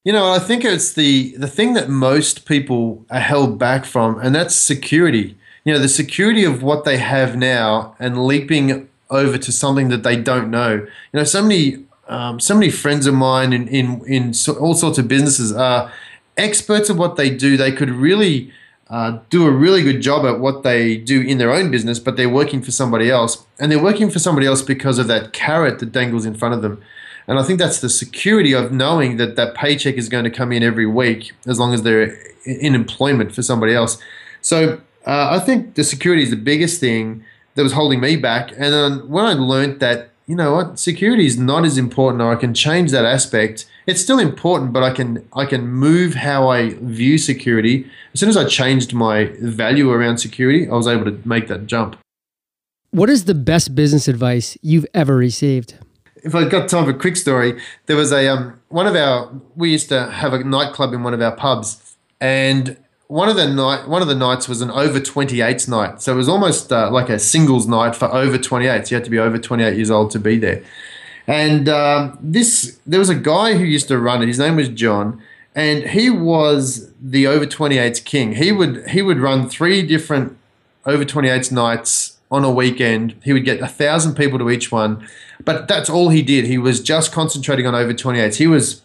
You 0.04 0.12
know, 0.12 0.30
I 0.30 0.38
think 0.38 0.64
it's 0.64 0.92
the 0.92 1.36
the 1.36 1.48
thing 1.48 1.74
that 1.74 1.88
most 1.88 2.46
people 2.46 3.04
are 3.10 3.18
held 3.18 3.58
back 3.58 3.84
from, 3.84 4.20
and 4.20 4.32
that's 4.32 4.54
security. 4.54 5.36
You 5.64 5.72
know, 5.72 5.80
the 5.80 5.88
security 5.88 6.44
of 6.44 6.62
what 6.62 6.84
they 6.84 6.98
have 6.98 7.36
now 7.36 7.96
and 7.98 8.24
leaping 8.24 8.88
over 9.10 9.36
to 9.36 9.50
something 9.50 9.88
that 9.88 10.04
they 10.04 10.16
don't 10.16 10.48
know. 10.48 10.74
You 10.74 10.88
know, 11.12 11.24
so 11.24 11.42
many 11.42 11.85
um, 12.08 12.38
so 12.40 12.54
many 12.54 12.70
friends 12.70 13.06
of 13.06 13.14
mine 13.14 13.52
in 13.52 13.68
in 13.68 14.04
in 14.06 14.34
so, 14.34 14.54
all 14.54 14.74
sorts 14.74 14.98
of 14.98 15.08
businesses 15.08 15.52
are 15.52 15.92
experts 16.36 16.90
at 16.90 16.96
what 16.96 17.16
they 17.16 17.30
do. 17.30 17.56
They 17.56 17.72
could 17.72 17.90
really 17.90 18.52
uh, 18.88 19.18
do 19.30 19.46
a 19.46 19.50
really 19.50 19.82
good 19.82 20.00
job 20.00 20.24
at 20.24 20.38
what 20.38 20.62
they 20.62 20.96
do 20.96 21.20
in 21.20 21.38
their 21.38 21.52
own 21.52 21.70
business, 21.70 21.98
but 21.98 22.16
they're 22.16 22.28
working 22.28 22.62
for 22.62 22.70
somebody 22.70 23.10
else, 23.10 23.44
and 23.58 23.70
they're 23.70 23.82
working 23.82 24.10
for 24.10 24.18
somebody 24.18 24.46
else 24.46 24.62
because 24.62 24.98
of 24.98 25.08
that 25.08 25.32
carrot 25.32 25.78
that 25.80 25.92
dangles 25.92 26.24
in 26.24 26.34
front 26.34 26.54
of 26.54 26.62
them. 26.62 26.82
And 27.28 27.38
I 27.38 27.42
think 27.42 27.58
that's 27.58 27.80
the 27.80 27.88
security 27.88 28.52
of 28.52 28.70
knowing 28.70 29.16
that 29.16 29.34
that 29.34 29.54
paycheck 29.54 29.96
is 29.96 30.08
going 30.08 30.24
to 30.24 30.30
come 30.30 30.52
in 30.52 30.62
every 30.62 30.86
week 30.86 31.32
as 31.44 31.58
long 31.58 31.74
as 31.74 31.82
they're 31.82 32.16
in 32.44 32.74
employment 32.74 33.34
for 33.34 33.42
somebody 33.42 33.74
else. 33.74 33.98
So 34.40 34.80
uh, 35.04 35.28
I 35.32 35.40
think 35.40 35.74
the 35.74 35.82
security 35.82 36.22
is 36.22 36.30
the 36.30 36.36
biggest 36.36 36.78
thing 36.78 37.24
that 37.56 37.64
was 37.64 37.72
holding 37.72 38.00
me 38.00 38.14
back. 38.14 38.52
And 38.52 38.72
then 38.72 39.08
when 39.08 39.24
I 39.24 39.32
learned 39.32 39.80
that, 39.80 40.10
you 40.26 40.34
know 40.34 40.54
what, 40.54 40.78
security 40.78 41.24
is 41.24 41.38
not 41.38 41.64
as 41.64 41.78
important, 41.78 42.20
or 42.20 42.32
I 42.32 42.36
can 42.36 42.52
change 42.52 42.90
that 42.90 43.04
aspect. 43.04 43.66
It's 43.86 44.00
still 44.00 44.18
important, 44.18 44.72
but 44.72 44.82
I 44.82 44.90
can 44.90 45.26
I 45.32 45.46
can 45.46 45.68
move 45.68 46.14
how 46.14 46.48
I 46.48 46.70
view 46.80 47.16
security. 47.16 47.88
As 48.12 48.20
soon 48.20 48.28
as 48.28 48.36
I 48.36 48.44
changed 48.44 48.92
my 48.92 49.26
value 49.40 49.90
around 49.90 50.18
security, 50.18 50.68
I 50.68 50.74
was 50.74 50.88
able 50.88 51.04
to 51.04 51.20
make 51.24 51.46
that 51.46 51.66
jump. 51.66 51.96
What 52.90 53.08
is 53.08 53.26
the 53.26 53.34
best 53.34 53.74
business 53.74 54.08
advice 54.08 54.58
you've 54.62 54.86
ever 54.94 55.16
received? 55.16 55.74
If 56.24 56.34
I 56.34 56.48
got 56.48 56.68
time 56.68 56.86
for 56.86 56.90
a 56.90 56.98
quick 56.98 57.16
story, 57.16 57.60
there 57.86 57.96
was 57.96 58.10
a 58.10 58.26
um, 58.26 58.60
one 58.68 58.88
of 58.88 58.96
our 58.96 59.30
we 59.54 59.70
used 59.70 59.88
to 59.90 60.10
have 60.10 60.32
a 60.32 60.42
nightclub 60.42 60.92
in 60.92 61.04
one 61.04 61.14
of 61.14 61.20
our 61.20 61.36
pubs, 61.36 61.96
and 62.20 62.76
one 63.08 63.28
of 63.28 63.36
the 63.36 63.48
night 63.48 63.88
one 63.88 64.02
of 64.02 64.08
the 64.08 64.14
nights 64.14 64.48
was 64.48 64.60
an 64.60 64.70
over 64.70 64.98
28s 64.98 65.68
night. 65.68 66.02
So 66.02 66.12
it 66.12 66.16
was 66.16 66.28
almost 66.28 66.72
uh, 66.72 66.90
like 66.90 67.08
a 67.08 67.18
singles 67.18 67.66
night 67.66 67.94
for 67.94 68.06
over 68.06 68.38
28s 68.38 68.90
you 68.90 68.96
had 68.96 69.04
to 69.04 69.10
be 69.10 69.18
over 69.18 69.38
28 69.38 69.76
years 69.76 69.90
old 69.90 70.10
to 70.12 70.18
be 70.18 70.38
there. 70.38 70.62
And 71.26 71.68
um, 71.68 72.18
this 72.20 72.78
there 72.86 72.98
was 72.98 73.08
a 73.08 73.14
guy 73.14 73.54
who 73.54 73.64
used 73.64 73.88
to 73.88 73.98
run 73.98 74.22
it. 74.22 74.26
His 74.26 74.38
name 74.38 74.56
was 74.56 74.68
john. 74.68 75.22
And 75.54 75.84
he 75.90 76.10
was 76.10 76.92
the 77.00 77.26
over 77.26 77.46
28s 77.46 78.04
king. 78.04 78.34
He 78.34 78.52
would 78.52 78.88
he 78.88 79.02
would 79.02 79.18
run 79.18 79.48
three 79.48 79.82
different 79.82 80.36
over 80.84 81.04
28s 81.04 81.50
nights 81.50 82.18
on 82.30 82.44
a 82.44 82.50
weekend. 82.50 83.14
He 83.24 83.32
would 83.32 83.44
get 83.44 83.60
a 83.60 83.68
thousand 83.68 84.16
people 84.16 84.38
to 84.38 84.50
each 84.50 84.70
one. 84.72 85.08
But 85.44 85.68
that's 85.68 85.88
all 85.88 86.08
he 86.08 86.22
did. 86.22 86.46
He 86.46 86.58
was 86.58 86.80
just 86.80 87.12
concentrating 87.12 87.66
on 87.66 87.74
over 87.74 87.94
28s 87.94 88.36
he 88.36 88.48
was 88.48 88.82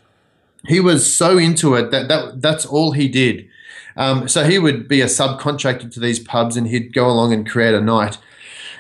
he 0.68 0.80
was 0.80 1.12
so 1.12 1.40
into 1.40 1.74
it 1.74 1.90
that, 1.90 2.08
that 2.08 2.40
that's 2.40 2.68
all 2.68 2.92
he 2.92 3.08
did 3.08 3.50
um, 3.96 4.28
so 4.28 4.44
he 4.44 4.60
would 4.60 4.88
be 4.88 5.02
a 5.02 5.06
subcontractor 5.06 5.92
to 5.92 6.00
these 6.00 6.20
pubs 6.20 6.58
and 6.58 6.68
he'd 6.68 6.94
go 6.94 7.08
along 7.08 7.34
and 7.34 7.50
create 7.50 7.74
a 7.74 7.82
night. 7.82 8.18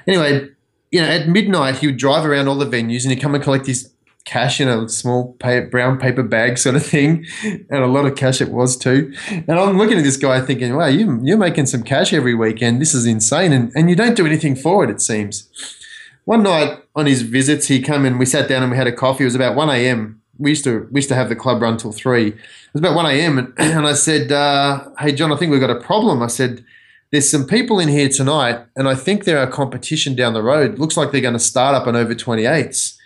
Anyway, 0.07 0.49
you 0.91 1.01
know, 1.01 1.07
at 1.07 1.27
midnight 1.27 1.77
he 1.79 1.87
would 1.87 1.97
drive 1.97 2.25
around 2.25 2.47
all 2.47 2.55
the 2.55 2.65
venues 2.65 3.03
and 3.03 3.11
he'd 3.11 3.21
come 3.21 3.35
and 3.35 3.43
collect 3.43 3.67
his 3.67 3.91
cash 4.23 4.61
in 4.61 4.67
a 4.67 4.87
small 4.87 5.35
brown 5.39 5.97
paper 5.97 6.23
bag 6.23 6.57
sort 6.57 6.75
of 6.75 6.85
thing, 6.85 7.25
and 7.43 7.83
a 7.83 7.87
lot 7.87 8.05
of 8.05 8.15
cash 8.15 8.39
it 8.41 8.49
was 8.49 8.77
too. 8.77 9.13
And 9.29 9.51
I'm 9.51 9.77
looking 9.77 9.97
at 9.97 10.03
this 10.03 10.17
guy 10.17 10.41
thinking, 10.41 10.75
wow, 10.75 10.87
you, 10.87 11.19
you're 11.23 11.37
making 11.37 11.65
some 11.65 11.83
cash 11.83 12.13
every 12.13 12.35
weekend. 12.35 12.81
This 12.81 12.93
is 12.93 13.05
insane. 13.05 13.51
And, 13.51 13.71
and 13.75 13.89
you 13.89 13.95
don't 13.95 14.15
do 14.15 14.25
anything 14.25 14.55
for 14.55 14.83
it, 14.83 14.89
it 14.89 15.01
seems. 15.01 15.49
One 16.25 16.43
night 16.43 16.79
on 16.95 17.07
his 17.07 17.23
visits, 17.23 17.67
he 17.67 17.81
came 17.81 18.05
and 18.05 18.19
we 18.19 18.25
sat 18.25 18.47
down 18.47 18.61
and 18.61 18.71
we 18.71 18.77
had 18.77 18.87
a 18.87 18.91
coffee. 18.91 19.23
It 19.23 19.27
was 19.27 19.35
about 19.35 19.55
1 19.55 19.69
a.m 19.69 20.20
we 20.41 20.49
used 20.49 20.63
to 20.63 20.87
we 20.91 20.97
used 20.97 21.09
to 21.09 21.15
have 21.15 21.29
the 21.29 21.35
club 21.35 21.61
run 21.61 21.77
till 21.77 21.91
three. 21.91 22.29
It 22.29 22.37
was 22.73 22.81
about 22.81 22.95
one 22.95 23.05
a.m. 23.05 23.37
and, 23.37 23.53
and 23.57 23.87
I 23.87 23.93
said, 23.93 24.31
uh, 24.31 24.89
"Hey 24.99 25.13
John, 25.13 25.31
I 25.31 25.37
think 25.37 25.51
we've 25.51 25.61
got 25.61 25.69
a 25.69 25.79
problem." 25.79 26.21
I 26.21 26.27
said, 26.27 26.65
"There's 27.11 27.29
some 27.29 27.45
people 27.45 27.79
in 27.79 27.87
here 27.87 28.09
tonight, 28.09 28.65
and 28.75 28.89
I 28.89 28.95
think 28.95 29.23
they're 29.23 29.43
a 29.43 29.51
competition 29.51 30.15
down 30.15 30.33
the 30.33 30.41
road. 30.41 30.79
Looks 30.79 30.97
like 30.97 31.11
they're 31.11 31.21
going 31.21 31.33
to 31.33 31.39
start 31.39 31.75
up 31.75 31.87
an 31.87 31.95
over 31.95 32.15
28s." 32.15 32.97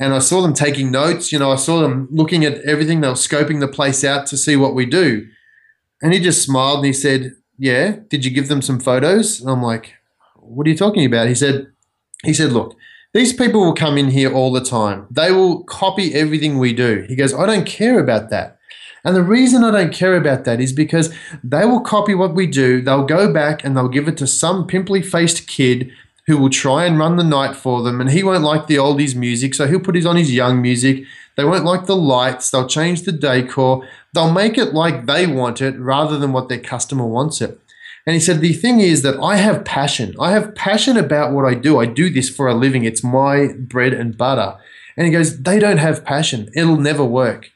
And 0.00 0.14
I 0.14 0.18
saw 0.18 0.40
them 0.40 0.54
taking 0.54 0.90
notes. 0.90 1.30
You 1.30 1.38
know, 1.38 1.52
I 1.52 1.56
saw 1.56 1.80
them 1.80 2.08
looking 2.10 2.44
at 2.44 2.60
everything. 2.62 3.00
They 3.00 3.08
were 3.08 3.14
scoping 3.14 3.60
the 3.60 3.68
place 3.68 4.02
out 4.02 4.26
to 4.28 4.36
see 4.36 4.56
what 4.56 4.74
we 4.74 4.86
do. 4.86 5.28
And 6.02 6.14
he 6.14 6.20
just 6.20 6.42
smiled 6.42 6.78
and 6.78 6.86
he 6.86 6.92
said, 6.92 7.34
"Yeah, 7.56 7.96
did 8.08 8.24
you 8.24 8.30
give 8.32 8.48
them 8.48 8.62
some 8.62 8.80
photos?" 8.80 9.40
And 9.40 9.48
I'm 9.48 9.62
like, 9.62 9.94
"What 10.36 10.66
are 10.66 10.70
you 10.70 10.76
talking 10.76 11.04
about?" 11.04 11.28
He 11.28 11.34
said, 11.36 11.68
"He 12.24 12.34
said, 12.34 12.52
look." 12.52 12.76
These 13.12 13.32
people 13.32 13.60
will 13.60 13.74
come 13.74 13.98
in 13.98 14.10
here 14.10 14.32
all 14.32 14.52
the 14.52 14.62
time. 14.62 15.06
They 15.10 15.32
will 15.32 15.64
copy 15.64 16.14
everything 16.14 16.58
we 16.58 16.72
do. 16.72 17.04
He 17.08 17.16
goes, 17.16 17.34
I 17.34 17.44
don't 17.44 17.66
care 17.66 17.98
about 17.98 18.30
that. 18.30 18.58
And 19.04 19.16
the 19.16 19.22
reason 19.22 19.64
I 19.64 19.72
don't 19.72 19.92
care 19.92 20.16
about 20.16 20.44
that 20.44 20.60
is 20.60 20.72
because 20.72 21.12
they 21.42 21.64
will 21.64 21.80
copy 21.80 22.14
what 22.14 22.34
we 22.34 22.46
do. 22.46 22.80
They'll 22.80 23.06
go 23.06 23.32
back 23.32 23.64
and 23.64 23.76
they'll 23.76 23.88
give 23.88 24.06
it 24.06 24.16
to 24.18 24.26
some 24.26 24.66
pimply 24.66 25.02
faced 25.02 25.48
kid 25.48 25.90
who 26.26 26.38
will 26.38 26.50
try 26.50 26.84
and 26.84 26.98
run 26.98 27.16
the 27.16 27.24
night 27.24 27.56
for 27.56 27.82
them. 27.82 28.00
And 28.00 28.10
he 28.10 28.22
won't 28.22 28.44
like 28.44 28.68
the 28.68 28.76
oldies 28.76 29.16
music, 29.16 29.54
so 29.54 29.66
he'll 29.66 29.80
put 29.80 29.96
his 29.96 30.06
on 30.06 30.16
his 30.16 30.32
young 30.32 30.62
music. 30.62 31.04
They 31.36 31.44
won't 31.44 31.64
like 31.64 31.86
the 31.86 31.96
lights. 31.96 32.50
They'll 32.50 32.68
change 32.68 33.02
the 33.02 33.12
decor. 33.12 33.88
They'll 34.12 34.30
make 34.30 34.56
it 34.56 34.74
like 34.74 35.06
they 35.06 35.26
want 35.26 35.60
it 35.60 35.76
rather 35.80 36.18
than 36.18 36.32
what 36.32 36.48
their 36.48 36.60
customer 36.60 37.06
wants 37.06 37.40
it. 37.40 37.58
And 38.06 38.14
he 38.14 38.20
said, 38.20 38.40
The 38.40 38.52
thing 38.52 38.80
is 38.80 39.02
that 39.02 39.18
I 39.20 39.36
have 39.36 39.64
passion. 39.64 40.14
I 40.20 40.32
have 40.32 40.54
passion 40.54 40.96
about 40.96 41.32
what 41.32 41.44
I 41.44 41.54
do. 41.54 41.78
I 41.78 41.86
do 41.86 42.10
this 42.10 42.28
for 42.28 42.48
a 42.48 42.54
living, 42.54 42.84
it's 42.84 43.04
my 43.04 43.48
bread 43.58 43.92
and 43.92 44.16
butter. 44.16 44.56
And 44.96 45.06
he 45.06 45.12
goes, 45.12 45.42
They 45.42 45.58
don't 45.58 45.78
have 45.78 46.04
passion. 46.04 46.48
It'll 46.54 46.76
never 46.76 47.04
work. 47.04 47.50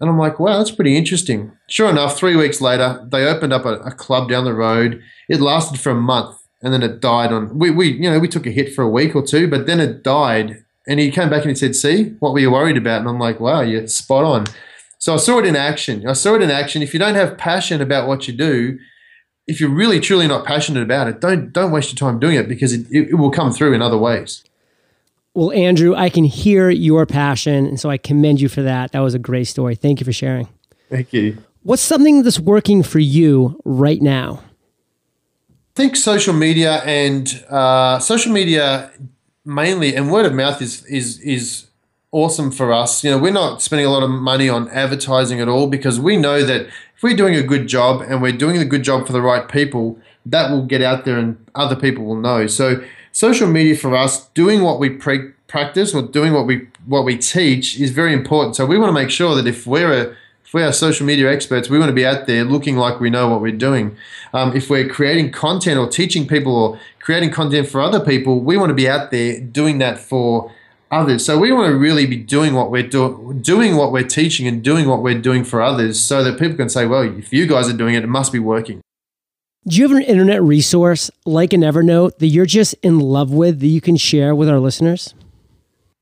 And 0.00 0.10
I'm 0.10 0.18
like, 0.18 0.40
wow, 0.40 0.58
that's 0.58 0.72
pretty 0.72 0.96
interesting. 0.96 1.52
Sure 1.68 1.88
enough, 1.88 2.18
three 2.18 2.36
weeks 2.36 2.60
later, 2.60 3.06
they 3.10 3.24
opened 3.24 3.52
up 3.52 3.64
a, 3.64 3.74
a 3.80 3.92
club 3.92 4.28
down 4.28 4.44
the 4.44 4.52
road. 4.52 5.00
It 5.28 5.40
lasted 5.40 5.80
for 5.80 5.90
a 5.90 5.94
month 5.94 6.36
and 6.62 6.72
then 6.72 6.82
it 6.82 7.00
died 7.00 7.32
on 7.32 7.58
we, 7.58 7.70
we 7.70 7.92
you 7.92 8.10
know, 8.10 8.18
we 8.18 8.28
took 8.28 8.46
a 8.46 8.50
hit 8.50 8.74
for 8.74 8.82
a 8.82 8.88
week 8.88 9.14
or 9.14 9.24
two, 9.24 9.48
but 9.48 9.66
then 9.66 9.80
it 9.80 10.02
died. 10.02 10.64
And 10.86 11.00
he 11.00 11.10
came 11.10 11.30
back 11.30 11.42
and 11.42 11.50
he 11.50 11.54
said, 11.54 11.76
See, 11.76 12.16
what 12.18 12.32
were 12.32 12.40
you 12.40 12.50
worried 12.50 12.76
about? 12.76 13.00
And 13.00 13.08
I'm 13.08 13.18
like, 13.18 13.40
Wow, 13.40 13.60
you're 13.60 13.86
spot 13.86 14.24
on. 14.24 14.44
So 14.98 15.14
I 15.14 15.18
saw 15.18 15.38
it 15.38 15.46
in 15.46 15.56
action. 15.56 16.06
I 16.08 16.14
saw 16.14 16.34
it 16.34 16.42
in 16.42 16.50
action. 16.50 16.82
If 16.82 16.92
you 16.92 17.00
don't 17.00 17.14
have 17.14 17.38
passion 17.38 17.80
about 17.80 18.08
what 18.08 18.26
you 18.26 18.34
do, 18.34 18.78
if 19.46 19.60
you're 19.60 19.70
really 19.70 20.00
truly 20.00 20.26
not 20.26 20.44
passionate 20.44 20.82
about 20.82 21.08
it, 21.08 21.20
don't 21.20 21.52
don't 21.52 21.70
waste 21.70 21.90
your 21.90 22.10
time 22.10 22.18
doing 22.18 22.36
it 22.36 22.48
because 22.48 22.72
it, 22.72 22.86
it, 22.90 23.14
will 23.14 23.30
come 23.30 23.52
through 23.52 23.74
in 23.74 23.82
other 23.82 23.98
ways. 23.98 24.44
Well, 25.34 25.52
Andrew, 25.52 25.94
I 25.94 26.10
can 26.10 26.24
hear 26.24 26.70
your 26.70 27.06
passion, 27.06 27.66
and 27.66 27.78
so 27.78 27.90
I 27.90 27.98
commend 27.98 28.40
you 28.40 28.48
for 28.48 28.62
that. 28.62 28.92
That 28.92 29.00
was 29.00 29.14
a 29.14 29.18
great 29.18 29.44
story. 29.44 29.74
Thank 29.74 30.00
you 30.00 30.04
for 30.04 30.12
sharing. 30.12 30.48
Thank 30.90 31.12
you. 31.12 31.38
What's 31.62 31.82
something 31.82 32.22
that's 32.22 32.38
working 32.38 32.82
for 32.82 33.00
you 33.00 33.60
right 33.64 34.00
now? 34.00 34.42
I 35.50 35.76
think 35.76 35.96
social 35.96 36.34
media 36.34 36.76
and 36.84 37.44
uh, 37.50 37.98
social 37.98 38.32
media 38.32 38.92
mainly 39.44 39.94
and 39.94 40.10
word 40.10 40.24
of 40.24 40.32
mouth 40.32 40.62
is 40.62 40.84
is 40.86 41.18
is 41.20 41.66
awesome 42.14 42.52
for 42.52 42.72
us. 42.72 43.02
You 43.02 43.10
know, 43.10 43.18
we're 43.18 43.32
not 43.32 43.60
spending 43.60 43.86
a 43.86 43.90
lot 43.90 44.04
of 44.04 44.08
money 44.08 44.48
on 44.48 44.68
advertising 44.70 45.40
at 45.40 45.48
all 45.48 45.66
because 45.66 45.98
we 45.98 46.16
know 46.16 46.44
that 46.44 46.66
if 46.66 47.02
we're 47.02 47.16
doing 47.16 47.34
a 47.34 47.42
good 47.42 47.66
job 47.66 48.00
and 48.02 48.22
we're 48.22 48.32
doing 48.32 48.56
a 48.56 48.64
good 48.64 48.84
job 48.84 49.06
for 49.06 49.12
the 49.12 49.20
right 49.20 49.48
people, 49.48 49.98
that 50.24 50.50
will 50.50 50.64
get 50.64 50.80
out 50.80 51.04
there 51.04 51.18
and 51.18 51.44
other 51.56 51.74
people 51.74 52.04
will 52.04 52.16
know. 52.16 52.46
So 52.46 52.82
social 53.10 53.48
media 53.48 53.76
for 53.76 53.96
us, 53.96 54.26
doing 54.28 54.62
what 54.62 54.78
we 54.78 54.90
pre- 54.90 55.32
practice 55.48 55.92
or 55.92 56.02
doing 56.02 56.32
what 56.32 56.46
we 56.46 56.68
what 56.86 57.04
we 57.04 57.18
teach 57.18 57.80
is 57.80 57.90
very 57.90 58.12
important. 58.12 58.54
So 58.54 58.64
we 58.64 58.78
want 58.78 58.90
to 58.90 58.94
make 58.94 59.10
sure 59.10 59.34
that 59.34 59.46
if 59.46 59.66
we're 59.66 59.92
a 59.92 60.16
if 60.44 60.54
we 60.54 60.62
are 60.62 60.72
social 60.72 61.04
media 61.04 61.32
experts, 61.32 61.68
we 61.68 61.80
want 61.80 61.88
to 61.88 61.94
be 61.94 62.06
out 62.06 62.26
there 62.26 62.44
looking 62.44 62.76
like 62.76 63.00
we 63.00 63.10
know 63.10 63.28
what 63.28 63.40
we're 63.40 63.52
doing. 63.52 63.96
Um, 64.32 64.56
if 64.56 64.70
we're 64.70 64.88
creating 64.88 65.32
content 65.32 65.78
or 65.78 65.88
teaching 65.88 66.28
people 66.28 66.54
or 66.54 66.78
creating 67.00 67.32
content 67.32 67.68
for 67.68 67.80
other 67.80 67.98
people, 67.98 68.40
we 68.40 68.56
want 68.56 68.70
to 68.70 68.74
be 68.74 68.88
out 68.88 69.10
there 69.10 69.40
doing 69.40 69.78
that 69.78 69.98
for 69.98 70.52
others. 70.94 71.24
So 71.24 71.38
we 71.38 71.52
want 71.52 71.68
to 71.70 71.76
really 71.76 72.06
be 72.06 72.16
doing 72.16 72.54
what 72.54 72.70
we're 72.70 72.88
doing, 72.88 73.42
doing 73.42 73.76
what 73.76 73.92
we're 73.92 74.08
teaching, 74.08 74.46
and 74.46 74.62
doing 74.62 74.88
what 74.88 75.02
we're 75.02 75.20
doing 75.20 75.44
for 75.44 75.60
others, 75.60 76.00
so 76.00 76.22
that 76.24 76.38
people 76.38 76.56
can 76.56 76.68
say, 76.68 76.86
"Well, 76.86 77.02
if 77.02 77.32
you 77.32 77.46
guys 77.46 77.68
are 77.68 77.76
doing 77.76 77.94
it, 77.94 78.04
it 78.04 78.08
must 78.08 78.32
be 78.32 78.38
working." 78.38 78.80
Do 79.66 79.76
you 79.76 79.88
have 79.88 79.96
an 79.96 80.02
internet 80.02 80.42
resource 80.42 81.10
like 81.24 81.52
an 81.52 81.62
Evernote 81.62 82.18
that 82.18 82.26
you're 82.26 82.46
just 82.46 82.74
in 82.82 82.98
love 82.98 83.30
with 83.32 83.60
that 83.60 83.66
you 83.66 83.80
can 83.80 83.96
share 83.96 84.34
with 84.34 84.48
our 84.48 84.60
listeners? 84.60 85.14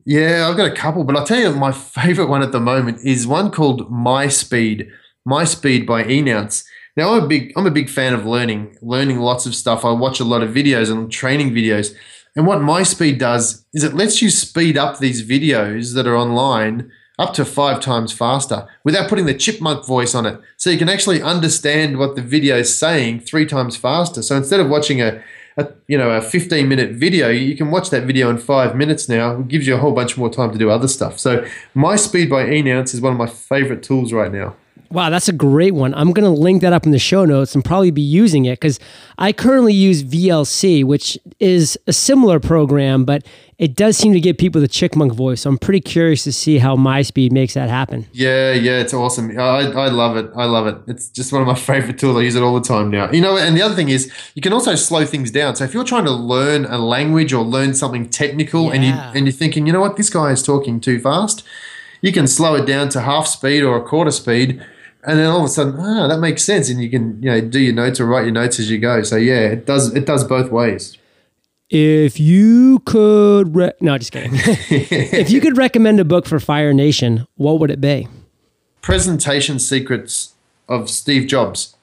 Yeah, 0.05 0.49
I've 0.49 0.57
got 0.57 0.67
a 0.67 0.75
couple, 0.75 1.05
but 1.05 1.17
I'll 1.17 1.27
tell 1.27 1.39
you 1.39 1.55
my 1.55 1.73
favorite 2.01 2.29
one 2.29 2.43
at 2.43 2.53
the 2.53 2.61
moment 2.61 2.99
is 3.05 3.27
one 3.27 3.51
called 3.51 3.91
MySpeed. 3.91 4.91
MySpeed 5.29 5.87
by 5.87 6.03
Enounce. 6.03 6.65
Now 6.97 7.15
I'm 7.15 7.25
a 7.25 7.27
big 7.27 7.53
I'm 7.57 7.67
a 7.67 7.71
big 7.71 7.89
fan 7.89 8.13
of 8.13 8.27
learning, 8.27 8.77
learning 8.83 9.21
lots 9.21 9.47
of 9.47 9.55
stuff. 9.55 9.85
I 9.85 9.93
watch 9.93 10.21
a 10.21 10.25
lot 10.25 10.43
of 10.43 10.51
videos 10.51 10.91
and 10.91 11.11
training 11.11 11.53
videos. 11.53 11.95
And 12.35 12.47
what 12.47 12.61
MySpeed 12.61 13.19
does 13.19 13.65
is 13.75 13.85
it 13.85 13.95
lets 13.95 14.23
you 14.23 14.31
speed 14.31 14.79
up 14.79 14.99
these 14.99 15.27
videos 15.27 15.95
that 15.95 16.07
are 16.07 16.17
online 16.17 16.91
up 17.19 17.35
to 17.35 17.45
five 17.45 17.81
times 17.81 18.13
faster 18.13 18.67
without 18.85 19.09
putting 19.09 19.27
the 19.27 19.35
chipmunk 19.35 19.87
voice 19.87 20.15
on 20.15 20.25
it. 20.25 20.41
So 20.57 20.71
you 20.71 20.79
can 20.79 20.89
actually 20.89 21.23
understand 21.23 21.99
what 21.99 22.17
the 22.17 22.23
video 22.23 22.57
is 22.57 22.77
saying 22.77 23.21
three 23.21 23.45
times 23.45 23.77
faster. 23.77 24.23
So 24.23 24.37
instead 24.37 24.61
of 24.61 24.71
watching 24.71 25.03
a, 25.03 25.23
a 25.59 25.69
you 25.89 25.99
know 25.99 26.11
a 26.11 26.23
15 26.23 26.67
minute 26.67 26.93
video, 26.93 27.29
you 27.29 27.55
can 27.55 27.71
watch 27.71 27.91
that 27.91 28.05
video 28.05 28.31
in 28.31 28.39
five 28.39 28.75
minutes 28.75 29.11
now. 29.11 29.41
It 29.41 29.49
gives 29.49 29.67
you 29.67 29.75
a 29.75 29.79
whole 29.79 29.93
bunch 29.93 30.17
more 30.17 30.31
time 30.31 30.53
to 30.53 30.59
do 30.59 30.71
other 30.71 30.89
stuff. 30.89 31.19
So 31.19 31.47
MySpeed 31.77 32.31
by 32.31 32.47
Enounce 32.47 32.95
is 32.95 33.03
one 33.03 33.13
of 33.13 33.19
my 33.19 33.27
favorite 33.27 33.83
tools 33.83 34.13
right 34.13 34.33
now. 34.33 34.57
Wow, 34.93 35.09
that's 35.09 35.29
a 35.29 35.33
great 35.33 35.75
one. 35.75 35.95
I'm 35.95 36.13
going 36.13 36.25
to 36.25 36.41
link 36.41 36.61
that 36.61 36.75
up 36.75 36.85
in 36.85 36.93
the 36.93 36.99
show 36.99 37.25
notes 37.25 37.55
and 37.55 37.65
probably 37.65 37.91
be 37.91 38.03
using 38.03 38.45
it 38.45 38.61
because 38.61 38.79
I 39.17 39.33
currently 39.33 39.73
use 39.73 40.03
VLC, 40.03 40.85
which 40.85 41.19
is 41.41 41.79
a 41.87 41.95
similar 41.95 42.39
program, 42.39 43.07
but 43.07 43.27
it 43.57 43.75
does 43.75 43.97
seem 43.97 44.13
to 44.13 44.21
give 44.21 44.37
people 44.37 44.61
the 44.61 44.69
chickmunk 44.69 45.15
voice. 45.15 45.41
So 45.41 45.51
I'm 45.51 45.57
pretty 45.57 45.81
curious 45.81 46.25
to 46.25 46.33
see 46.33 46.59
how 46.59 46.77
MySpeed 46.77 47.33
makes 47.33 47.55
that 47.55 47.71
happen. 47.71 48.07
Yeah, 48.13 48.53
yeah, 48.53 48.81
it's 48.81 48.93
awesome. 48.93 49.31
I, 49.39 49.71
I 49.71 49.89
love 49.89 50.19
it. 50.19 50.31
I 50.37 50.45
love 50.45 50.67
it. 50.67 50.77
It's 50.87 51.09
just 51.09 51.33
one 51.33 51.41
of 51.41 51.49
my 51.49 51.55
favorite 51.73 51.99
tools. 51.99 52.19
I 52.19 52.21
use 52.21 52.35
it 52.35 52.43
all 52.43 52.55
the 52.55 52.69
time 52.69 52.91
now. 52.91 53.11
You 53.11 53.23
know, 53.23 53.39
and 53.39 53.57
the 53.57 53.63
other 53.63 53.75
thing 53.75 53.89
is 53.89 54.13
you 54.35 54.43
can 54.43 54.53
also 54.53 54.75
slow 54.75 55.07
things 55.07 55.31
down. 55.31 55.57
So 55.57 55.65
if 55.65 55.73
you're 55.73 55.85
trying 55.85 56.05
to 56.05 56.13
learn 56.13 56.67
a 56.67 56.77
language 56.77 57.33
or 57.33 57.43
learn 57.43 57.73
something 57.73 58.11
technical 58.11 58.67
yeah. 58.67 58.73
and 58.73 58.85
you 58.85 58.93
and 58.93 59.27
you're 59.27 59.33
thinking, 59.33 59.67
you 59.67 59.73
know 59.73 59.81
what, 59.81 59.97
this 59.97 60.11
guy 60.11 60.33
is 60.33 60.43
talking 60.43 60.81
too 60.81 61.01
fast 61.01 61.45
you 62.03 62.13
can 62.13 62.27
slow 62.27 62.57
it 62.57 62.67
down 62.67 62.91
to 62.91 63.01
half 63.01 63.27
speed 63.27 63.63
or 63.63 63.77
a 63.77 63.81
quarter 63.83 64.11
speed, 64.11 64.63
and 65.05 65.19
then 65.19 65.27
all 65.27 65.39
of 65.39 65.45
a 65.45 65.49
sudden, 65.49 65.75
ah, 65.79 66.07
that 66.07 66.21
makes 66.21 66.45
sense, 66.45 66.69
and 66.69 66.83
you 66.83 66.91
can 66.91 67.23
you 67.23 67.31
know 67.31 67.41
do 67.41 67.61
your 67.61 67.75
notes 67.75 68.01
or 68.01 68.07
write 68.07 68.25
your 68.25 68.33
notes 68.33 68.59
as 68.59 68.71
you 68.71 68.79
go. 68.79 69.03
So 69.03 69.17
yeah, 69.17 69.49
it 69.49 69.67
does 69.67 69.95
it 69.95 70.07
does 70.07 70.25
both 70.25 70.51
ways. 70.51 70.97
If 71.71 72.21
you 72.21 72.81
could, 72.81 73.57
re- 73.57 73.73
no, 73.81 73.97
just 73.97 74.13
kidding. 74.13 74.33
if 74.35 75.31
you 75.31 75.41
could 75.41 75.57
recommend 75.57 76.01
a 76.01 76.05
book 76.05 76.27
for 76.27 76.39
Fire 76.39 76.75
Nation, 76.75 77.27
what 77.37 77.61
would 77.61 77.71
it 77.71 77.81
be? 77.81 78.09
Presentation 78.83 79.59
Secrets 79.59 80.35
of 80.69 80.91
Steve 80.91 81.27
Jobs. 81.27 81.75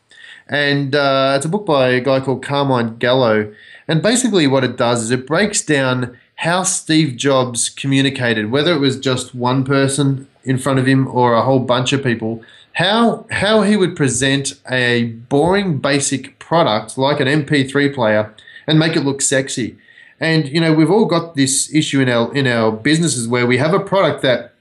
And 0.47 0.93
uh, 0.93 1.33
it's 1.35 1.45
a 1.45 1.49
book 1.49 1.65
by 1.65 1.89
a 1.89 2.01
guy 2.01 2.19
called 2.19 2.43
Carmine 2.43 2.97
Gallo. 2.97 3.51
And 3.87 4.01
basically, 4.01 4.45
what 4.45 4.63
it 4.63 4.77
does 4.77 5.03
is 5.03 5.11
it 5.11 5.25
breaks 5.25 5.63
down 5.63 6.15
how 6.35 6.63
Steve 6.63 7.17
Jobs 7.17 7.69
communicated, 7.69 8.51
whether 8.51 8.73
it 8.73 8.79
was 8.79 8.99
just 8.99 9.33
one 9.33 9.63
person 9.63 10.27
in 10.43 10.57
front 10.57 10.79
of 10.79 10.87
him 10.87 11.07
or 11.07 11.33
a 11.33 11.41
whole 11.41 11.59
bunch 11.59 11.93
of 11.93 12.03
people, 12.03 12.43
how, 12.79 13.25
how 13.29 13.63
he 13.63 13.75
would 13.75 13.93
present 13.93 14.53
a 14.71 15.03
boring, 15.03 15.79
basic 15.79 16.39
product 16.39 16.97
like 16.97 17.19
an 17.19 17.27
MP3 17.27 17.93
player 17.93 18.33
and 18.65 18.79
make 18.79 18.95
it 18.95 19.01
look 19.01 19.21
sexy. 19.21 19.77
And 20.17 20.47
you 20.47 20.61
know, 20.61 20.73
we've 20.73 20.89
all 20.89 21.03
got 21.03 21.35
this 21.35 21.73
issue 21.75 21.99
in 21.99 22.07
our 22.07 22.33
in 22.33 22.47
our 22.47 22.71
businesses 22.71 23.27
where 23.27 23.45
we 23.45 23.57
have 23.57 23.73
a 23.73 23.81
product 23.81 24.21
that 24.21 24.53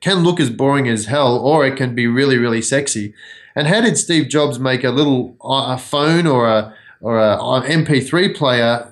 can 0.00 0.20
look 0.20 0.40
as 0.40 0.48
boring 0.48 0.88
as 0.88 1.04
hell, 1.04 1.36
or 1.38 1.66
it 1.66 1.76
can 1.76 1.94
be 1.94 2.06
really, 2.06 2.38
really 2.38 2.62
sexy. 2.62 3.12
And 3.54 3.66
how 3.66 3.82
did 3.82 3.98
Steve 3.98 4.28
Jobs 4.28 4.58
make 4.58 4.82
a 4.82 4.90
little 4.90 5.36
uh, 5.44 5.74
a 5.74 5.78
phone 5.78 6.26
or 6.26 6.48
a 6.48 6.74
or 7.02 7.18
a, 7.18 7.32
uh, 7.34 7.62
MP3 7.62 8.34
player 8.34 8.89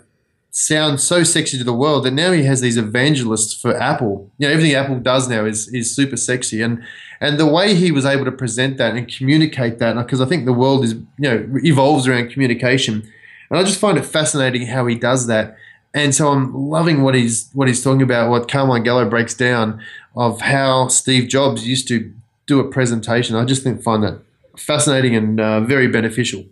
sound 0.51 1.01
so 1.01 1.23
sexy 1.23 1.59
to 1.59 1.65
the 1.65 1.73
world 1.73 2.05
that 2.05 2.13
now 2.13 2.33
he 2.33 2.45
has 2.45 2.61
these 2.61 2.77
evangelists 2.77 3.55
for 3.55 3.77
Apple. 3.77 4.31
You 4.39 4.47
know, 4.47 4.53
everything 4.53 4.75
Apple 4.75 4.99
does 5.01 5.29
now 5.29 5.45
is 5.45 5.69
is 5.69 5.95
super 5.95 6.17
sexy, 6.17 6.63
and 6.63 6.83
and 7.21 7.39
the 7.39 7.47
way 7.47 7.75
he 7.75 7.93
was 7.93 8.05
able 8.05 8.25
to 8.25 8.33
present 8.33 8.77
that 8.79 8.95
and 8.95 9.13
communicate 9.13 9.79
that, 9.79 9.95
because 9.97 10.21
I 10.21 10.27
think 10.27 10.45
the 10.45 10.53
world 10.53 10.85
is 10.85 10.95
you 10.95 11.07
know 11.19 11.49
evolves 11.65 12.07
around 12.07 12.31
communication, 12.31 13.11
and 13.51 13.59
I 13.59 13.63
just 13.63 13.81
find 13.81 13.99
it 13.99 14.07
fascinating 14.07 14.67
how 14.67 14.87
he 14.87 14.95
does 14.95 15.27
that. 15.27 15.57
And 15.95 16.15
so 16.15 16.29
I'm 16.29 16.55
loving 16.55 17.03
what 17.03 17.15
he's 17.15 17.51
what 17.53 17.69
he's 17.69 17.83
talking 17.83 18.03
about, 18.03 18.31
what 18.31 18.49
Carmine 18.49 18.83
Gallo 18.83 19.09
breaks 19.09 19.35
down 19.35 19.81
of 20.17 20.41
how 20.41 20.89
Steve 20.89 21.29
Jobs 21.29 21.67
used 21.67 21.89
to 21.89 22.13
do 22.47 22.61
a 22.61 22.71
presentation. 22.71 23.37
I 23.37 23.45
just 23.45 23.63
think 23.63 23.83
find 23.83 24.03
that 24.03 24.21
fascinating 24.57 25.15
and 25.15 25.41
uh, 25.41 25.61
very 25.61 25.87
beneficial. 25.87 26.45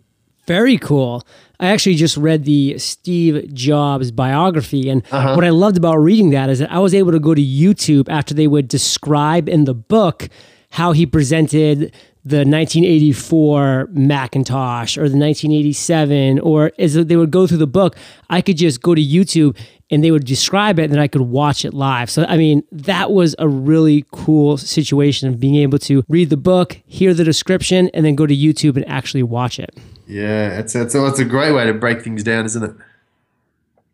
Very 0.47 0.77
cool. 0.77 1.23
I 1.59 1.67
actually 1.67 1.95
just 1.95 2.15
read 2.15 2.45
the 2.45 2.77
Steve 2.77 3.53
Jobs 3.53 4.11
biography, 4.11 4.89
and 4.89 5.03
uh-huh. 5.11 5.35
what 5.35 5.43
I 5.43 5.49
loved 5.49 5.75
about 5.75 5.97
reading 5.97 6.29
that 6.29 6.49
is 6.49 6.59
that 6.59 6.71
I 6.71 6.79
was 6.79 6.93
able 6.93 7.11
to 7.11 7.19
go 7.19 7.35
to 7.35 7.41
YouTube 7.41 8.07
after 8.09 8.33
they 8.33 8.47
would 8.47 8.67
describe 8.67 9.49
in 9.49 9.65
the 9.65 9.73
book 9.73 10.29
how 10.71 10.93
he 10.93 11.05
presented 11.05 11.93
the 12.23 12.39
1984 12.39 13.87
Macintosh 13.91 14.97
or 14.97 15.07
the 15.09 15.17
1987, 15.17 16.39
or 16.39 16.71
as 16.77 16.93
they 16.93 17.15
would 17.15 17.31
go 17.31 17.47
through 17.47 17.57
the 17.57 17.67
book, 17.67 17.95
I 18.29 18.41
could 18.41 18.57
just 18.57 18.81
go 18.81 18.93
to 18.93 19.01
YouTube 19.01 19.57
and 19.89 20.03
they 20.03 20.11
would 20.11 20.25
describe 20.25 20.79
it 20.79 20.83
and 20.83 20.93
then 20.93 20.99
I 20.99 21.07
could 21.07 21.21
watch 21.21 21.63
it 21.63 21.73
live. 21.73 22.09
So, 22.09 22.25
I 22.25 22.37
mean, 22.37 22.63
that 22.71 23.11
was 23.11 23.35
a 23.39 23.47
really 23.47 24.05
cool 24.11 24.57
situation 24.57 25.29
of 25.29 25.39
being 25.39 25.55
able 25.55 25.79
to 25.79 26.03
read 26.09 26.29
the 26.29 26.37
book, 26.37 26.79
hear 26.85 27.13
the 27.13 27.23
description, 27.23 27.89
and 27.93 28.05
then 28.05 28.15
go 28.15 28.25
to 28.25 28.35
YouTube 28.35 28.75
and 28.75 28.87
actually 28.87 29.23
watch 29.23 29.59
it. 29.59 29.77
Yeah, 30.07 30.59
it's, 30.59 30.75
it's, 30.75 30.95
it's 30.95 31.19
a 31.19 31.25
great 31.25 31.53
way 31.53 31.65
to 31.65 31.73
break 31.73 32.01
things 32.01 32.23
down, 32.23 32.45
isn't 32.45 32.63
it? 32.63 32.75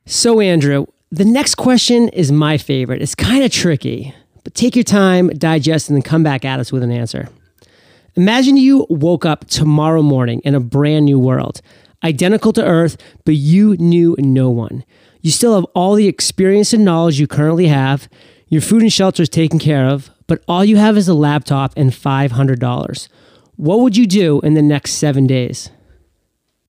So, 0.05 0.39
Andrew, 0.39 0.85
the 1.11 1.25
next 1.25 1.55
question 1.55 2.09
is 2.09 2.31
my 2.31 2.57
favorite. 2.57 3.01
It's 3.01 3.15
kind 3.15 3.43
of 3.43 3.51
tricky, 3.51 4.13
but 4.43 4.53
take 4.53 4.75
your 4.75 4.83
time, 4.83 5.29
digest, 5.29 5.89
and 5.89 5.95
then 5.95 6.01
come 6.01 6.23
back 6.23 6.43
at 6.43 6.59
us 6.59 6.71
with 6.71 6.83
an 6.83 6.91
answer. 6.91 7.29
Imagine 8.15 8.57
you 8.57 8.85
woke 8.89 9.25
up 9.25 9.45
tomorrow 9.47 10.01
morning 10.01 10.39
in 10.43 10.53
a 10.53 10.59
brand 10.59 11.05
new 11.05 11.17
world, 11.17 11.61
identical 12.03 12.53
to 12.53 12.63
Earth, 12.63 12.97
but 13.25 13.35
you 13.35 13.75
knew 13.77 14.15
no 14.19 14.49
one. 14.49 14.83
You 15.23 15.31
still 15.31 15.55
have 15.55 15.63
all 15.73 15.95
the 15.95 16.09
experience 16.09 16.73
and 16.73 16.83
knowledge 16.83 17.17
you 17.17 17.27
currently 17.27 17.67
have. 17.67 18.09
Your 18.49 18.61
food 18.61 18.81
and 18.81 18.91
shelter 18.91 19.23
is 19.23 19.29
taken 19.29 19.57
care 19.57 19.87
of, 19.87 20.11
but 20.27 20.43
all 20.49 20.65
you 20.65 20.75
have 20.75 20.97
is 20.97 21.07
a 21.07 21.13
laptop 21.13 21.71
and 21.77 21.91
$500. 21.91 23.07
What 23.55 23.79
would 23.79 23.95
you 23.95 24.05
do 24.05 24.41
in 24.41 24.53
the 24.53 24.61
next 24.61 24.95
seven 24.95 25.25
days? 25.25 25.69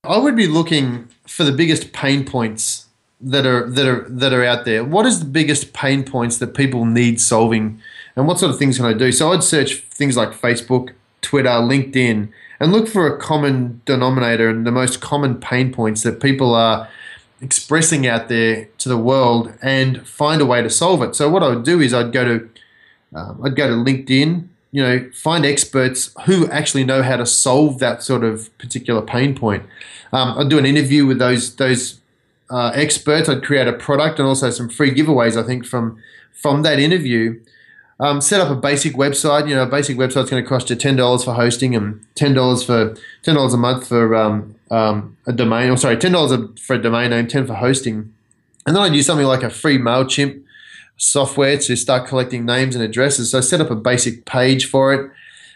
I 0.05 0.17
would 0.17 0.37
be 0.37 0.47
looking 0.47 1.09
for 1.27 1.43
the 1.43 1.51
biggest 1.51 1.91
pain 1.91 2.23
points 2.23 2.85
that 3.19 3.45
are 3.45 3.69
that 3.69 3.87
are 3.87 4.07
that 4.07 4.31
are 4.31 4.43
out 4.45 4.63
there. 4.63 4.85
What 4.85 5.05
is 5.05 5.19
the 5.19 5.25
biggest 5.25 5.73
pain 5.73 6.03
points 6.05 6.37
that 6.37 6.55
people 6.55 6.85
need 6.85 7.19
solving, 7.19 7.81
and 8.15 8.25
what 8.25 8.39
sort 8.39 8.51
of 8.51 8.59
things 8.59 8.77
can 8.77 8.85
I 8.85 8.93
do? 8.93 9.11
So 9.11 9.33
I'd 9.33 9.43
search 9.43 9.81
things 9.81 10.15
like 10.15 10.29
Facebook, 10.29 10.93
Twitter, 11.21 11.49
LinkedIn, 11.49 12.29
and 12.59 12.71
look 12.71 12.87
for 12.87 13.07
a 13.07 13.19
common 13.19 13.81
denominator 13.85 14.47
and 14.47 14.65
the 14.65 14.71
most 14.71 15.01
common 15.01 15.35
pain 15.35 15.73
points 15.73 16.03
that 16.03 16.21
people 16.21 16.53
are 16.53 16.87
expressing 17.41 18.07
out 18.07 18.29
there 18.29 18.67
to 18.77 18.89
the 18.89 18.97
world 18.97 19.53
and 19.61 20.07
find 20.07 20.41
a 20.41 20.45
way 20.45 20.61
to 20.61 20.69
solve 20.69 21.01
it. 21.01 21.15
So 21.15 21.29
what 21.29 21.43
I 21.43 21.49
would 21.49 21.63
do 21.63 21.81
is 21.81 21.93
I'd 21.93 22.11
go 22.11 22.23
to 22.25 22.49
um, 23.13 23.39
I'd 23.43 23.55
go 23.55 23.67
to 23.67 23.73
LinkedIn, 23.73 24.47
you 24.71 24.83
know, 24.83 25.09
find 25.13 25.45
experts 25.45 26.13
who 26.25 26.47
actually 26.49 26.83
know 26.83 27.01
how 27.01 27.15
to 27.15 27.25
solve 27.25 27.79
that 27.79 28.03
sort 28.03 28.23
of 28.23 28.55
particular 28.57 29.01
pain 29.01 29.35
point. 29.35 29.63
Um, 30.11 30.37
I'd 30.37 30.49
do 30.49 30.57
an 30.57 30.65
interview 30.65 31.05
with 31.05 31.19
those 31.19 31.55
those 31.55 31.99
uh, 32.49 32.71
experts. 32.73 33.29
I'd 33.29 33.43
create 33.43 33.67
a 33.67 33.73
product 33.73 34.19
and 34.19 34.27
also 34.27 34.49
some 34.49 34.69
free 34.69 34.93
giveaways. 34.93 35.41
I 35.41 35.45
think 35.45 35.65
from 35.65 36.01
from 36.33 36.63
that 36.63 36.79
interview, 36.79 37.39
um, 37.99 38.21
set 38.21 38.41
up 38.41 38.49
a 38.49 38.55
basic 38.55 38.93
website. 38.95 39.47
You 39.47 39.55
know, 39.55 39.63
a 39.63 39.67
basic 39.67 39.97
website's 39.97 40.29
going 40.29 40.43
to 40.43 40.49
cost 40.49 40.69
you 40.69 40.75
ten 40.75 40.95
dollars 40.95 41.23
for 41.23 41.33
hosting 41.33 41.75
and 41.75 42.05
ten 42.15 42.33
dollars 42.33 42.63
for 42.63 42.95
ten 43.23 43.35
dollars 43.35 43.53
a 43.53 43.57
month 43.57 43.87
for 43.87 44.15
um, 44.15 44.54
um, 44.71 45.17
a 45.25 45.33
domain. 45.33 45.69
Or 45.69 45.77
sorry, 45.77 45.97
ten 45.97 46.11
dollars 46.11 46.59
for 46.59 46.75
a 46.75 46.81
domain 46.81 47.11
name, 47.11 47.27
ten 47.27 47.45
for 47.45 47.53
hosting. 47.53 48.13
And 48.65 48.75
then 48.75 48.83
I'd 48.83 48.95
use 48.95 49.05
something 49.05 49.27
like 49.27 49.43
a 49.43 49.49
free 49.49 49.77
Mailchimp 49.77 50.43
software 50.97 51.57
to 51.57 51.75
start 51.75 52.07
collecting 52.07 52.45
names 52.45 52.75
and 52.75 52.83
addresses. 52.83 53.31
So 53.31 53.37
I 53.37 53.41
set 53.41 53.61
up 53.61 53.69
a 53.69 53.75
basic 53.75 54.25
page 54.25 54.69
for 54.69 54.93
it. 54.93 55.11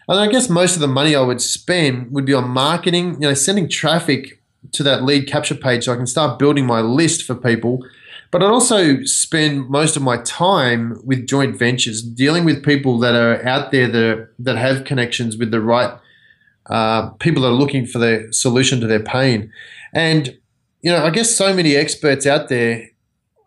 And 0.08 0.20
I 0.20 0.28
guess 0.28 0.50
most 0.50 0.76
of 0.76 0.82
the 0.82 0.88
money 0.88 1.16
I 1.16 1.22
would 1.22 1.42
spend 1.42 2.12
would 2.12 2.26
be 2.26 2.34
on 2.34 2.50
marketing. 2.50 3.14
You 3.14 3.30
know, 3.30 3.34
sending 3.34 3.70
traffic 3.70 4.40
to 4.74 4.84
that 4.84 5.04
lead 5.04 5.28
capture 5.28 5.56
page 5.56 5.86
so 5.86 5.94
I 5.94 5.96
can 5.96 6.08
start 6.08 6.38
building 6.38 6.66
my 6.66 6.82
list 6.82 7.24
for 7.24 7.36
people 7.36 7.84
but 8.32 8.44
I'd 8.44 8.52
also 8.52 9.04
spend 9.04 9.70
most 9.70 9.96
of 9.96 10.04
my 10.04 10.18
time 10.18 11.02
with 11.04 11.28
joint 11.28 11.58
ventures, 11.58 12.02
dealing 12.02 12.46
with 12.46 12.64
people 12.64 13.00
that 13.00 13.16
are 13.16 13.44
out 13.46 13.72
there 13.72 13.88
that, 13.88 14.04
are, 14.04 14.32
that 14.40 14.58
have 14.58 14.86
connections 14.86 15.36
with 15.36 15.52
the 15.52 15.62
right 15.62 15.98
uh, 16.70 17.10
people 17.20 17.44
that 17.44 17.50
are 17.50 17.52
looking 17.52 17.86
for 17.86 18.00
the 18.00 18.28
solution 18.32 18.80
to 18.82 18.88
their 18.88 19.00
pain. 19.00 19.52
And, 19.94 20.38
you 20.82 20.92
know, 20.92 21.04
I 21.04 21.10
guess 21.10 21.36
so 21.36 21.54
many 21.54 21.76
experts 21.76 22.26
out 22.26 22.50
there 22.50 22.90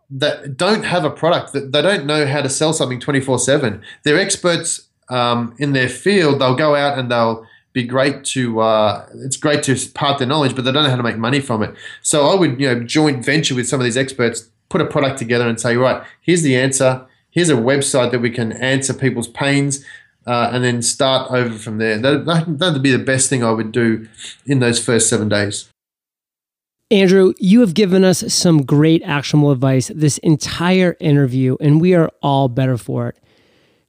that 0.09 0.57
don't 0.57 0.83
have 0.83 1.05
a 1.05 1.09
product, 1.09 1.53
that 1.53 1.71
they 1.71 1.81
don't 1.81 2.05
know 2.05 2.25
how 2.27 2.41
to 2.41 2.49
sell 2.49 2.73
something 2.73 2.99
24 2.99 3.39
7. 3.39 3.81
They're 4.03 4.19
experts 4.19 4.87
um, 5.09 5.55
in 5.57 5.73
their 5.73 5.89
field. 5.89 6.39
They'll 6.39 6.55
go 6.55 6.75
out 6.75 6.97
and 6.97 7.09
they'll 7.09 7.45
be 7.73 7.83
great 7.83 8.23
to 8.23 8.59
uh, 8.59 9.07
it's 9.15 9.37
great 9.37 9.63
to 9.63 9.75
part 9.93 10.19
their 10.19 10.27
knowledge, 10.27 10.55
but 10.55 10.63
they 10.63 10.71
don't 10.71 10.83
know 10.83 10.89
how 10.89 10.95
to 10.95 11.03
make 11.03 11.17
money 11.17 11.39
from 11.39 11.63
it. 11.63 11.73
So 12.03 12.27
I 12.27 12.35
would 12.35 12.59
you 12.59 12.67
know 12.67 12.83
joint 12.83 13.25
venture 13.25 13.55
with 13.55 13.67
some 13.67 13.79
of 13.79 13.83
these 13.83 13.97
experts 13.97 14.49
put 14.69 14.81
a 14.81 14.85
product 14.85 15.17
together 15.19 15.47
and 15.47 15.59
say, 15.59 15.75
right, 15.75 16.03
here's 16.21 16.43
the 16.43 16.55
answer. 16.55 17.05
Here's 17.31 17.49
a 17.49 17.55
website 17.55 18.11
that 18.11 18.19
we 18.19 18.29
can 18.29 18.51
answer 18.53 18.93
people's 18.93 19.27
pains. 19.27 19.83
Uh, 20.25 20.49
and 20.53 20.63
then 20.63 20.81
start 20.81 21.29
over 21.31 21.57
from 21.57 21.79
there. 21.79 21.97
That, 21.97 22.25
that 22.25 22.73
would 22.73 22.81
be 22.81 22.91
the 22.91 23.03
best 23.03 23.29
thing 23.29 23.43
I 23.43 23.51
would 23.51 23.73
do 23.73 24.07
in 24.45 24.59
those 24.59 24.83
first 24.83 25.09
seven 25.09 25.27
days. 25.27 25.69
Andrew, 26.91 27.33
you 27.39 27.61
have 27.61 27.73
given 27.73 28.03
us 28.03 28.31
some 28.31 28.63
great 28.63 29.01
actionable 29.03 29.49
advice 29.51 29.89
this 29.95 30.19
entire 30.19 30.95
interview, 30.99 31.57
and 31.59 31.81
we 31.81 31.95
are 31.95 32.11
all 32.21 32.47
better 32.47 32.77
for 32.77 33.09
it. 33.09 33.17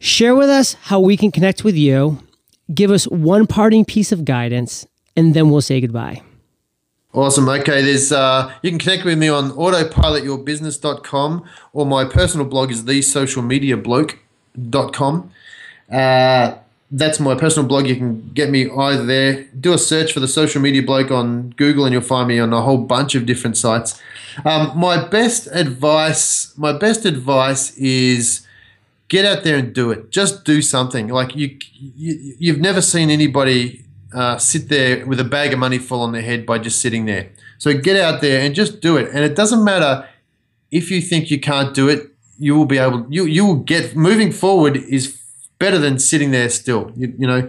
Share 0.01 0.35
with 0.35 0.49
us 0.49 0.73
how 0.75 1.01
we 1.01 1.17
can 1.17 1.31
connect 1.31 1.65
with 1.65 1.77
you, 1.77 2.19
give 2.73 2.91
us 2.91 3.07
one 3.09 3.47
parting 3.47 3.85
piece 3.85 4.11
of 4.11 4.25
guidance, 4.25 4.87
and 5.17 5.35
then 5.35 5.51
we'll 5.51 5.61
say 5.61 5.81
goodbye. 5.81 6.23
Awesome. 7.13 7.49
Okay, 7.49 7.83
there's 7.83 8.11
uh, 8.11 8.53
you 8.63 8.71
can 8.71 8.79
connect 8.79 9.05
with 9.05 9.19
me 9.19 9.29
on 9.29 9.51
autopilotyourbusiness.com 9.53 11.45
or 11.73 11.87
my 11.87 12.05
personal 12.05 12.47
blog 12.47 12.73
is 12.73 12.83
thesocialmediabloke.com. 12.85 15.31
Uh, 15.91 16.57
that's 16.91 17.19
my 17.19 17.35
personal 17.35 17.69
blog. 17.69 17.87
You 17.87 17.97
can 17.97 18.31
get 18.35 18.51
me 18.51 18.71
either 18.71 19.05
there. 19.05 19.45
Do 19.59 19.73
a 19.73 19.79
search 19.79 20.13
for 20.13 20.21
the 20.21 20.29
social 20.29 20.61
media 20.63 20.83
bloke 20.83 21.11
on 21.11 21.51
Google, 21.57 21.85
and 21.85 21.93
you'll 21.93 22.03
find 22.03 22.29
me 22.29 22.39
on 22.39 22.53
a 22.53 22.63
whole 22.63 22.79
bunch 22.79 23.15
of 23.15 23.27
different 23.27 23.57
sites. 23.57 24.01
Um, 24.45 24.79
my 24.79 25.07
best 25.09 25.49
advice, 25.53 26.57
my 26.57 26.73
best 26.73 27.05
advice 27.05 27.77
is 27.77 28.47
get 29.09 29.25
out 29.25 29.45
there 29.45 29.57
and 29.57 29.75
do 29.75 29.91
it. 29.91 30.11
Just 30.11 30.45
do 30.45 30.63
something. 30.63 31.09
Like 31.09 31.35
you, 31.35 31.57
you 31.97 32.35
you've 32.39 32.61
never 32.61 32.81
seen 32.81 33.11
anybody 33.11 33.85
uh, 34.15 34.39
sit 34.39 34.69
there 34.69 35.05
with 35.07 35.19
a 35.19 35.25
bag 35.25 35.53
of 35.53 35.59
money 35.59 35.79
fall 35.79 36.03
on 36.03 36.13
their 36.13 36.23
head 36.23 36.47
by 36.47 36.59
just 36.59 36.81
sitting 36.81 37.07
there. 37.07 37.31
So 37.59 37.77
get 37.77 37.97
out 37.97 38.21
there 38.21 38.41
and 38.41 38.55
just 38.55 38.81
do 38.81 38.97
it. 38.97 39.09
And 39.13 39.25
it 39.25 39.35
doesn't 39.35 39.65
matter 39.65 40.09
if 40.71 40.91
you 40.91 41.01
think 41.01 41.31
you 41.31 41.41
can't 41.41 41.75
do 41.75 41.89
it. 41.89 42.11
You 42.39 42.57
will 42.57 42.67
be 42.67 42.79
able. 42.79 43.07
You 43.09 43.25
you 43.25 43.45
will 43.47 43.63
get 43.63 43.97
moving 43.97 44.33
forward 44.33 44.77
is 44.77 45.21
better 45.59 45.79
than 45.79 45.99
sitting 45.99 46.31
there 46.31 46.49
still. 46.49 46.93
You, 46.97 47.15
you 47.19 47.27
know, 47.27 47.49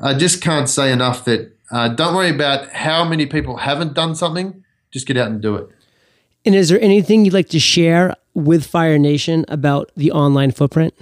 I 0.00 0.14
just 0.14 0.42
can't 0.42 0.68
say 0.68 0.92
enough 0.92 1.24
that 1.24 1.56
uh, 1.70 1.88
don't 1.88 2.14
worry 2.14 2.30
about 2.30 2.70
how 2.70 3.04
many 3.04 3.26
people 3.26 3.58
haven't 3.58 3.94
done 3.94 4.14
something. 4.14 4.64
Just 4.90 5.06
get 5.06 5.16
out 5.16 5.28
and 5.28 5.40
do 5.40 5.56
it. 5.56 5.68
And 6.44 6.54
is 6.54 6.68
there 6.68 6.80
anything 6.80 7.24
you'd 7.24 7.34
like 7.34 7.50
to 7.50 7.60
share 7.60 8.14
with 8.34 8.66
Fire 8.66 8.98
Nation 8.98 9.44
about 9.48 9.90
the 9.96 10.10
online 10.10 10.50
footprint? 10.52 10.94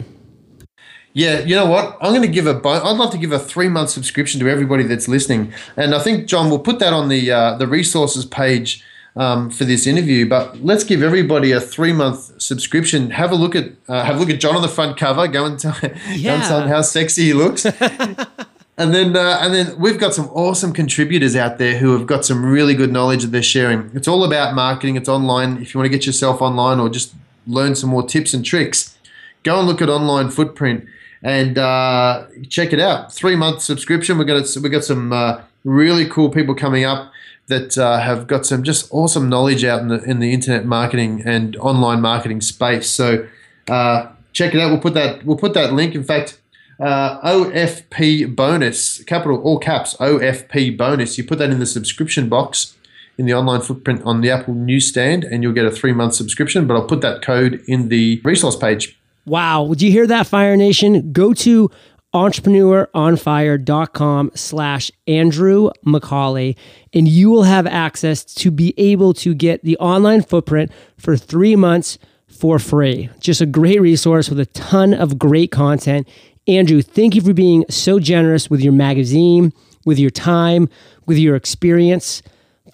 Yeah, 1.15 1.41
you 1.41 1.55
know 1.55 1.67
what? 1.67 1.97
I'm 2.01 2.13
going 2.13 2.23
to 2.23 2.29
give 2.29 2.47
a. 2.47 2.61
I'd 2.69 2.97
love 2.97 3.11
to 3.13 3.19
give 3.19 3.33
a 3.33 3.39
three 3.39 3.69
month 3.69 3.91
subscription 3.91 4.41
to 4.41 4.49
everybody 4.49 4.85
that's 4.85 5.09
listening, 5.09 5.53
and 5.77 5.95
I 5.95 6.01
think 6.01 6.29
John 6.29 6.51
will 6.51 6.59
put 6.59 6.79
that 6.81 6.93
on 6.93 7.09
the 7.09 7.31
uh, 7.31 7.57
the 7.57 7.67
resources 7.67 8.25
page 8.25 8.85
um, 9.19 9.51
for 9.51 9.65
this 9.65 9.87
interview. 9.87 10.27
But 10.27 10.65
let's 10.65 10.85
give 10.85 11.03
everybody 11.03 11.53
a 11.53 11.61
three 11.61 11.93
month 11.93 12.41
subscription. 12.41 13.11
Have 13.11 13.33
a 13.33 13.35
look 13.35 13.55
at 13.55 13.73
uh, 13.89 14.05
have 14.05 14.17
a 14.17 14.19
look 14.19 14.31
at 14.31 14.41
John 14.41 14.57
on 14.57 14.63
the 14.63 14.69
front 14.69 14.97
cover. 14.97 15.29
Go 15.29 15.45
and 15.45 15.59
tell, 15.59 15.77
yeah. 15.83 15.89
go 16.23 16.31
and 16.31 16.43
tell 16.45 16.63
him 16.63 16.69
how 16.69 16.81
sexy 16.81 17.25
he 17.25 17.33
looks. 17.35 17.67
and 18.79 18.95
then 18.95 19.15
uh, 19.15 19.39
and 19.43 19.53
then 19.53 19.79
we've 19.79 19.99
got 19.99 20.15
some 20.15 20.27
awesome 20.29 20.73
contributors 20.73 21.37
out 21.37 21.59
there 21.59 21.77
who 21.77 21.93
have 21.99 22.07
got 22.07 22.25
some 22.25 22.47
really 22.47 22.75
good 22.75 22.93
knowledge 22.93 23.23
that 23.23 23.29
they're 23.29 23.43
sharing. 23.43 23.91
It's 23.93 24.09
all 24.09 24.25
about 24.25 24.55
marketing. 24.55 24.97
It's 24.97 25.09
online. 25.09 25.61
If 25.61 25.75
you 25.75 25.79
want 25.81 25.91
to 25.91 25.97
get 25.97 26.07
yourself 26.07 26.41
online 26.41 26.79
or 26.79 26.89
just 26.89 27.13
learn 27.47 27.75
some 27.75 27.91
more 27.91 28.07
tips 28.07 28.33
and 28.33 28.45
tricks, 28.45 28.97
go 29.43 29.59
and 29.59 29.67
look 29.67 29.83
at 29.83 29.89
Online 29.89 30.31
Footprint 30.31 30.87
and 31.23 31.59
uh, 31.59 32.27
check 32.49 32.73
it 32.73 32.79
out. 32.79 33.13
Three 33.13 33.35
month 33.35 33.63
subscription. 33.63 34.17
We're 34.17 34.25
gonna 34.25 34.45
we 34.63 34.69
got 34.69 34.85
some 34.85 35.13
uh, 35.13 35.41
really 35.65 36.09
cool 36.09 36.31
people 36.31 36.55
coming 36.55 36.85
up 36.85 37.11
that 37.49 37.77
uh, 37.77 37.99
have 38.01 38.27
got 38.27 38.47
some 38.47 38.63
just 38.63 38.89
awesome 38.91 39.29
knowledge 39.29 39.65
out 39.65 39.81
in 39.81 39.89
the 39.89 40.03
in 40.05 40.21
the 40.21 40.33
internet 40.33 40.65
marketing 40.65 41.23
and 41.25 41.57
online 41.57 42.01
marketing 42.01 42.41
space. 42.41 42.89
So 42.89 43.27
uh, 43.69 44.09
check 44.33 44.55
it 44.55 44.61
out. 44.61 44.71
We'll 44.71 44.81
put 44.81 44.95
that 44.95 45.25
we'll 45.25 45.37
put 45.37 45.55
that 45.55 45.73
link. 45.73 45.95
In 45.95 46.05
fact, 46.05 46.41
uh, 46.79 47.21
OFP 47.21 48.35
bonus, 48.35 49.03
capital 49.05 49.41
all 49.43 49.59
caps 49.59 49.95
OFP 49.97 50.77
bonus. 50.77 51.19
You 51.19 51.25
put 51.25 51.39
that 51.39 51.51
in 51.51 51.59
the 51.59 51.67
subscription 51.67 52.29
box 52.29 52.77
in 53.19 53.27
the 53.27 53.35
online 53.35 53.61
footprint 53.61 54.03
on 54.05 54.21
the 54.21 54.31
Apple 54.31 54.55
newsstand, 54.55 55.25
and 55.25 55.43
you'll 55.43 55.53
get 55.53 55.67
a 55.67 55.71
three 55.71 55.93
month 55.93 56.15
subscription. 56.15 56.67
But 56.67 56.75
I'll 56.75 56.87
put 56.87 57.01
that 57.01 57.23
code 57.23 57.63
in 57.67 57.89
the 57.89 58.21
resource 58.25 58.57
page. 58.57 58.99
Wow. 59.27 59.65
Would 59.65 59.83
you 59.83 59.91
hear 59.91 60.07
that, 60.07 60.27
Fire 60.27 60.57
Nation? 60.57 61.13
Go 61.13 61.35
to 61.35 61.71
entrepreneuronfire.com 62.19 64.33
slash 64.35 64.91
Andrew 65.07 65.71
McCauley, 65.87 66.57
and 66.93 67.07
you 67.07 67.31
will 67.31 67.45
have 67.45 67.67
access 67.67 68.25
to 68.25 68.51
be 68.51 68.75
able 68.77 69.15
to 69.15 69.35
get 69.35 69.63
the 69.63 69.77
online 69.79 70.23
footprint 70.23 70.73
for 70.97 71.17
three 71.17 71.55
months 71.55 71.99
for 72.27 72.59
free. 72.59 73.09
Just 73.21 73.41
a 73.41 73.47
great 73.47 73.81
resource 73.81 74.29
with 74.29 74.41
a 74.41 74.47
ton 74.47 74.93
of 74.93 75.19
great 75.19 75.51
content. 75.51 76.09
Andrew, 76.47 76.83
thank 76.83 77.15
you 77.15 77.21
for 77.21 77.33
being 77.33 77.65
so 77.69 77.99
generous 77.99 78.51
with 78.51 78.61
your 78.61 78.73
magazine, 78.73 79.53
with 79.85 79.99
your 79.99 80.11
time, 80.11 80.69
with 81.07 81.19
your 81.19 81.37
experience. 81.37 82.23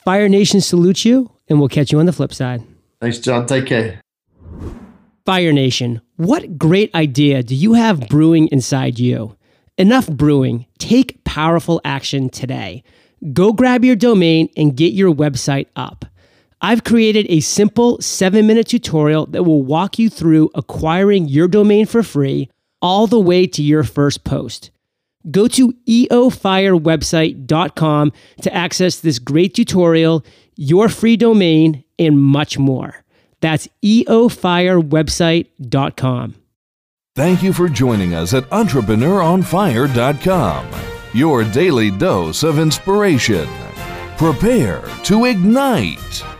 Fire 0.04 0.28
Nation 0.28 0.60
salutes 0.60 1.04
you, 1.04 1.30
and 1.48 1.58
we'll 1.58 1.68
catch 1.68 1.92
you 1.92 1.98
on 1.98 2.06
the 2.06 2.12
flip 2.12 2.32
side. 2.32 2.62
Thanks, 3.00 3.18
John. 3.18 3.46
Take 3.46 3.66
care. 3.66 4.03
Fire 5.24 5.54
Nation, 5.54 6.02
what 6.16 6.58
great 6.58 6.94
idea 6.94 7.42
do 7.42 7.54
you 7.54 7.72
have 7.72 8.10
brewing 8.10 8.46
inside 8.48 8.98
you? 8.98 9.34
Enough 9.78 10.06
brewing. 10.06 10.66
Take 10.78 11.24
powerful 11.24 11.80
action 11.82 12.28
today. 12.28 12.84
Go 13.32 13.54
grab 13.54 13.86
your 13.86 13.96
domain 13.96 14.50
and 14.54 14.76
get 14.76 14.92
your 14.92 15.14
website 15.14 15.68
up. 15.76 16.04
I've 16.60 16.84
created 16.84 17.24
a 17.30 17.40
simple 17.40 17.98
seven 18.02 18.46
minute 18.46 18.68
tutorial 18.68 19.24
that 19.28 19.44
will 19.44 19.62
walk 19.62 19.98
you 19.98 20.10
through 20.10 20.50
acquiring 20.54 21.28
your 21.28 21.48
domain 21.48 21.86
for 21.86 22.02
free 22.02 22.50
all 22.82 23.06
the 23.06 23.18
way 23.18 23.46
to 23.46 23.62
your 23.62 23.82
first 23.82 24.24
post. 24.24 24.72
Go 25.30 25.48
to 25.48 25.72
eofirewebsite.com 25.88 28.12
to 28.42 28.54
access 28.54 29.00
this 29.00 29.18
great 29.18 29.54
tutorial, 29.54 30.22
your 30.56 30.90
free 30.90 31.16
domain, 31.16 31.82
and 31.98 32.20
much 32.20 32.58
more. 32.58 33.03
That's 33.44 33.68
eofirewebsite.com. 33.84 36.34
Thank 37.14 37.42
you 37.42 37.52
for 37.52 37.68
joining 37.68 38.14
us 38.14 38.32
at 38.32 38.44
entrepreneuronfire.com, 38.44 40.70
your 41.12 41.44
daily 41.44 41.90
dose 41.90 42.42
of 42.42 42.58
inspiration. 42.58 43.46
Prepare 44.16 44.82
to 45.02 45.26
ignite. 45.26 46.33